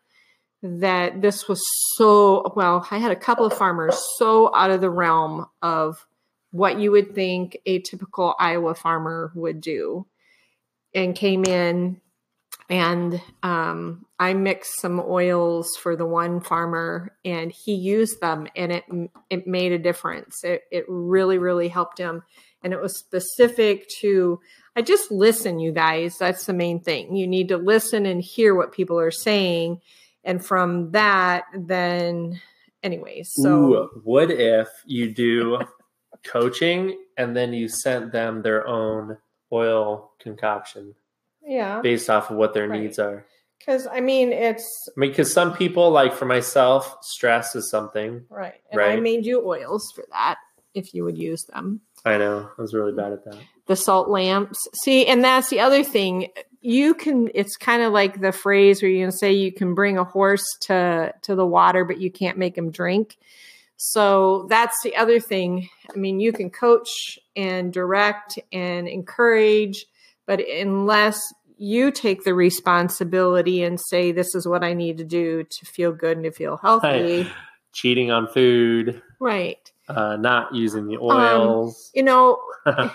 that 0.63 1.23
this 1.23 1.49
was 1.49 1.63
so 1.95 2.53
well. 2.55 2.87
I 2.91 2.99
had 2.99 3.13
a 3.13 3.17
couple 3.17 3.47
of 3.47 3.57
farmers 3.57 3.99
so 4.17 4.55
out 4.55 4.71
of 4.71 4.81
the 4.81 4.91
realm 4.91 5.47
of 5.63 6.07
what 6.51 6.79
you 6.79 6.91
would 6.91 7.15
think 7.15 7.57
a 7.65 7.79
typical 7.81 8.35
Iowa 8.39 8.75
farmer 8.75 9.33
would 9.35 9.61
do, 9.61 10.07
and 10.95 11.15
came 11.15 11.45
in. 11.45 12.01
And 12.69 13.21
um, 13.43 14.07
I 14.21 14.33
mixed 14.35 14.81
some 14.81 15.01
oils 15.01 15.77
for 15.83 15.97
the 15.97 16.07
one 16.07 16.41
farmer, 16.41 17.17
and 17.25 17.51
he 17.51 17.75
used 17.75 18.21
them, 18.21 18.47
and 18.55 18.71
it 18.71 18.85
it 19.29 19.47
made 19.47 19.73
a 19.73 19.79
difference. 19.79 20.45
It 20.45 20.63
it 20.71 20.85
really 20.87 21.39
really 21.39 21.67
helped 21.67 21.99
him, 21.99 22.23
and 22.63 22.73
it 22.73 22.81
was 22.81 22.97
specific 22.97 23.89
to. 24.01 24.41
I 24.77 24.83
just 24.83 25.11
listen, 25.11 25.59
you 25.59 25.73
guys. 25.73 26.17
That's 26.17 26.47
the 26.47 26.53
main 26.53 26.81
thing. 26.81 27.17
You 27.17 27.27
need 27.27 27.49
to 27.49 27.57
listen 27.57 28.07
and 28.07 28.23
hear 28.23 28.55
what 28.55 28.73
people 28.73 29.01
are 29.01 29.11
saying, 29.11 29.81
and 30.25 30.45
from 30.45 30.91
that, 30.93 31.45
then, 31.55 32.41
anyways. 32.83 33.33
So 33.35 33.51
Ooh, 33.51 34.01
what 34.05 34.31
if 34.31 34.69
you 34.87 35.13
do 35.13 35.59
coaching 36.25 36.99
and 37.17 37.37
then 37.37 37.53
you 37.53 37.69
sent 37.69 38.13
them 38.13 38.43
their 38.43 38.67
own 38.67 39.17
oil 39.53 40.13
concoction 40.21 40.95
yeah, 41.43 41.81
based 41.83 42.09
off 42.11 42.31
of 42.31 42.37
what 42.37 42.55
their 42.55 42.69
Right. 42.69 42.83
needs 42.83 42.99
are? 42.99 43.25
because 43.59 43.87
I 43.87 44.01
mean 44.01 44.33
it's 44.33 44.67
I 44.89 45.01
mean, 45.01 45.11
because 45.11 45.31
some 45.33 45.55
people, 45.55 45.91
like 45.91 46.15
for 46.15 46.25
myself, 46.25 46.97
stress 47.03 47.55
is 47.55 47.69
something. 47.71 48.25
right, 48.31 48.61
and 48.71 48.81
I 48.81 48.97
made 48.97 49.27
you 49.27 49.47
oils 49.47 49.91
for 49.95 50.05
that 50.13 50.37
if 50.73 50.95
you 50.95 51.05
would 51.05 51.19
use 51.19 51.45
them. 51.45 51.81
I 52.05 52.17
know 52.17 52.49
I 52.57 52.63
was 52.63 52.73
really 52.73 52.93
bad 52.93 53.13
at 53.13 53.25
that. 53.27 53.37
the 53.67 53.77
salt 53.77 54.09
lamps. 54.09 54.59
See, 54.83 55.05
and 55.07 55.23
that's 55.23 55.51
the 55.51 55.61
other 55.61 55.83
thing. 55.85 56.29
You 56.63 56.95
can 56.95 57.31
it's 57.35 57.57
kind 57.57 57.83
of 57.83 57.93
like 57.93 58.21
the 58.21 58.33
phrase 58.33 58.83
where 58.83 58.91
you 58.91 59.03
can 59.05 59.13
say 59.13 59.33
you 59.33 59.51
can 59.53 59.75
bring 59.75 59.97
a 59.99 60.05
horse 60.05 60.45
to 60.63 61.15
to 61.23 61.35
the 61.35 61.47
water 61.47 61.85
but 61.85 62.01
you 62.01 62.11
can't 62.11 62.37
make 62.39 62.57
him 62.57 62.71
drink. 62.71 63.17
So 63.77 64.47
that's 64.51 64.77
the 64.83 64.95
other 64.97 65.21
thing. 65.21 65.71
I 65.91 65.97
mean, 65.97 66.21
you 66.21 66.33
can 66.33 66.51
coach 66.51 67.19
and 67.35 67.73
direct 67.73 68.39
and 68.53 68.87
encourage, 68.87 69.87
but 70.27 70.41
unless 70.47 71.19
you 71.57 71.91
take 71.91 72.25
the 72.25 72.35
responsibility 72.35 73.63
and 73.63 73.81
say 73.81 74.13
this 74.13 74.35
is 74.35 74.47
what 74.47 74.63
I 74.63 74.75
need 74.75 74.99
to 74.99 75.05
do 75.05 75.45
to 75.45 75.67
feel 75.67 75.93
good 75.93 76.19
and 76.19 76.25
to 76.25 76.31
feel 76.31 76.59
healthy. 76.59 77.27
Cheating 77.73 78.11
on 78.11 78.27
food, 78.29 79.01
Right. 79.19 79.71
uh, 79.89 80.17
not 80.17 80.55
using 80.55 80.83
Um, 80.83 80.89
the 80.89 80.99
oils. 80.99 81.91
you 81.95 82.03
know 82.03 82.39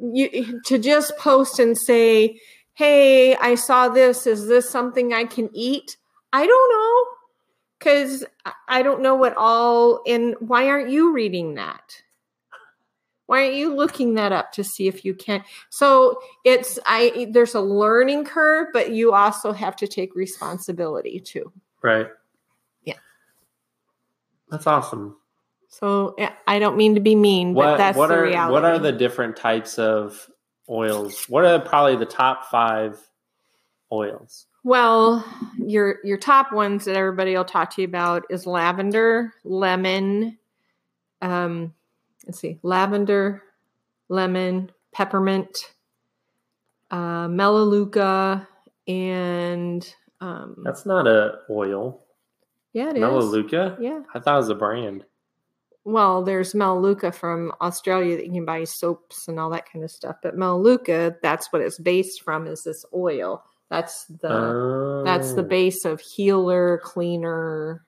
you 0.00 0.60
to 0.66 0.78
just 0.78 1.16
post 1.18 1.58
and 1.58 1.76
say 1.78 2.38
hey 2.74 3.36
i 3.36 3.54
saw 3.54 3.88
this. 3.88 4.26
Is 4.26 4.46
this 4.46 4.68
something 4.68 5.12
i 5.12 5.24
can 5.24 5.50
eat? 5.52 5.96
I 6.32 6.46
don't 6.46 6.70
know. 6.70 7.06
Because 7.78 8.24
i 8.68 8.82
don't 8.82 9.00
know 9.02 9.14
what 9.14 9.34
all 9.36 10.02
and 10.06 10.34
why 10.40 10.66
aren't 10.68 10.90
you 10.90 11.12
reading 11.12 11.54
that? 11.54 12.02
Why 13.26 13.44
aren't 13.44 13.54
you 13.54 13.74
looking 13.74 14.14
that 14.14 14.32
up 14.32 14.50
to 14.52 14.64
see 14.64 14.88
if 14.88 15.04
you 15.04 15.14
can? 15.14 15.44
So 15.70 16.20
it's 16.44 16.78
i 16.86 17.28
there's 17.30 17.54
a 17.54 17.60
learning 17.60 18.24
curve 18.24 18.68
but 18.72 18.90
you 18.90 19.12
also 19.12 19.52
have 19.52 19.76
to 19.76 19.86
take 19.86 20.14
responsibility 20.14 21.20
too. 21.20 21.52
Right. 21.82 22.08
Yeah. 22.84 22.94
That's 24.50 24.66
awesome. 24.66 25.16
so 25.68 26.16
i 26.48 26.58
don't 26.58 26.76
mean 26.76 26.96
to 26.96 27.00
be 27.00 27.14
mean 27.14 27.54
but 27.54 27.60
What 27.60 27.76
that's 27.78 27.96
what 27.96 28.08
the 28.08 28.16
are 28.16 28.22
reality 28.24 28.52
what 28.52 28.64
are 28.64 28.78
the 28.80 28.90
different 28.90 29.36
types 29.36 29.78
of 29.78 30.28
oils? 30.70 31.24
What 31.28 31.44
are 31.44 31.58
probably 31.60 31.96
the 31.96 32.06
top 32.06 32.50
five 32.50 32.98
oils? 33.92 34.46
Well, 34.62 35.24
your 35.58 35.98
your 36.04 36.18
top 36.18 36.52
ones 36.52 36.84
that 36.84 36.94
everybody 36.96 37.34
will 37.36 37.44
talk 37.44 37.74
to 37.74 37.82
you 37.82 37.88
about 37.88 38.24
is 38.30 38.46
lavender, 38.46 39.32
lemon, 39.42 40.38
um, 41.22 41.72
let's 42.26 42.38
see, 42.38 42.58
lavender, 42.62 43.42
lemon, 44.08 44.70
peppermint, 44.92 45.72
uh, 46.90 47.26
melaleuca, 47.28 48.46
and 48.86 49.94
um, 50.20 50.56
That's 50.64 50.84
not 50.84 51.06
a 51.06 51.38
oil. 51.48 52.04
yeah, 52.74 52.90
it 52.90 52.96
is. 52.96 53.00
Melaleuca. 53.00 53.78
Yeah. 53.80 54.00
I 54.14 54.20
thought 54.20 54.34
it 54.34 54.38
was 54.38 54.48
a 54.50 54.54
brand. 54.54 55.04
Well, 55.84 56.22
there's 56.22 56.54
Melaleuca 56.54 57.10
from 57.12 57.52
Australia 57.60 58.16
that 58.16 58.26
you 58.26 58.32
can 58.32 58.44
buy 58.44 58.64
soaps 58.64 59.28
and 59.28 59.40
all 59.40 59.50
that 59.50 59.70
kind 59.70 59.84
of 59.84 59.90
stuff. 59.90 60.16
But 60.22 60.36
Melaleuca, 60.36 61.16
that's 61.22 61.52
what 61.52 61.62
it's 61.62 61.78
based 61.78 62.22
from, 62.22 62.46
is 62.46 62.62
this 62.64 62.84
oil. 62.94 63.42
That's 63.70 64.04
the 64.06 65.02
that's 65.04 65.32
the 65.34 65.42
Oh. 65.42 65.46
base 65.48 65.84
of 65.84 66.00
healer, 66.00 66.80
cleaner, 66.84 67.84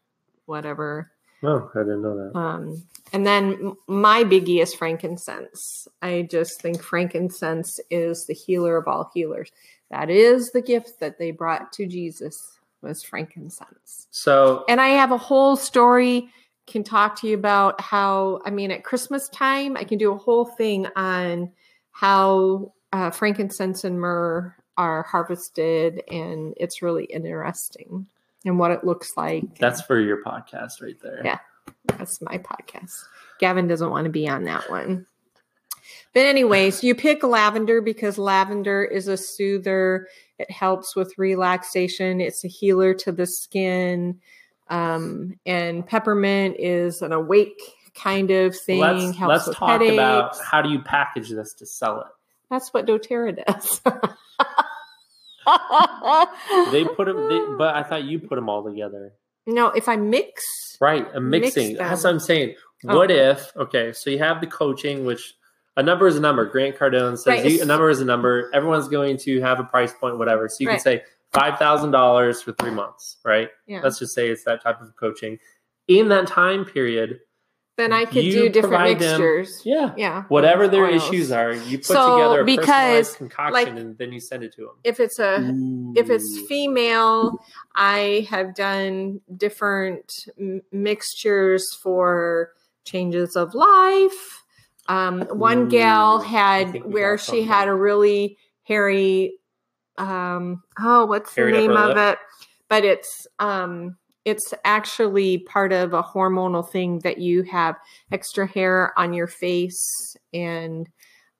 whatever. 0.47 1.11
Oh, 1.43 1.70
I 1.74 1.78
didn't 1.80 2.03
know 2.03 2.16
that. 2.16 2.38
Um, 2.38 2.82
and 3.12 3.26
then 3.26 3.74
my 3.88 4.22
biggie 4.22 4.62
is 4.62 4.72
frankincense. 4.74 5.88
I 6.01 6.28
just 6.30 6.62
think 6.62 6.80
frankincense 6.80 7.80
is 7.90 8.24
the 8.26 8.32
healer 8.34 8.76
of 8.76 8.86
all 8.86 9.11
healers. 9.12 9.51
That 9.90 10.09
is 10.09 10.51
the 10.53 10.62
gift 10.62 11.01
that 11.01 11.18
they 11.18 11.32
brought 11.32 11.72
to 11.74 11.86
Jesus 11.86 12.36
was 12.80 13.03
frankincense. 13.03 14.07
So 14.12 14.64
And 14.68 14.80
I 14.80 14.88
have 14.90 15.11
a 15.11 15.18
whole 15.18 15.57
story 15.57 16.28
can 16.66 16.84
talk 16.84 17.20
to 17.20 17.28
you 17.28 17.34
about 17.34 17.80
how 17.80 18.40
I 18.44 18.50
mean 18.50 18.70
at 18.70 18.84
Christmas 18.84 19.28
time 19.28 19.76
I 19.76 19.84
can 19.84 19.98
do 19.98 20.12
a 20.12 20.18
whole 20.18 20.44
thing 20.44 20.86
on 20.96 21.50
how 21.90 22.72
uh, 22.92 23.10
frankincense 23.10 23.84
and 23.84 24.00
myrrh 24.00 24.54
are 24.76 25.02
harvested 25.02 26.02
and 26.10 26.54
it's 26.56 26.82
really 26.82 27.04
interesting 27.04 28.06
and 28.44 28.58
what 28.58 28.70
it 28.70 28.84
looks 28.84 29.16
like. 29.16 29.58
that's 29.58 29.82
for 29.82 30.00
your 30.00 30.22
podcast 30.22 30.82
right 30.82 30.98
there. 31.02 31.20
Yeah. 31.24 31.38
That's 31.84 32.20
my 32.22 32.38
podcast. 32.38 33.04
Gavin 33.38 33.68
doesn't 33.68 33.90
want 33.90 34.04
to 34.04 34.10
be 34.10 34.28
on 34.28 34.44
that 34.44 34.70
one. 34.70 35.06
But 36.14 36.26
anyways, 36.26 36.84
you 36.84 36.94
pick 36.94 37.22
lavender 37.22 37.80
because 37.80 38.18
lavender 38.18 38.84
is 38.84 39.08
a 39.08 39.16
soother. 39.16 40.08
It 40.38 40.50
helps 40.50 40.94
with 40.94 41.16
relaxation. 41.18 42.20
It's 42.20 42.44
a 42.44 42.48
healer 42.48 42.94
to 42.94 43.12
the 43.12 43.26
skin. 43.26 44.20
Um, 44.73 45.39
and 45.45 45.87
peppermint 45.87 46.57
is 46.59 47.03
an 47.03 47.12
awake 47.12 47.61
kind 47.95 48.31
of 48.31 48.57
thing. 48.57 48.81
let's 48.81 49.18
let's 49.18 49.45
talk 49.55 49.68
headaches. 49.68 49.93
about 49.93 50.41
how 50.41 50.62
do 50.62 50.70
you 50.70 50.81
package 50.81 51.29
this 51.29 51.53
to 51.55 51.66
sell 51.66 52.01
it. 52.01 52.07
That's 52.51 52.73
what 52.73 52.87
doTERRA 52.87 53.45
does. 53.47 53.81
They 56.73 56.85
put 56.85 57.07
them, 57.07 57.29
they, 57.29 57.41
but 57.59 57.75
I 57.75 57.83
thought 57.83 58.05
you 58.05 58.18
put 58.18 58.37
them 58.37 58.49
all 58.49 58.64
together. 58.64 59.12
no, 59.47 59.68
if 59.68 59.89
I 59.89 59.97
mix, 59.97 60.43
Right, 60.81 61.07
a 61.14 61.20
Mix 61.20 61.57
mixing. 61.57 61.77
That's 61.77 62.05
what 62.05 62.11
I'm 62.11 62.20
saying. 62.20 62.55
Oh. 62.89 62.97
What 62.97 63.11
if? 63.11 63.55
Okay, 63.57 63.93
so 63.93 64.11
you 64.11 64.18
have 64.18 64.41
the 64.41 64.47
coaching, 64.47 65.05
which 65.05 65.35
a 65.77 65.83
number 65.83 66.07
is 66.07 66.16
a 66.16 66.20
number. 66.20 66.45
Grant 66.47 66.77
Cardone 66.77 67.18
says 67.18 67.27
Right, 67.27 67.45
you, 67.45 67.62
a 67.62 67.64
number 67.64 67.91
is 67.91 68.01
a 68.01 68.05
number. 68.05 68.51
Everyone's 68.55 68.89
going 68.89 69.18
to 69.18 69.41
have 69.43 69.61
a 69.61 69.64
price 69.64 69.93
point, 69.93 70.18
whatever. 70.18 70.49
So 70.49 70.57
you 70.61 70.68
can 70.68 70.81
say 70.81 71.03
five 71.33 71.59
thousand 71.59 71.91
dollars 71.91 72.43
for 72.43 72.53
three 72.53 72.70
months, 72.70 73.16
right? 73.24 73.51
yeah, 73.66 73.80
Let's 73.83 73.99
just 73.99 74.14
say 74.14 74.28
it's 74.28 74.45
that 74.45 74.62
type 74.62 74.80
of 74.80 74.95
coaching. 74.97 75.39
In 75.89 76.09
that 76.11 76.26
time 76.26 76.64
period, 76.64 77.20
then 77.76 77.93
I 77.93 78.05
could 78.05 78.14
do 78.22 78.49
different 78.49 78.70
provide 78.74 78.99
them- 78.99 79.20
mixtures. 79.20 79.62
yeah, 79.64 79.95
yeah, 79.97 80.24
whatever 80.28 80.68
their 80.68 80.85
oils. 80.87 81.03
issues 81.09 81.33
are, 81.33 81.53
you 81.53 81.78
put 81.78 81.87
So, 81.97 82.16
together 82.16 82.41
a 82.41 82.45
because, 82.45 82.66
personalized 82.66 83.16
concoction, 83.16 83.53
like, 83.74 83.83
and 83.83 83.99
then 83.99 84.12
you 84.12 84.20
send 84.20 84.45
it 84.45 84.53
to 84.55 84.62
them. 84.62 84.74
If 84.85 85.01
it's 85.01 85.18
a 85.18 85.39
if 85.97 86.09
it's 86.11 86.39
female, 86.49 87.39
I 87.74 88.26
have 88.30 88.55
done 88.55 89.20
different 89.37 90.12
m- 90.39 90.62
mixtures 90.70 91.64
for 91.83 92.53
changes 92.85 93.37
of 93.37 93.55
life. 93.55 94.45
Um, 94.89 95.22
one 95.30 95.62
Ooh, 95.66 95.68
gal 95.68 96.20
had 96.20 96.85
where 96.85 97.16
she 97.18 97.43
had 97.43 97.68
a 97.68 97.74
really 97.74 98.37
hairy, 98.64 99.35
um, 99.99 100.62
oh, 100.78 101.07
what's 101.07 101.34
the 101.34 101.51
name 101.51 101.72
of 101.72 101.97
lip? 101.97 102.14
it? 102.14 102.18
But 102.68 102.84
it's 102.84 103.26
um, 103.38 103.97
it's 104.24 104.55
actually 104.64 105.38
part 105.38 105.72
of 105.72 105.93
a 105.93 106.03
hormonal 106.03 106.68
thing 106.68 107.01
that 107.01 107.18
you 107.18 107.43
have 107.43 107.76
extra 108.11 108.47
hair 108.47 108.93
on 108.99 109.12
your 109.12 109.26
face, 109.26 110.16
and 110.32 110.88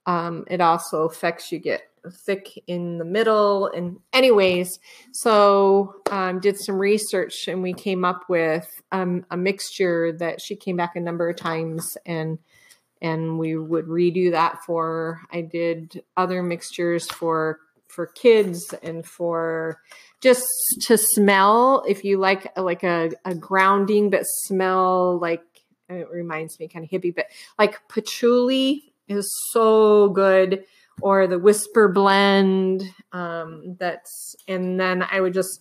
um, 0.07 0.45
it 0.49 0.61
also 0.61 1.05
affects 1.05 1.53
you 1.53 1.59
get 1.59 1.83
thick 2.11 2.61
in 2.67 2.99
the 2.99 3.05
middle 3.05 3.69
and 3.69 3.97
anyways 4.13 4.81
so 5.13 5.95
um, 6.11 6.41
did 6.41 6.59
some 6.59 6.77
research 6.77 7.47
and 7.47 7.63
we 7.63 7.73
came 7.73 8.05
up 8.05 8.25
with 8.29 8.69
um, 8.91 9.25
a 9.31 9.37
mixture 9.37 10.13
that 10.13 10.41
she 10.41 10.57
came 10.57 10.77
back 10.77 10.97
a 10.97 11.01
number 11.01 11.29
of 11.29 11.37
times 11.37 11.97
and 12.05 12.39
and 13.01 13.39
we 13.39 13.57
would 13.57 13.87
redo 13.87 14.33
that 14.33 14.59
for 14.67 15.21
i 15.31 15.41
did 15.41 16.03
other 16.17 16.43
mixtures 16.43 17.07
for 17.07 17.61
for 17.93 18.07
kids 18.07 18.75
and 18.83 19.07
for 19.07 19.81
just 20.21 20.47
to 20.83 20.97
smell. 20.97 21.85
If 21.87 22.05
you 22.05 22.19
like 22.19 22.57
like 22.59 22.83
a, 22.83 23.11
a 23.25 23.35
grounding 23.35 24.11
but 24.11 24.23
smell 24.25 25.19
like 25.19 25.45
it 25.89 26.09
reminds 26.11 26.59
me 26.59 26.69
kind 26.69 26.85
of 26.85 26.91
hippie 26.91 27.15
but 27.15 27.27
like 27.59 27.87
patchouli 27.89 28.93
is 29.09 29.31
so 29.51 30.09
good. 30.11 30.65
Or 31.01 31.27
the 31.27 31.39
whisper 31.39 31.89
blend 31.89 32.85
um, 33.13 33.77
that's 33.79 34.37
and 34.47 34.79
then 34.79 35.03
i 35.11 35.21
would 35.21 35.33
just 35.33 35.61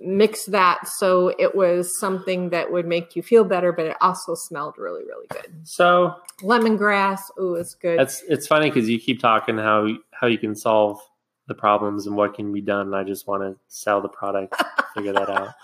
mix 0.00 0.46
that 0.46 0.88
so 0.88 1.34
it 1.38 1.54
was 1.54 1.98
something 1.98 2.50
that 2.50 2.72
would 2.72 2.86
make 2.86 3.14
you 3.14 3.22
feel 3.22 3.44
better 3.44 3.72
but 3.72 3.84
it 3.84 3.96
also 4.00 4.34
smelled 4.34 4.76
really 4.78 5.04
really 5.04 5.26
good. 5.28 5.52
So 5.64 6.14
lemongrass 6.40 7.20
oh 7.36 7.54
it's 7.54 7.74
good. 7.74 7.98
That's 7.98 8.22
it's 8.28 8.46
funny 8.46 8.70
because 8.70 8.88
you 8.88 8.98
keep 8.98 9.20
talking 9.20 9.58
how 9.58 9.88
how 10.12 10.28
you 10.28 10.38
can 10.38 10.54
solve 10.54 11.00
the 11.50 11.54
problems 11.54 12.06
and 12.06 12.16
what 12.16 12.32
can 12.32 12.52
be 12.52 12.60
done. 12.60 12.86
And 12.86 12.96
I 12.96 13.02
just 13.02 13.26
want 13.26 13.42
to 13.42 13.58
sell 13.66 14.00
the 14.00 14.08
product, 14.08 14.54
figure 14.94 15.12
that 15.12 15.28
out. 15.28 15.48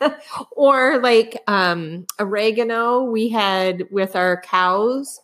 or 0.52 0.98
like 1.00 1.36
um 1.46 2.06
oregano 2.18 3.02
we 3.02 3.28
had 3.28 3.84
with 3.90 4.16
our 4.16 4.40
cows 4.40 5.20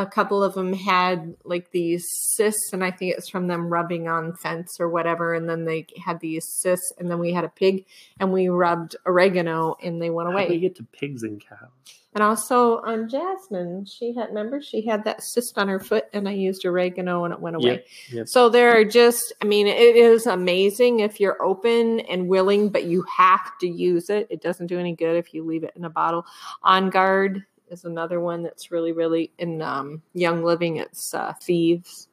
a 0.00 0.06
couple 0.06 0.42
of 0.42 0.54
them 0.54 0.72
had 0.72 1.34
like 1.44 1.70
these 1.72 2.06
cysts 2.10 2.72
and 2.72 2.82
i 2.82 2.90
think 2.90 3.14
it's 3.16 3.28
from 3.28 3.46
them 3.48 3.68
rubbing 3.68 4.08
on 4.08 4.34
fence 4.34 4.78
or 4.80 4.88
whatever 4.88 5.34
and 5.34 5.48
then 5.48 5.66
they 5.66 5.86
had 6.04 6.18
these 6.20 6.44
cysts 6.48 6.92
and 6.98 7.10
then 7.10 7.18
we 7.18 7.32
had 7.32 7.44
a 7.44 7.48
pig 7.48 7.84
and 8.18 8.32
we 8.32 8.48
rubbed 8.48 8.96
oregano 9.06 9.76
and 9.82 10.00
they 10.00 10.08
went 10.10 10.32
How 10.32 10.38
do 10.44 10.48
we 10.48 10.58
get 10.58 10.76
to 10.76 10.84
pigs 10.84 11.22
and 11.22 11.40
cows? 11.40 11.68
and 12.14 12.24
also 12.24 12.78
on 12.78 13.08
jasmine 13.08 13.84
she 13.84 14.14
had 14.14 14.28
remember 14.30 14.60
she 14.62 14.84
had 14.86 15.04
that 15.04 15.22
cyst 15.22 15.58
on 15.58 15.68
her 15.68 15.78
foot 15.78 16.06
and 16.12 16.26
i 16.28 16.32
used 16.32 16.64
oregano 16.64 17.24
and 17.24 17.34
it 17.34 17.40
went 17.40 17.56
away 17.56 17.64
Yep, 17.70 17.86
yep. 18.12 18.28
so 18.28 18.48
there 18.48 18.72
are 18.76 18.84
just, 18.84 19.32
I 19.42 19.44
mean, 19.44 19.66
it 19.66 19.96
is 19.96 20.26
amazing 20.26 21.00
if 21.00 21.20
you're 21.20 21.40
open 21.42 22.00
and 22.00 22.26
willing, 22.28 22.70
but 22.70 22.84
you 22.84 23.04
have 23.16 23.56
to 23.60 23.68
use 23.68 24.10
it. 24.10 24.26
It 24.30 24.40
doesn't 24.42 24.66
do 24.66 24.78
any 24.78 24.94
good 24.94 25.16
if 25.16 25.32
you 25.34 25.44
leave 25.44 25.62
it 25.62 25.72
in 25.76 25.84
a 25.84 25.90
bottle. 25.90 26.24
On 26.62 26.90
Guard 26.90 27.44
is 27.70 27.84
another 27.84 28.20
one 28.20 28.42
that's 28.42 28.70
really, 28.70 28.92
really 28.92 29.32
in 29.38 29.62
um, 29.62 30.02
Young 30.12 30.42
Living. 30.42 30.76
It's 30.76 31.14
uh, 31.14 31.32
Thieves 31.42 32.08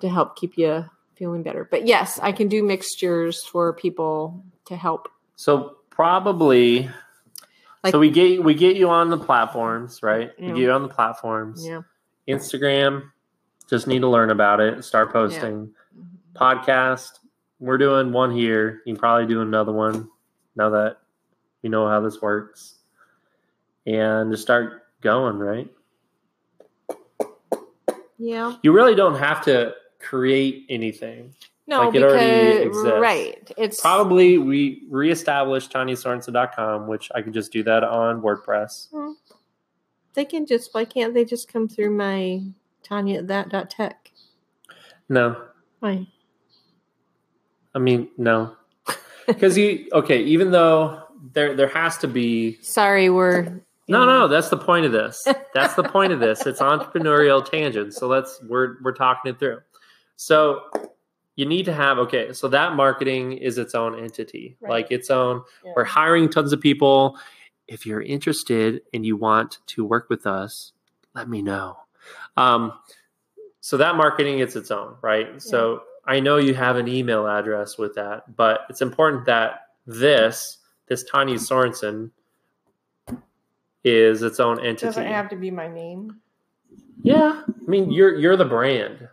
to 0.00 0.08
help 0.08 0.36
keep 0.36 0.56
you 0.56 0.84
feeling 1.16 1.42
better. 1.42 1.66
But 1.70 1.86
yes, 1.86 2.18
I 2.22 2.32
can 2.32 2.48
do 2.48 2.62
mixtures 2.62 3.44
for 3.44 3.72
people 3.72 4.42
to 4.66 4.76
help. 4.76 5.08
So 5.36 5.76
probably. 5.90 6.90
Like- 7.84 7.92
so 7.92 7.98
we 7.98 8.10
get 8.10 8.42
we 8.42 8.54
get 8.54 8.76
you 8.76 8.88
on 8.88 9.10
the 9.10 9.18
platforms, 9.18 10.02
right? 10.02 10.30
Yeah. 10.38 10.46
We 10.48 10.52
get 10.54 10.62
you 10.62 10.72
on 10.72 10.82
the 10.82 10.88
platforms. 10.88 11.64
Yeah. 11.66 11.82
Instagram, 12.26 13.10
just 13.70 13.86
need 13.86 14.00
to 14.00 14.08
learn 14.08 14.30
about 14.30 14.60
it. 14.60 14.84
Start 14.84 15.12
posting. 15.12 15.70
Podcast, 16.34 17.18
we're 17.58 17.78
doing 17.78 18.12
one 18.12 18.30
here. 18.30 18.82
You 18.84 18.94
can 18.94 19.00
probably 19.00 19.26
do 19.26 19.40
another 19.40 19.72
one 19.72 20.08
now 20.56 20.70
that 20.70 20.98
you 21.62 21.70
know 21.70 21.88
how 21.88 22.00
this 22.00 22.20
works, 22.20 22.76
and 23.88 24.30
just 24.30 24.42
start 24.42 24.84
going. 25.00 25.38
Right? 25.38 25.68
Yeah. 28.18 28.56
You 28.62 28.72
really 28.72 28.94
don't 28.94 29.16
have 29.18 29.44
to 29.44 29.74
create 30.00 30.66
anything. 30.68 31.34
No, 31.66 31.84
Like 31.84 31.94
it 31.96 32.02
already 32.02 32.62
exists. 32.62 32.92
right. 32.98 33.52
It's 33.58 33.80
Probably 33.80 34.38
we 34.38 34.84
reestablished 34.88 35.70
TanyaSorensen.com, 35.72 36.86
which 36.86 37.10
I 37.14 37.20
could 37.20 37.34
just 37.34 37.52
do 37.52 37.62
that 37.64 37.84
on 37.84 38.22
WordPress. 38.22 38.90
Mm-hmm. 38.90 39.12
they 40.14 40.24
can 40.24 40.46
just, 40.46 40.72
why 40.72 40.86
can't 40.86 41.12
they 41.12 41.26
just 41.26 41.52
come 41.52 41.68
through 41.68 41.90
my 41.90 42.40
Tanya 42.82 43.22
that 43.22 43.50
dot 43.50 43.68
tech? 43.70 44.10
No, 45.10 45.42
Why? 45.80 46.06
I 47.74 47.78
mean 47.78 48.08
no, 48.16 48.56
because 49.26 49.56
you 49.56 49.88
okay. 49.92 50.22
Even 50.22 50.50
though 50.50 51.02
there 51.32 51.54
there 51.54 51.68
has 51.68 51.98
to 51.98 52.08
be 52.08 52.58
Sorry, 52.62 53.08
we're 53.10 53.60
no 53.88 54.04
no. 54.04 54.28
That's 54.28 54.48
the 54.50 54.56
point 54.56 54.86
of 54.86 54.92
this. 54.92 55.26
That's 55.54 55.74
the 55.74 55.82
point 55.82 56.12
of 56.12 56.20
this. 56.20 56.46
It's 56.46 56.60
entrepreneurial 56.60 57.44
tangent. 57.48 57.94
So 57.94 58.06
let's 58.06 58.40
we're 58.48 58.76
we're 58.82 58.92
talking 58.92 59.30
it 59.32 59.38
through. 59.38 59.60
So 60.16 60.60
you 61.36 61.46
need 61.46 61.64
to 61.66 61.72
have 61.72 61.98
okay. 61.98 62.32
So 62.32 62.48
that 62.48 62.74
marketing 62.74 63.32
is 63.32 63.58
its 63.58 63.74
own 63.74 63.98
entity, 63.98 64.56
Right. 64.60 64.70
like 64.70 64.90
its 64.90 65.10
own. 65.10 65.42
Yeah. 65.64 65.72
We're 65.76 65.84
hiring 65.84 66.28
tons 66.28 66.52
of 66.52 66.60
people. 66.60 67.18
If 67.66 67.84
you're 67.86 68.02
interested 68.02 68.80
and 68.94 69.04
you 69.04 69.16
want 69.16 69.58
to 69.68 69.84
work 69.84 70.08
with 70.08 70.26
us, 70.26 70.72
let 71.14 71.28
me 71.28 71.42
know. 71.42 71.76
Um, 72.36 72.72
so 73.60 73.76
that 73.76 73.94
marketing 73.96 74.38
is 74.38 74.56
its 74.56 74.70
own, 74.70 74.96
right? 75.02 75.42
So 75.42 75.82
I 76.06 76.20
know 76.20 76.38
you 76.38 76.54
have 76.54 76.76
an 76.76 76.88
email 76.88 77.26
address 77.28 77.76
with 77.76 77.94
that, 77.96 78.34
but 78.36 78.60
it's 78.70 78.80
important 78.80 79.26
that 79.26 79.60
this, 79.86 80.58
this 80.88 81.04
Tanya 81.04 81.34
Sorensen, 81.36 82.10
is 83.84 84.22
its 84.22 84.40
own 84.40 84.58
entity. 84.60 84.86
doesn't 84.86 85.06
have 85.06 85.28
to 85.30 85.36
be 85.36 85.50
my 85.50 85.68
name. 85.68 86.20
Yeah, 87.02 87.42
I 87.46 87.70
mean 87.70 87.90
you're 87.90 88.16
you're 88.16 88.36
the 88.36 88.44
brand. 88.44 89.08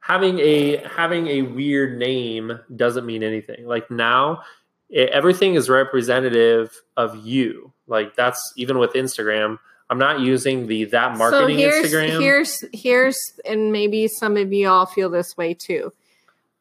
Having 0.00 0.38
a 0.40 0.76
having 0.88 1.26
a 1.26 1.42
weird 1.42 1.98
name 1.98 2.58
doesn't 2.74 3.04
mean 3.06 3.22
anything. 3.22 3.66
Like 3.66 3.90
now, 3.90 4.42
e- 4.90 4.96
everything 4.96 5.54
is 5.54 5.68
representative 5.68 6.74
of 6.96 7.24
you. 7.24 7.72
Like 7.86 8.16
that's 8.16 8.52
even 8.56 8.78
with 8.78 8.92
Instagram. 8.94 9.58
I'm 9.90 9.98
not 9.98 10.20
using 10.20 10.68
the 10.68 10.84
that 10.86 11.18
marketing 11.18 11.58
so 11.58 11.62
here's, 11.62 11.92
Instagram. 11.92 12.20
Here's 12.20 12.64
here's 12.72 13.18
and 13.44 13.72
maybe 13.72 14.08
some 14.08 14.36
of 14.36 14.52
you 14.52 14.68
all 14.68 14.86
feel 14.86 15.10
this 15.10 15.36
way 15.36 15.52
too. 15.54 15.92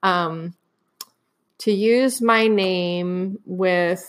Um, 0.03 0.55
to 1.59 1.71
use 1.71 2.21
my 2.21 2.47
name 2.47 3.39
with 3.45 4.01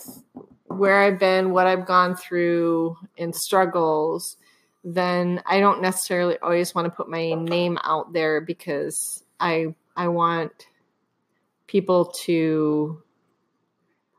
where 0.77 1.01
I've 1.01 1.19
been, 1.19 1.51
what 1.51 1.67
I've 1.67 1.85
gone 1.85 2.15
through, 2.15 2.97
and 3.17 3.35
struggles, 3.35 4.37
then 4.83 5.41
I 5.45 5.59
don't 5.59 5.81
necessarily 5.81 6.37
always 6.39 6.73
want 6.73 6.85
to 6.85 6.91
put 6.91 7.09
my 7.09 7.33
name 7.33 7.77
out 7.83 8.13
there 8.13 8.41
because 8.41 9.23
I 9.39 9.75
I 9.95 10.07
want 10.07 10.67
people 11.67 12.05
to. 12.23 13.01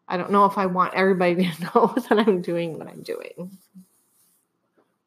I 0.09 0.17
don't 0.17 0.31
know 0.31 0.45
if 0.45 0.59
I 0.59 0.67
want 0.67 0.95
everybody 0.95 1.51
to 1.51 1.63
know 1.63 1.95
that 2.09 2.19
I'm 2.19 2.43
doing 2.43 2.79
what 2.79 2.89
I'm 2.89 3.03
doing. 3.03 3.59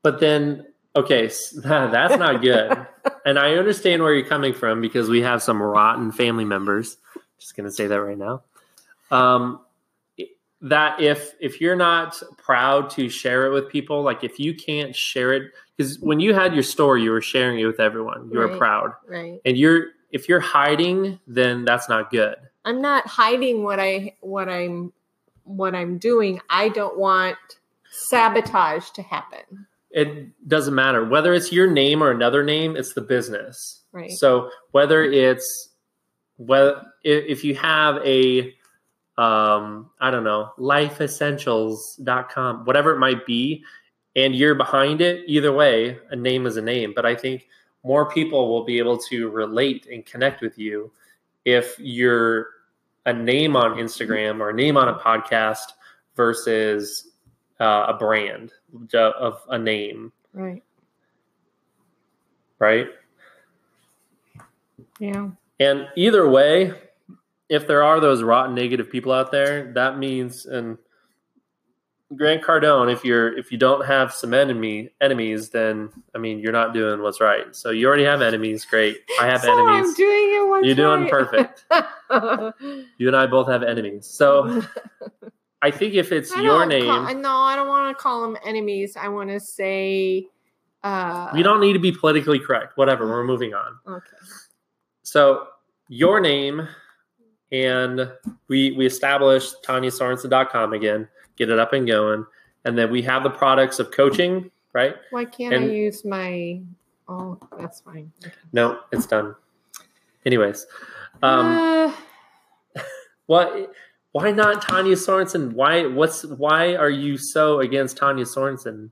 but 0.02 0.20
then 0.20 0.66
Okay, 0.96 1.30
that's 1.56 2.18
not 2.18 2.42
good. 2.42 2.88
and 3.26 3.38
I 3.38 3.56
understand 3.56 4.02
where 4.02 4.14
you're 4.14 4.28
coming 4.28 4.54
from 4.54 4.82
because 4.82 5.10
we 5.10 5.22
have 5.22 5.44
some 5.44 5.62
rotten 5.62 6.12
family 6.12 6.46
members. 6.46 6.98
Just 7.38 7.56
going 7.56 7.66
to 7.66 7.72
say 7.72 7.88
that 7.88 8.02
right 8.02 8.18
now. 8.18 8.44
Um, 9.12 9.60
that 10.62 11.00
if 11.00 11.34
if 11.40 11.62
you're 11.62 11.76
not 11.76 12.22
proud 12.38 12.90
to 12.92 13.10
share 13.10 13.46
it 13.46 13.52
with 13.52 13.70
people, 13.70 14.02
like 14.02 14.24
if 14.24 14.40
you 14.40 14.54
can't 14.56 14.96
share 14.96 15.34
it, 15.34 15.52
because 15.76 16.00
when 16.00 16.20
you 16.20 16.34
had 16.34 16.54
your 16.54 16.64
story 16.64 17.04
you 17.04 17.12
were 17.12 17.22
sharing 17.22 17.60
it 17.60 17.66
with 17.66 17.80
everyone. 17.80 18.30
You 18.32 18.40
were 18.40 18.58
proud, 18.58 18.92
Right. 19.08 19.40
and 19.46 19.58
you're 19.58 19.88
if 20.12 20.30
you're 20.30 20.40
hiding, 20.40 21.20
then 21.28 21.66
that's 21.66 21.90
not 21.90 22.10
good. 22.10 22.36
I'm 22.64 22.82
not 22.82 23.06
hiding 23.06 23.64
what 23.64 23.80
I 23.80 24.16
what 24.22 24.50
I'm 24.50 24.94
what 25.44 25.76
I'm 25.76 25.98
doing. 25.98 26.40
I 26.50 26.70
don't 26.70 26.98
want 26.98 27.38
sabotage 27.92 28.90
to 28.92 29.02
happen. 29.02 29.68
It 29.92 30.28
doesn't 30.48 30.76
matter 30.76 31.06
whether 31.06 31.34
it's 31.34 31.52
your 31.52 31.68
name 31.68 32.04
or 32.04 32.12
another 32.12 32.44
name. 32.44 32.76
It's 32.76 32.94
the 32.94 33.02
business. 33.02 33.82
Right. 33.92 34.12
So 34.12 34.50
whether 34.72 35.04
it's 35.04 35.70
if, 36.40 36.84
if 37.04 37.44
you 37.44 37.56
have 37.56 37.98
a 38.06 38.54
um, 39.18 39.90
I 40.00 40.10
don't 40.12 40.24
know, 40.24 40.52
lifeessentials.com, 40.58 42.66
whatever 42.66 42.92
it 42.94 43.00
might 43.00 43.26
be, 43.26 43.64
and 44.16 44.36
you're 44.36 44.56
behind 44.56 45.02
it, 45.02 45.24
either 45.28 45.52
way, 45.54 45.98
a 46.12 46.16
name 46.16 46.46
is 46.46 46.58
a 46.58 46.62
name. 46.62 46.94
But 46.96 47.06
I 47.06 47.16
think 47.16 47.48
more 47.84 48.10
people 48.10 48.50
will 48.50 48.64
be 48.64 48.78
able 48.80 48.98
to 48.98 49.30
relate 49.30 49.88
and 49.92 50.06
connect 50.06 50.42
with 50.42 50.58
you 50.58 50.92
if 51.46 51.76
you're 51.80 52.48
a 53.06 53.14
name 53.14 53.56
on 53.56 53.78
Instagram 53.78 54.40
or 54.40 54.50
a 54.50 54.54
name 54.54 54.78
on 54.78 54.88
a 54.90 54.96
podcast 54.96 55.74
versus 56.16 57.12
uh, 57.60 57.86
a 57.90 57.94
brand 57.94 58.52
of 58.94 59.42
a 59.50 59.58
name, 59.60 60.12
Right. 60.34 60.64
right? 62.60 62.88
Yeah. 65.00 65.30
And 65.60 65.88
either 65.96 66.30
way, 66.30 66.74
if 67.50 67.68
there 67.68 67.84
are 67.84 68.00
those 68.00 68.24
rotten 68.24 68.56
negative 68.56 68.90
people 68.90 69.12
out 69.12 69.32
there, 69.32 69.72
that 69.74 69.98
means 69.98 70.46
and 70.46 70.78
Grant 72.16 72.44
Cardone, 72.44 72.92
if 72.94 73.04
you're 73.04 73.36
if 73.38 73.52
you 73.52 73.58
don't 73.58 73.86
have 73.86 74.14
some 74.14 74.34
enemy 74.34 74.92
enemies, 75.02 75.50
then 75.50 75.90
I 76.14 76.20
mean 76.20 76.40
you're 76.40 76.52
not 76.52 76.74
doing 76.74 77.02
what's 77.02 77.20
right. 77.20 77.56
So 77.56 77.72
you 77.72 77.88
already 77.88 78.04
have 78.04 78.22
enemies, 78.22 78.64
great. 78.64 79.00
I 79.20 79.26
have 79.26 79.42
so 79.42 79.52
I'm 79.52 79.76
enemies. 79.76 79.96
doing 79.96 80.36
it 80.36 80.48
once 80.48 80.66
You're 80.66 80.76
doing 80.76 81.02
right. 81.02 81.12
perfect. 81.12 81.66
You 82.98 83.08
and 83.08 83.16
I 83.16 83.26
both 83.26 83.48
have 83.48 83.64
enemies. 83.64 84.06
So 84.06 84.62
I 85.64 85.72
think 85.72 85.96
if 85.96 86.12
it's 86.12 86.34
your 86.36 86.66
name, 86.68 86.86
Call, 86.86 87.14
no, 87.16 87.32
I 87.38 87.56
don't 87.56 87.68
want 87.68 87.96
to 87.98 88.02
call 88.02 88.22
them 88.22 88.38
enemies. 88.46 88.96
I 88.96 89.08
want 89.10 89.32
to 89.32 89.40
say. 89.40 90.28
Uh, 90.84 91.32
we 91.34 91.42
don't 91.42 91.60
need 91.60 91.74
to 91.74 91.80
be 91.80 91.92
politically 91.92 92.38
correct. 92.38 92.78
Whatever, 92.78 93.08
we're 93.08 93.24
moving 93.24 93.56
on. 93.56 93.80
Okay. 93.88 94.06
So 95.02 95.48
your 95.90 96.20
name, 96.20 96.68
and 97.64 98.12
we 98.48 98.72
we 98.74 98.86
established 98.86 99.64
TanyaSorensen.com 99.64 100.74
again, 100.74 101.08
get 101.38 101.50
it 101.50 101.60
up 101.60 101.74
and 101.74 101.88
going, 101.88 102.26
and 102.66 102.78
then 102.78 102.92
we 102.92 103.02
have 103.04 103.24
the 103.24 103.30
products 103.30 103.80
of 103.80 103.92
coaching, 103.92 104.52
right? 104.74 104.96
Why 105.12 105.26
can't 105.26 105.54
I 105.54 105.58
use 105.60 106.04
my? 106.04 106.62
Oh, 107.08 107.40
that's 107.58 107.80
fine. 107.82 108.12
Okay. 108.26 108.34
No, 108.52 108.80
it's 108.92 109.06
done. 109.06 109.36
Anyways, 110.26 110.66
um, 111.24 111.46
Uh, 111.46 112.82
what? 113.28 113.72
Why 114.12 114.32
not 114.32 114.62
Tanya 114.62 114.96
Sorensen? 114.96 115.54
Why? 115.54 115.86
What's? 115.86 116.26
Why 116.26 116.76
are 116.76 116.90
you 116.90 117.18
so 117.18 117.60
against 117.60 117.98
Tanya 117.98 118.26
Sorensen? 118.26 118.90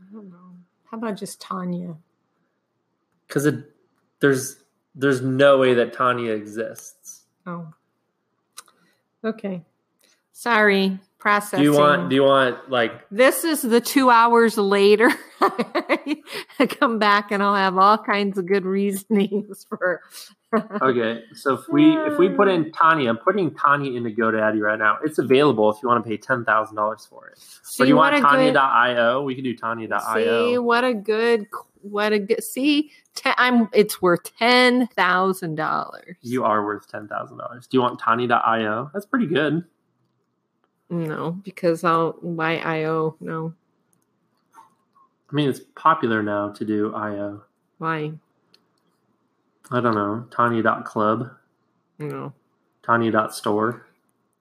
I 0.00 0.12
don't 0.12 0.30
know. 0.30 0.56
How 0.90 0.98
about 0.98 1.16
just 1.16 1.40
Tanya? 1.40 1.96
Because 3.26 3.46
it 3.46 3.64
there's 4.20 4.56
there's 4.94 5.20
no 5.20 5.58
way 5.58 5.74
that 5.74 5.92
Tanya 5.92 6.32
exists. 6.32 7.24
Oh. 7.46 7.72
Okay. 9.24 9.62
Sorry. 10.32 10.98
Processing. 11.18 11.60
Do 11.60 11.64
you 11.64 11.78
want? 11.78 12.08
Do 12.10 12.16
you 12.16 12.24
want 12.24 12.68
like? 12.68 13.08
this 13.10 13.44
is 13.44 13.62
the 13.62 13.80
two 13.80 14.10
hours 14.10 14.58
later. 14.58 15.08
I 15.40 16.66
come 16.68 16.98
back 16.98 17.30
and 17.30 17.40
I'll 17.42 17.54
have 17.54 17.78
all 17.78 17.96
kinds 17.96 18.38
of 18.38 18.46
good 18.46 18.64
reasonings 18.64 19.64
for. 19.68 20.00
Okay, 20.82 21.22
so 21.34 21.54
if 21.54 21.60
we 21.70 21.96
if 21.96 22.18
we 22.18 22.28
put 22.28 22.46
in 22.46 22.72
Tanya, 22.72 23.08
I'm 23.08 23.16
putting 23.16 23.54
Tanya 23.54 23.96
into 23.96 24.10
GoDaddy 24.10 24.60
right 24.60 24.78
now. 24.78 24.98
It's 25.02 25.18
available 25.18 25.70
if 25.70 25.78
you 25.82 25.88
want 25.88 26.04
to 26.04 26.10
pay 26.10 26.18
ten 26.18 26.44
thousand 26.44 26.76
dollars 26.76 27.06
for 27.08 27.28
it. 27.28 27.38
Do 27.78 27.86
you 27.86 27.96
want 27.96 28.12
what 28.12 28.18
a 28.18 28.36
good- 28.36 28.52
Tanya.io? 28.52 29.22
We 29.22 29.34
can 29.34 29.44
do 29.44 29.56
Tanya.io. 29.56 30.50
See 30.50 30.58
what 30.58 30.84
a 30.84 30.92
good 30.92 31.46
what 31.82 32.12
a 32.12 32.18
good 32.18 32.42
see. 32.42 32.90
i 33.24 33.34
I'm 33.38 33.68
it's 33.72 34.00
worth 34.02 34.36
ten 34.38 34.86
thousand 34.88 35.56
dollars. 35.56 36.16
You 36.22 36.44
are 36.44 36.64
worth 36.64 36.86
ten 36.88 37.08
thousand 37.08 37.38
dollars. 37.38 37.66
Do 37.66 37.76
you 37.76 37.80
want 37.82 37.98
Tanya.io? 37.98 38.90
That's 38.94 39.06
pretty 39.06 39.26
good. 39.26 39.64
no 40.90 41.32
because 41.44 41.84
I'll 41.84 42.12
buy 42.22 42.58
IO. 42.58 43.16
No, 43.20 43.54
I 44.56 45.34
mean, 45.34 45.48
it's 45.48 45.60
popular 45.76 46.22
now 46.22 46.50
to 46.50 46.64
do 46.64 46.94
IO. 46.94 47.42
why? 47.78 48.12
I 49.70 49.80
don't 49.80 49.94
know. 49.94 50.26
Tanya.club, 50.30 51.30
No. 51.98 52.32
Tanya.store. 52.82 53.86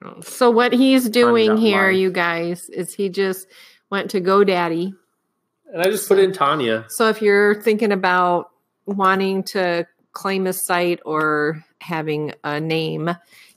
no. 0.01 0.19
So 0.21 0.49
what 0.51 0.73
he's 0.73 1.07
doing 1.09 1.55
here, 1.55 1.87
live. 1.91 1.95
you 1.99 2.11
guys, 2.11 2.67
is 2.69 2.93
he 2.93 3.07
just 3.07 3.47
went 3.89 4.09
to 4.11 4.19
GoDaddy. 4.19 4.93
And 5.71 5.81
I 5.81 5.85
just 5.85 6.07
put 6.07 6.19
in 6.19 6.33
Tanya. 6.33 6.85
So 6.89 7.07
if 7.09 7.21
you're 7.21 7.61
thinking 7.61 7.91
about 7.91 8.51
wanting 8.85 9.43
to 9.43 9.87
claim 10.11 10.45
a 10.47 10.53
site 10.53 10.99
or 11.05 11.63
having 11.79 12.33
a 12.43 12.59
name, 12.59 13.09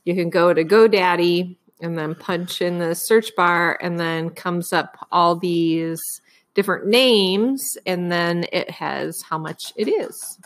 you 0.05 0.15
can 0.15 0.31
go 0.31 0.55
to 0.55 0.65
GoDaddy 0.65 1.57
and 1.81 1.99
then 1.99 2.15
punch 2.15 2.63
in 2.63 2.79
the 2.79 2.95
search 2.95 3.35
bar 3.37 3.77
and 3.81 3.99
then 3.99 4.31
comes 4.31 4.73
up 4.73 4.97
all 5.11 5.35
these 5.37 6.01
different 6.55 6.87
names 6.87 7.77
and 7.85 8.13
then 8.13 8.47
it 8.53 8.71
has 8.71 9.21
how 9.23 9.37
much 9.39 9.73
it 9.77 9.89
is. 9.89 10.39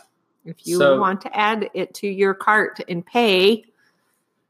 If 0.47 0.66
you 0.66 0.79
So- 0.79 0.99
want 0.99 1.21
to 1.23 1.37
add 1.37 1.69
it 1.75 1.93
to 1.97 2.09
your 2.09 2.33
cart 2.33 2.81
and 2.89 3.05
pay, 3.05 3.64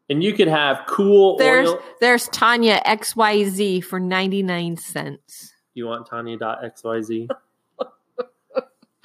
And 0.09 0.23
you 0.23 0.33
could 0.33 0.49
have 0.49 0.85
cool 0.87 1.37
there's 1.37 1.69
oil. 1.69 1.83
there's 2.01 2.29
Tanya 2.29 2.81
XYZ 2.87 3.83
for 3.85 3.99
99 3.99 4.77
cents. 4.77 5.53
You 5.79 5.87
want 5.87 6.07
Tanya.xyz? 6.07 7.29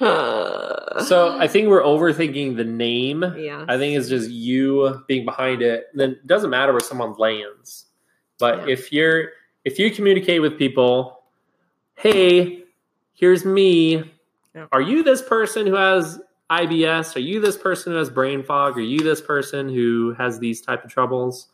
so 0.00 1.36
I 1.38 1.46
think 1.48 1.68
we're 1.68 1.82
overthinking 1.82 2.56
the 2.56 2.64
name. 2.64 3.24
yeah. 3.38 3.64
I 3.68 3.78
think 3.78 3.96
it's 3.96 4.08
just 4.08 4.28
you 4.30 5.02
being 5.08 5.24
behind 5.24 5.62
it. 5.62 5.86
Then 5.94 6.10
it 6.12 6.26
doesn't 6.26 6.50
matter 6.50 6.72
where 6.72 6.80
someone 6.80 7.14
lands. 7.14 7.86
But 8.38 8.66
Yeah. 8.66 8.72
if 8.74 8.92
you're 8.92 9.28
if 9.64 9.78
you 9.78 9.90
communicate 9.90 10.42
with 10.42 10.58
people, 10.58 11.22
hey, 11.96 12.64
here's 13.14 13.44
me. 13.44 14.12
Yeah. 14.54 14.66
Are 14.72 14.80
you 14.82 15.02
this 15.02 15.22
person 15.22 15.66
who 15.66 15.74
has 15.74 16.20
IBS? 16.50 17.16
Are 17.16 17.20
you 17.20 17.40
this 17.40 17.56
person 17.56 17.92
who 17.92 17.98
has 17.98 18.10
brain 18.10 18.42
fog? 18.42 18.76
Are 18.76 18.82
you 18.82 18.98
this 19.00 19.20
person 19.22 19.68
who 19.68 20.12
has 20.18 20.38
these 20.38 20.60
type 20.60 20.84
of 20.84 20.90
troubles? 20.90 21.48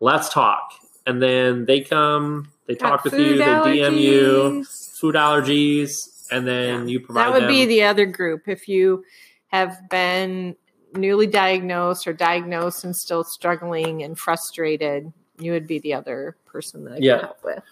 Let's 0.00 0.30
talk. 0.30 0.72
And 1.06 1.22
then 1.22 1.64
they 1.66 1.80
come, 1.80 2.50
they 2.66 2.74
talk 2.74 3.04
with 3.04 3.12
you, 3.14 3.38
they 3.38 3.44
DM 3.44 4.00
you, 4.00 4.64
food 4.64 5.14
allergies, 5.14 5.92
and 6.30 6.46
then 6.46 6.88
Yeah. 6.88 6.92
you 6.92 7.00
provide 7.00 7.26
That 7.26 7.32
would 7.32 7.42
them. 7.42 7.48
be 7.48 7.66
the 7.66 7.82
other 7.84 8.06
group. 8.06 8.48
If 8.48 8.68
you 8.68 9.04
have 9.48 9.88
been 9.90 10.56
newly 10.94 11.26
diagnosed 11.26 12.06
or 12.06 12.12
diagnosed 12.12 12.84
and 12.84 12.96
still 12.96 13.24
struggling 13.24 14.02
and 14.02 14.18
frustrated, 14.18 15.12
you 15.38 15.52
would 15.52 15.66
be 15.66 15.78
the 15.80 15.92
other 15.94 16.36
person 16.46 16.84
that 16.84 16.94
I 16.94 16.98
Yeah. 16.98 17.16
can 17.16 17.24
help 17.26 17.44
with. 17.44 17.62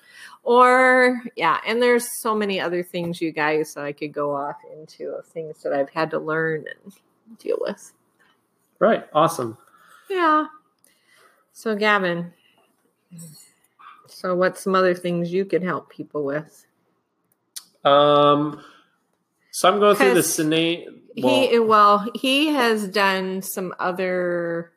Or 0.44 1.22
yeah, 1.36 1.60
and 1.66 1.80
there's 1.80 2.20
so 2.20 2.34
many 2.34 2.60
other 2.60 2.82
things, 2.82 3.20
you 3.22 3.30
guys, 3.30 3.74
that 3.74 3.84
I 3.84 3.92
could 3.92 4.12
go 4.12 4.34
off 4.34 4.56
into 4.76 5.10
of 5.10 5.24
things 5.26 5.62
that 5.62 5.72
I've 5.72 5.90
had 5.90 6.10
to 6.10 6.18
learn 6.18 6.66
and 6.84 6.92
deal 7.38 7.58
with. 7.60 7.92
right. 8.80 9.06
Awesome. 9.14 9.56
Yeah. 10.10 10.46
So 11.52 11.76
Gavin, 11.76 12.32
so 14.06 14.34
what's 14.34 14.62
some 14.62 14.74
other 14.74 14.94
things 14.94 15.32
you 15.32 15.44
can 15.44 15.62
help 15.62 15.90
people 15.90 16.24
with? 16.24 16.66
Um, 17.84 18.62
so 19.50 19.68
I'm 19.68 19.80
going 19.80 19.96
through 19.96 20.14
the 20.14 20.22
'Cause 20.22 20.34
Sine. 20.34 21.02
he 21.16 21.58
well 21.58 22.08
he 22.14 22.48
has 22.48 22.88
done 22.88 23.42
some 23.42 23.74
other 23.78 24.72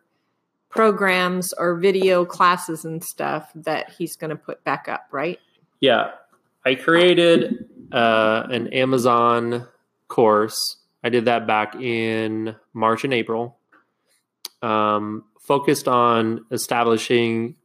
programs 0.70 1.54
or 1.54 1.76
video 1.76 2.26
classes 2.26 2.84
and 2.84 3.02
stuff 3.04 3.50
that 3.56 3.92
he's 3.92 4.18
going 4.18 4.30
to 4.32 4.36
put 4.36 4.62
back 4.66 4.90
up 4.90 5.08
right 5.12 5.40
Yeah, 5.80 6.12
I 6.66 6.76
created 6.76 7.70
uh, 7.94 8.48
an 8.50 8.68
Amazon 8.74 9.68
course. 10.08 10.78
I 11.04 11.10
did 11.10 11.26
that 11.26 11.46
back 11.48 11.76
in 11.76 12.56
March 12.74 13.04
and 13.06 13.14
April. 13.14 13.58
Um, 14.62 15.26
focused 15.40 15.88
on 15.88 16.46
establishing 16.52 17.56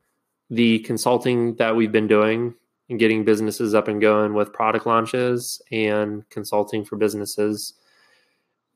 the 0.51 0.81
consulting 0.81 1.55
that 1.57 1.75
we've 1.75 1.93
been 1.93 2.09
doing 2.09 2.55
and 2.89 2.99
getting 2.99 3.25
businesses 3.25 3.75
up 3.75 3.89
and 3.89 4.01
going 4.01 4.35
with 4.35 4.53
product 4.53 4.85
launches 4.87 5.63
and 5.71 6.29
consulting 6.29 6.85
for 6.85 6.97
businesses. 6.97 7.75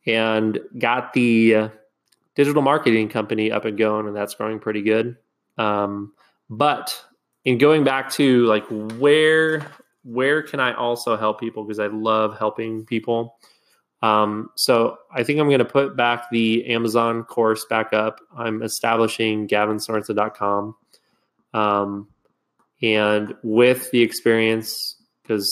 And 0.06 0.60
got 0.78 1.14
the 1.14 1.54
uh, 1.54 1.68
digital 2.34 2.62
marketing 2.62 3.08
company 3.08 3.50
up 3.50 3.64
and 3.64 3.76
going, 3.76 4.06
and 4.06 4.14
that's 4.14 4.34
growing 4.34 4.58
pretty 4.58 4.82
good. 4.82 5.16
Um, 5.56 6.12
but 6.50 7.02
in 7.44 7.58
going 7.58 7.84
back 7.84 8.10
to 8.12 8.44
like 8.46 8.64
where 8.98 9.66
where 10.04 10.42
can 10.42 10.60
I 10.60 10.74
also 10.74 11.16
help 11.16 11.40
people 11.40 11.64
because 11.64 11.78
I 11.78 11.86
love 11.86 12.38
helping 12.38 12.84
people. 12.84 13.38
Um, 14.02 14.50
so 14.54 14.98
I 15.10 15.22
think 15.22 15.40
I'm 15.40 15.46
going 15.48 15.60
to 15.60 15.64
put 15.64 15.96
back 15.96 16.28
the 16.30 16.66
Amazon 16.66 17.24
course 17.24 17.64
back 17.64 17.94
up. 17.94 18.20
I'm 18.36 18.62
establishing 18.62 19.48
gavinsorensen.com. 19.48 20.74
Um, 21.54 22.08
and 22.82 23.34
with 23.42 23.90
the 23.92 24.02
experience, 24.02 24.96
because 25.22 25.48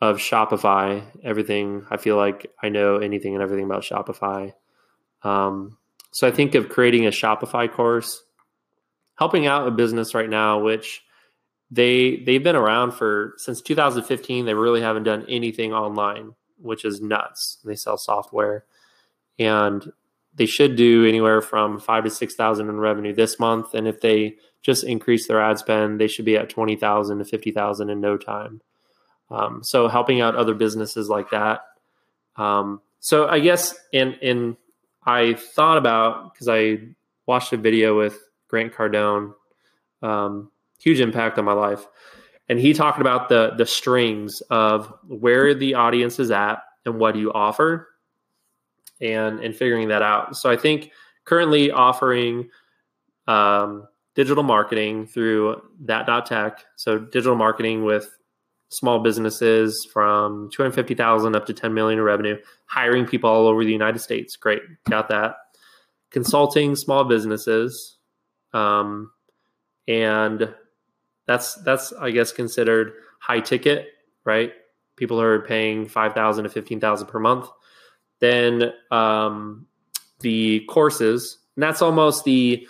of 0.00 0.18
Shopify, 0.18 1.04
everything, 1.22 1.84
I 1.90 1.96
feel 1.96 2.16
like 2.16 2.50
I 2.62 2.68
know 2.68 2.96
anything 2.96 3.34
and 3.34 3.42
everything 3.42 3.64
about 3.64 3.82
Shopify. 3.82 4.54
Um, 5.22 5.76
so 6.12 6.26
I 6.26 6.30
think 6.30 6.54
of 6.54 6.68
creating 6.68 7.06
a 7.06 7.10
Shopify 7.10 7.70
course, 7.70 8.22
helping 9.18 9.46
out 9.46 9.68
a 9.68 9.72
business 9.72 10.14
right 10.14 10.30
now, 10.30 10.60
which 10.60 11.02
they 11.70 12.22
they've 12.24 12.42
been 12.42 12.56
around 12.56 12.92
for 12.92 13.34
since 13.36 13.60
2015. 13.60 14.46
They 14.46 14.54
really 14.54 14.80
haven't 14.80 15.02
done 15.02 15.26
anything 15.28 15.72
online, 15.72 16.34
which 16.56 16.84
is 16.84 17.00
nuts. 17.00 17.58
They 17.64 17.74
sell 17.74 17.98
software, 17.98 18.64
and 19.38 19.92
they 20.34 20.46
should 20.46 20.76
do 20.76 21.04
anywhere 21.06 21.42
from 21.42 21.80
five 21.80 22.04
to 22.04 22.10
six 22.10 22.34
thousand 22.34 22.68
in 22.70 22.78
revenue 22.78 23.12
this 23.12 23.38
month. 23.38 23.74
And 23.74 23.86
if 23.86 24.00
they 24.00 24.36
just 24.62 24.84
increase 24.84 25.28
their 25.28 25.40
ad 25.40 25.58
spend, 25.58 26.00
they 26.00 26.08
should 26.08 26.24
be 26.24 26.36
at 26.36 26.48
twenty 26.48 26.76
thousand 26.76 27.18
to 27.18 27.24
fifty 27.24 27.52
thousand 27.52 27.90
in 27.90 28.00
no 28.00 28.16
time. 28.16 28.60
Um, 29.30 29.62
so 29.62 29.88
helping 29.88 30.20
out 30.20 30.36
other 30.36 30.54
businesses 30.54 31.08
like 31.08 31.30
that. 31.30 31.60
Um, 32.36 32.80
so 33.00 33.28
I 33.28 33.40
guess 33.40 33.74
in 33.92 34.14
in 34.14 34.56
I 35.04 35.34
thought 35.34 35.78
about 35.78 36.32
because 36.32 36.48
I 36.48 36.78
watched 37.26 37.52
a 37.52 37.56
video 37.56 37.96
with 37.96 38.18
Grant 38.48 38.72
Cardone, 38.72 39.34
um, 40.02 40.50
huge 40.80 41.00
impact 41.00 41.38
on 41.38 41.44
my 41.44 41.52
life, 41.52 41.86
and 42.48 42.58
he 42.58 42.72
talked 42.72 43.00
about 43.00 43.28
the 43.28 43.52
the 43.56 43.66
strings 43.66 44.40
of 44.50 44.92
where 45.06 45.54
the 45.54 45.74
audience 45.74 46.18
is 46.18 46.30
at 46.30 46.62
and 46.84 46.98
what 46.98 47.16
you 47.16 47.32
offer, 47.32 47.88
and 49.00 49.40
and 49.40 49.54
figuring 49.54 49.88
that 49.88 50.02
out. 50.02 50.36
So 50.36 50.50
I 50.50 50.56
think 50.56 50.90
currently 51.24 51.70
offering 51.70 52.48
um, 53.26 53.86
digital 54.18 54.42
marketing 54.42 55.06
through 55.06 55.62
that 55.78 56.04
dot 56.04 56.26
tech. 56.26 56.64
So 56.74 56.98
digital 56.98 57.36
marketing 57.36 57.84
with 57.84 58.10
small 58.68 58.98
businesses 58.98 59.88
from 59.92 60.50
250,000 60.52 61.36
up 61.36 61.46
to 61.46 61.52
10 61.52 61.72
million 61.72 62.00
in 62.00 62.04
revenue, 62.04 62.36
hiring 62.66 63.06
people 63.06 63.30
all 63.30 63.46
over 63.46 63.64
the 63.64 63.70
United 63.70 64.00
States. 64.00 64.34
Great. 64.34 64.62
Got 64.90 65.08
that. 65.10 65.36
Consulting 66.10 66.74
small 66.74 67.04
businesses. 67.04 67.98
Um, 68.52 69.12
and 69.86 70.52
that's, 71.28 71.54
that's, 71.62 71.92
I 71.92 72.10
guess, 72.10 72.32
considered 72.32 72.94
high 73.20 73.38
ticket, 73.38 73.86
right? 74.24 74.52
People 74.96 75.20
are 75.20 75.42
paying 75.42 75.86
5,000 75.86 76.42
to 76.42 76.50
15,000 76.50 77.06
per 77.06 77.20
month. 77.20 77.48
Then, 78.18 78.72
um, 78.90 79.68
the 80.18 80.66
courses, 80.68 81.38
and 81.54 81.62
that's 81.62 81.82
almost 81.82 82.24
the, 82.24 82.66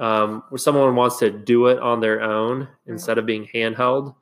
um, 0.00 0.42
where 0.48 0.58
someone 0.58 0.94
wants 0.96 1.18
to 1.18 1.30
do 1.30 1.66
it 1.66 1.78
on 1.78 2.00
their 2.00 2.22
own 2.22 2.68
instead 2.86 3.18
of 3.18 3.26
being 3.26 3.46
handheld 3.54 4.14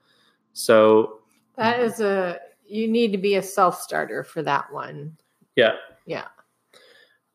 so 0.52 1.20
that 1.56 1.80
is 1.80 2.00
a 2.00 2.38
you 2.66 2.88
need 2.88 3.12
to 3.12 3.18
be 3.18 3.34
a 3.34 3.42
self 3.42 3.80
starter 3.80 4.24
for 4.24 4.42
that 4.42 4.72
one. 4.72 5.16
Yeah. 5.56 5.72
Yeah. 6.06 6.26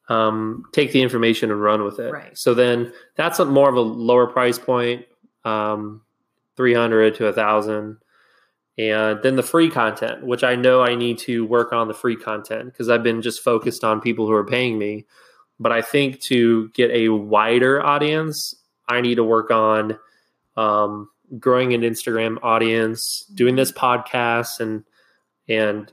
Um, 0.09 0.63
take 0.71 0.93
the 0.93 1.01
information 1.01 1.51
and 1.51 1.61
run 1.61 1.83
with 1.83 1.99
it. 1.99 2.11
Right. 2.11 2.37
So 2.37 2.53
then 2.53 2.93
that's 3.15 3.39
a 3.39 3.45
more 3.45 3.69
of 3.69 3.75
a 3.75 3.81
lower 3.81 4.25
price 4.25 4.57
point, 4.57 5.05
um, 5.43 6.01
300 6.55 7.15
to 7.15 7.27
a 7.27 7.33
thousand. 7.33 7.97
And 8.79 9.21
then 9.21 9.35
the 9.35 9.43
free 9.43 9.69
content, 9.69 10.25
which 10.25 10.43
I 10.43 10.55
know 10.55 10.81
I 10.81 10.95
need 10.95 11.17
to 11.19 11.45
work 11.45 11.73
on 11.73 11.87
the 11.87 11.93
free 11.93 12.15
content 12.15 12.71
because 12.71 12.89
I've 12.89 13.03
been 13.03 13.21
just 13.21 13.43
focused 13.43 13.83
on 13.83 14.01
people 14.01 14.27
who 14.27 14.33
are 14.33 14.45
paying 14.45 14.77
me. 14.77 15.05
But 15.59 15.71
I 15.71 15.81
think 15.81 16.21
to 16.21 16.69
get 16.69 16.91
a 16.91 17.09
wider 17.09 17.83
audience, 17.83 18.55
I 18.87 19.01
need 19.01 19.15
to 19.15 19.23
work 19.23 19.51
on 19.51 19.97
um, 20.55 21.09
growing 21.39 21.73
an 21.73 21.81
Instagram 21.81 22.37
audience, 22.43 23.25
doing 23.33 23.55
this 23.55 23.71
podcast, 23.71 24.59
and 24.59 24.83
and 25.49 25.91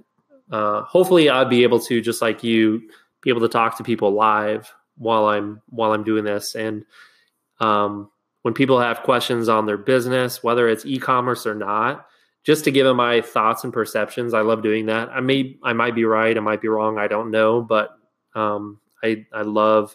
uh, 0.51 0.83
hopefully 0.83 1.29
I'll 1.29 1.45
be 1.45 1.63
able 1.63 1.81
to 1.81 2.01
just 2.01 2.21
like 2.21 2.45
you 2.45 2.83
be 3.23 3.31
able 3.31 3.41
to 3.41 3.49
talk 3.49 3.77
to 3.79 3.85
people 3.85 4.13
live 4.13 4.73
while 4.97 5.27
I'm 5.27 5.63
while 5.71 5.93
I'm 5.93 6.05
doing 6.05 6.25
this. 6.25 6.55
And 6.55 6.85
um, 7.61 8.11
when 8.43 8.55
people 8.55 8.81
have 8.81 9.03
questions 9.03 9.49
on 9.49 9.67
their 9.67 9.79
business, 9.79 10.43
whether 10.43 10.69
it's 10.69 10.85
e-commerce 10.85 11.47
or 11.47 11.55
not, 11.55 12.07
just 12.45 12.65
to 12.65 12.71
give 12.71 12.85
them 12.85 12.99
my 12.99 13.23
thoughts 13.23 13.65
and 13.65 13.73
perceptions. 13.73 14.35
I 14.35 14.43
love 14.43 14.63
doing 14.63 14.87
that. 14.87 15.09
I 15.09 15.21
may 15.21 15.57
I 15.63 15.73
might 15.73 15.95
be 15.95 16.05
right, 16.05 16.37
I 16.37 16.41
might 16.41 16.61
be 16.61 16.69
wrong, 16.69 16.99
I 16.99 17.09
don't 17.09 17.31
know, 17.31 17.63
but 17.63 17.97
um, 18.35 18.79
I 19.05 19.27
I 19.33 19.43
love 19.43 19.95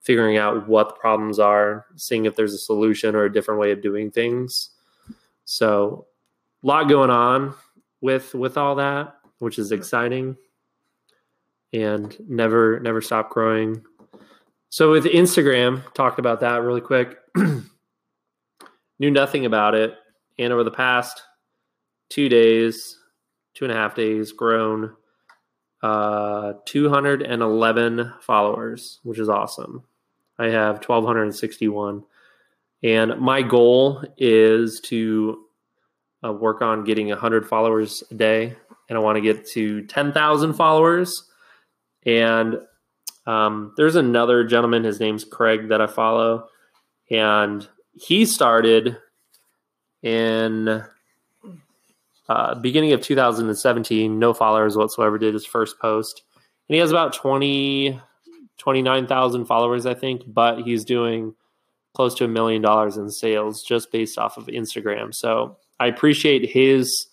figuring 0.00 0.38
out 0.38 0.68
what 0.68 0.88
the 0.88 0.94
problems 0.94 1.38
are, 1.38 1.86
seeing 1.96 2.24
if 2.24 2.34
there's 2.34 2.54
a 2.54 2.58
solution 2.58 3.14
or 3.14 3.24
a 3.24 3.32
different 3.32 3.60
way 3.60 3.72
of 3.72 3.82
doing 3.82 4.10
things. 4.10 4.70
So, 5.44 6.06
a 6.62 6.66
lot 6.66 6.88
going 6.88 7.10
on 7.10 7.54
with 8.00 8.34
with 8.34 8.56
all 8.56 8.74
that, 8.76 9.14
which 9.38 9.58
is 9.58 9.72
exciting, 9.72 10.36
and 11.72 12.16
never 12.28 12.80
never 12.80 13.00
stop 13.00 13.30
growing. 13.30 13.82
So 14.70 14.90
with 14.90 15.04
Instagram, 15.04 15.82
talked 15.94 16.18
about 16.18 16.40
that 16.40 16.62
really 16.62 16.82
quick. 16.82 17.16
Knew 18.98 19.10
nothing 19.10 19.46
about 19.46 19.74
it, 19.74 19.94
and 20.38 20.52
over 20.52 20.64
the 20.64 20.70
past 20.70 21.22
two 22.10 22.28
days, 22.28 22.98
two 23.54 23.64
and 23.64 23.72
a 23.72 23.76
half 23.76 23.94
days, 23.94 24.32
grown 24.32 24.94
uh, 25.82 26.54
211 26.66 28.12
followers, 28.20 29.00
which 29.02 29.18
is 29.18 29.28
awesome. 29.28 29.84
I 30.38 30.48
have 30.48 30.76
1,261. 30.76 32.04
And 32.82 33.20
my 33.20 33.42
goal 33.42 34.04
is 34.16 34.80
to 34.84 35.44
uh, 36.24 36.32
work 36.32 36.62
on 36.62 36.84
getting 36.84 37.08
100 37.08 37.48
followers 37.48 38.02
a 38.10 38.14
day. 38.14 38.56
And 38.88 38.96
I 38.96 39.00
want 39.00 39.16
to 39.16 39.20
get 39.22 39.46
to 39.50 39.82
10,000 39.86 40.54
followers. 40.54 41.24
And 42.06 42.58
um, 43.26 43.74
there's 43.76 43.96
another 43.96 44.44
gentleman, 44.44 44.84
his 44.84 45.00
name's 45.00 45.24
Craig, 45.24 45.68
that 45.68 45.80
I 45.80 45.86
follow. 45.86 46.48
And 47.10 47.66
he 47.92 48.24
started 48.24 48.96
in 50.02 50.84
uh, 52.28 52.54
beginning 52.54 52.92
of 52.92 53.00
2017, 53.00 54.18
no 54.18 54.34
followers 54.34 54.76
whatsoever, 54.76 55.18
did 55.18 55.34
his 55.34 55.46
first 55.46 55.78
post. 55.78 56.22
And 56.68 56.74
he 56.74 56.80
has 56.80 56.90
about 56.90 57.14
20, 57.14 58.00
29,000 58.58 59.46
followers, 59.46 59.86
I 59.86 59.94
think, 59.94 60.22
but 60.26 60.60
he's 60.60 60.84
doing 60.84 61.34
close 61.94 62.14
to 62.16 62.24
a 62.24 62.28
million 62.28 62.60
dollars 62.60 62.96
in 62.96 63.10
sales 63.10 63.62
just 63.62 63.90
based 63.90 64.18
off 64.18 64.36
of 64.36 64.46
Instagram. 64.46 65.14
So 65.14 65.56
I 65.80 65.86
appreciate 65.86 66.50
his, 66.50 67.08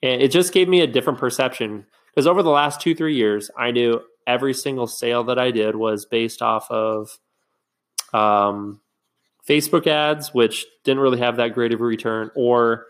it 0.00 0.28
just 0.28 0.52
gave 0.52 0.68
me 0.68 0.80
a 0.80 0.86
different 0.86 1.18
perception 1.18 1.86
because 2.10 2.26
over 2.26 2.42
the 2.42 2.50
last 2.50 2.80
two, 2.80 2.94
three 2.94 3.14
years, 3.14 3.50
I 3.56 3.70
knew 3.70 4.00
every 4.26 4.54
single 4.54 4.86
sale 4.86 5.24
that 5.24 5.38
I 5.38 5.50
did 5.50 5.76
was 5.76 6.06
based 6.06 6.42
off 6.42 6.70
of 6.70 7.18
um, 8.12 8.80
Facebook 9.46 9.86
ads, 9.86 10.32
which 10.32 10.66
didn't 10.84 11.00
really 11.00 11.18
have 11.18 11.36
that 11.36 11.54
great 11.54 11.72
of 11.72 11.80
a 11.80 11.84
return, 11.84 12.30
or 12.34 12.86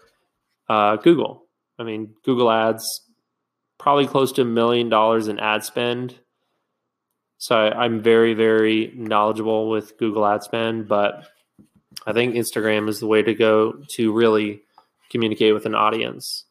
uh, 0.68 0.96
Google. 0.96 1.47
I 1.78 1.84
mean, 1.84 2.14
Google 2.24 2.50
ads, 2.50 3.02
probably 3.78 4.06
close 4.06 4.32
to 4.32 4.42
a 4.42 4.44
million 4.44 4.88
dollars 4.88 5.28
in 5.28 5.38
ad 5.38 5.64
spend. 5.64 6.16
So 7.38 7.54
I, 7.56 7.84
I'm 7.84 8.00
very, 8.02 8.34
very 8.34 8.92
knowledgeable 8.96 9.68
with 9.70 9.96
Google 9.98 10.26
ad 10.26 10.42
spend, 10.42 10.88
but 10.88 11.24
I 12.06 12.12
think 12.12 12.34
Instagram 12.34 12.88
is 12.88 13.00
the 13.00 13.06
way 13.06 13.22
to 13.22 13.34
go 13.34 13.82
to 13.96 14.12
really 14.12 14.62
communicate 15.10 15.54
with 15.54 15.66
an 15.66 15.74
audience. 15.74 16.44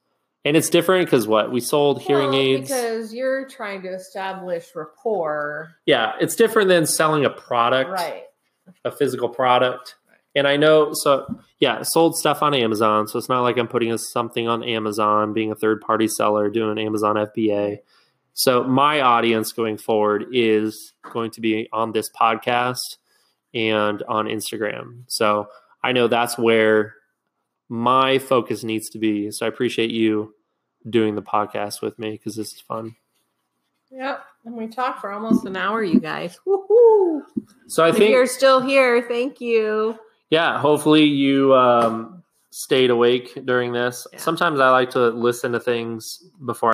And 0.45 0.55
it's 0.55 0.69
different 0.69 1.07
because 1.07 1.27
what 1.27 1.51
we 1.51 1.59
sold 1.59 2.01
hearing 2.01 2.29
Well, 2.29 2.39
aids. 2.39 2.69
because 2.69 3.13
you're 3.13 3.49
trying 3.49 3.81
to 3.81 3.89
establish 3.89 4.67
rapport, 4.75 5.71
yeah, 5.85 6.13
it's 6.21 6.35
different 6.37 6.69
than 6.69 6.85
selling 6.85 7.25
a 7.25 7.29
product, 7.29 7.89
right? 7.89 8.23
a 8.85 8.91
physical 8.91 9.27
product. 9.27 9.95
And 10.37 10.47
I 10.47 10.55
know, 10.55 10.91
so 10.93 11.25
yeah, 11.59 11.81
sold 11.81 12.15
stuff 12.15 12.43
on 12.43 12.53
Amazon. 12.53 13.07
So 13.07 13.17
it's 13.17 13.27
not 13.27 13.41
like 13.41 13.57
I'm 13.57 13.67
putting 13.67 13.97
something 13.97 14.47
on 14.47 14.63
Amazon, 14.63 15.33
being 15.33 15.51
a 15.51 15.55
third 15.55 15.81
party 15.81 16.07
seller, 16.07 16.49
doing 16.49 16.77
Amazon 16.77 17.15
FBA. 17.15 17.79
So 18.33 18.63
my 18.63 19.01
audience 19.01 19.51
going 19.51 19.79
forward 19.79 20.27
is 20.31 20.93
going 21.01 21.31
to 21.31 21.41
be 21.41 21.67
on 21.73 21.91
this 21.91 22.11
podcast 22.11 22.97
and 23.51 24.03
on 24.03 24.27
Instagram. 24.27 25.05
So 25.07 25.47
I 25.83 25.91
know 25.91 26.07
that's 26.07 26.37
where 26.37 26.93
my 27.67 28.19
focus 28.19 28.63
needs 28.63 28.89
to 28.89 28.99
be. 28.99 29.31
So 29.31 29.45
I 29.45 29.49
appreciate 29.49 29.89
you 29.89 30.35
doing 30.87 31.15
the 31.15 31.23
podcast 31.23 31.81
with 31.81 31.97
me 31.97 32.11
because 32.11 32.35
this 32.35 32.53
is 32.53 32.61
fun. 32.61 32.95
Yep. 33.89 34.23
And 34.45 34.55
we 34.55 34.67
talked 34.67 35.01
for 35.01 35.11
almost 35.11 35.45
an 35.45 35.57
hour, 35.57 35.83
you 35.83 35.99
guys. 35.99 36.39
Woohoo! 36.45 37.21
So 37.67 37.83
I 37.83 37.89
If 37.89 37.97
think, 37.97 38.11
you're 38.11 38.27
still 38.27 38.61
here, 38.61 39.01
thank 39.01 39.41
you. 39.41 39.97
Yeah, 40.29 40.59
hopefully 40.59 41.03
you 41.03 41.53
um, 41.55 42.23
stayed 42.49 42.89
awake 42.89 43.45
during 43.45 43.71
this. 43.71 44.07
Yeah. 44.11 44.19
Sometimes 44.19 44.59
I 44.59 44.69
like 44.69 44.89
to 44.91 45.09
listen 45.09 45.51
to 45.53 45.59
things 45.59 46.23
before. 46.45 46.71
I... 46.71 46.73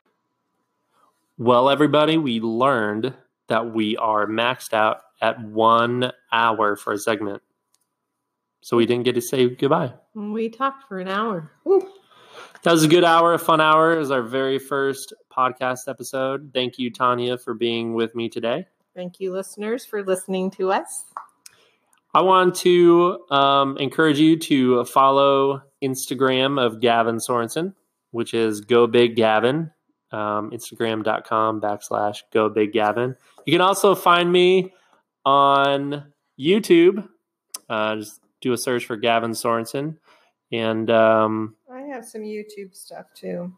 Well, 1.38 1.70
everybody, 1.70 2.18
we 2.18 2.40
learned 2.40 3.14
that 3.48 3.74
we 3.74 3.98
are 3.98 4.26
maxed 4.26 4.74
out 4.74 5.02
at 5.22 5.42
one 5.42 6.12
hour 6.32 6.76
for 6.76 6.94
a 6.94 6.98
segment. 6.98 7.42
So 8.62 8.78
we 8.78 8.86
didn't 8.86 9.04
get 9.04 9.16
to 9.16 9.22
say 9.22 9.50
goodbye. 9.50 9.94
We 10.16 10.50
talked 10.50 10.88
for 10.88 11.00
an 11.00 11.08
hour. 11.08 11.52
Woo. 11.66 11.86
That 12.64 12.72
was 12.72 12.84
a 12.84 12.88
good 12.88 13.04
hour, 13.04 13.34
a 13.34 13.40
fun 13.40 13.60
hour. 13.60 13.94
It 13.94 14.00
was 14.00 14.10
our 14.10 14.22
very 14.22 14.58
first 14.58 15.14
podcast 15.30 15.90
episode. 15.90 16.52
Thank 16.54 16.80
you, 16.80 16.90
Tanya, 16.90 17.38
for 17.38 17.54
being 17.54 17.94
with 17.94 18.16
me 18.16 18.30
today. 18.30 18.66
Thank 18.96 19.20
you, 19.20 19.34
listeners, 19.34 19.86
for 19.86 20.02
listening 20.02 20.50
to 20.52 20.72
us. 20.72 21.06
I 22.14 22.22
want 22.22 22.56
to 22.58 23.26
um, 23.32 23.78
encourage 23.78 24.20
you 24.20 24.38
to 24.38 24.86
follow 24.86 25.64
Instagram 25.84 26.64
of 26.64 26.80
Gavin 26.80 27.18
Sorensen, 27.18 27.74
which 28.12 28.36
is 28.36 28.62
Go 28.62 28.86
Big 28.86 29.16
Gavin, 29.16 29.72
um, 30.12 30.52
Instagram.com 30.52 31.60
backslash 31.60 32.20
Go 32.32 32.50
Big 32.50 32.72
Gavin. 32.72 33.16
You 33.46 33.54
can 33.54 33.62
also 33.62 33.96
find 33.96 34.32
me 34.32 34.74
on 35.26 36.14
YouTube. 36.40 37.08
Uh, 37.68 37.96
just 37.96 38.22
do 38.42 38.54
a 38.54 38.58
search 38.58 38.86
for 38.86 38.96
Gavin 38.96 39.32
Sorensen. 39.32 39.98
And 40.52 40.92
um, 40.92 41.56
I 41.72 41.82
have 41.82 42.06
some 42.06 42.22
YouTube 42.22 42.76
stuff 42.76 43.08
too. 43.16 43.52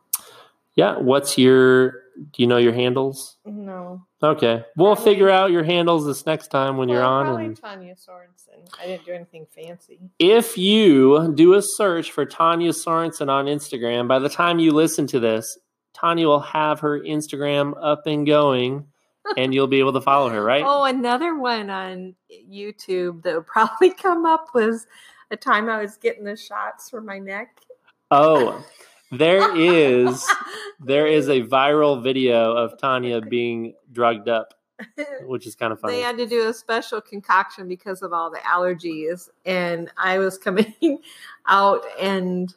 Yeah, 0.75 0.97
what's 0.97 1.37
your, 1.37 1.91
do 2.31 2.41
you 2.41 2.47
know 2.47 2.57
your 2.57 2.73
handles? 2.73 3.37
No. 3.45 4.05
Okay. 4.23 4.63
We'll 4.75 4.95
Probably- 4.95 5.11
figure 5.13 5.29
out 5.29 5.51
your 5.51 5.63
handles 5.63 6.05
this 6.05 6.25
next 6.25 6.47
time 6.47 6.77
when 6.77 6.89
you're 6.89 7.03
on. 7.03 7.25
Probably 7.25 7.45
And 7.45 7.61
Tanya 7.61 7.95
Sorensen. 7.95 8.67
I 8.81 8.87
didn't 8.87 9.05
do 9.05 9.11
anything 9.13 9.45
fancy. 9.53 9.99
if 10.19 10.57
you 10.57 11.31
do 11.35 11.53
a 11.53 11.61
search 11.61 12.11
for 12.11 12.25
Tanya 12.25 12.71
Sorensen 12.71 13.29
on 13.29 13.45
Instagram, 13.45 14.07
by 14.07 14.19
the 14.19 14.29
time 14.29 14.59
you 14.59 14.71
listen 14.71 15.07
to 15.07 15.19
this, 15.19 15.57
Tanya 15.93 16.27
will 16.27 16.39
have 16.41 16.79
her 16.81 16.99
Instagram 16.99 17.73
up 17.81 18.03
and 18.07 18.25
going 18.27 18.87
and 19.37 19.53
you'll 19.53 19.67
be 19.67 19.79
able 19.79 19.93
to 19.93 20.01
follow 20.01 20.29
her, 20.29 20.43
right? 20.43 20.63
Oh, 20.67 20.83
another 20.83 21.35
one 21.37 21.69
on 21.69 22.15
YouTube 22.31 23.23
that 23.23 23.33
would 23.35 23.47
probably 23.47 23.89
come 23.91 24.25
up 24.25 24.47
was 24.53 24.85
a 25.31 25.35
time 25.35 25.67
I 25.69 25.81
was 25.81 25.97
getting 25.97 26.23
the 26.25 26.35
shots 26.37 26.89
for 26.89 27.01
my 27.01 27.17
neck. 27.19 27.57
Oh, 28.11 28.63
there 29.11 29.55
is 29.55 30.25
there 30.79 31.07
is 31.07 31.29
a 31.29 31.41
viral 31.41 32.01
video 32.01 32.55
of 32.55 32.79
Tanya 32.79 33.21
being 33.21 33.73
drugged 33.91 34.29
up, 34.29 34.53
which 35.23 35.47
is 35.47 35.55
kind 35.55 35.71
of 35.71 35.79
funny. 35.79 35.95
They 35.95 36.01
had 36.01 36.17
to 36.17 36.27
do 36.27 36.47
a 36.47 36.53
special 36.53 37.01
concoction 37.01 37.67
because 37.67 38.01
of 38.01 38.13
all 38.13 38.29
the 38.29 38.39
allergies, 38.39 39.29
and 39.45 39.91
I 39.97 40.17
was 40.17 40.37
coming 40.37 40.99
out, 41.47 41.83
and 41.99 42.53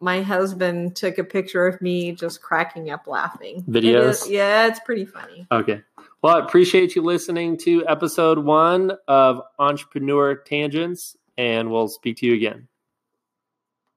my 0.00 0.22
husband 0.22 0.94
took 0.94 1.18
a 1.18 1.24
picture 1.24 1.66
of 1.66 1.80
me 1.82 2.12
just 2.12 2.40
cracking 2.40 2.90
up 2.90 3.06
laughing. 3.06 3.64
Videos? 3.64 4.30
yeah, 4.30 4.68
it's 4.68 4.80
pretty 4.80 5.04
funny. 5.04 5.46
Okay. 5.50 5.82
Well, 6.22 6.36
I 6.36 6.40
appreciate 6.40 6.96
you 6.96 7.02
listening 7.02 7.56
to 7.58 7.86
episode 7.86 8.38
one 8.38 8.92
of 9.06 9.40
Entrepreneur 9.58 10.34
Tangents, 10.34 11.16
and 11.36 11.70
we'll 11.70 11.88
speak 11.88 12.18
to 12.18 12.26
you 12.26 12.34
again. 12.34 12.68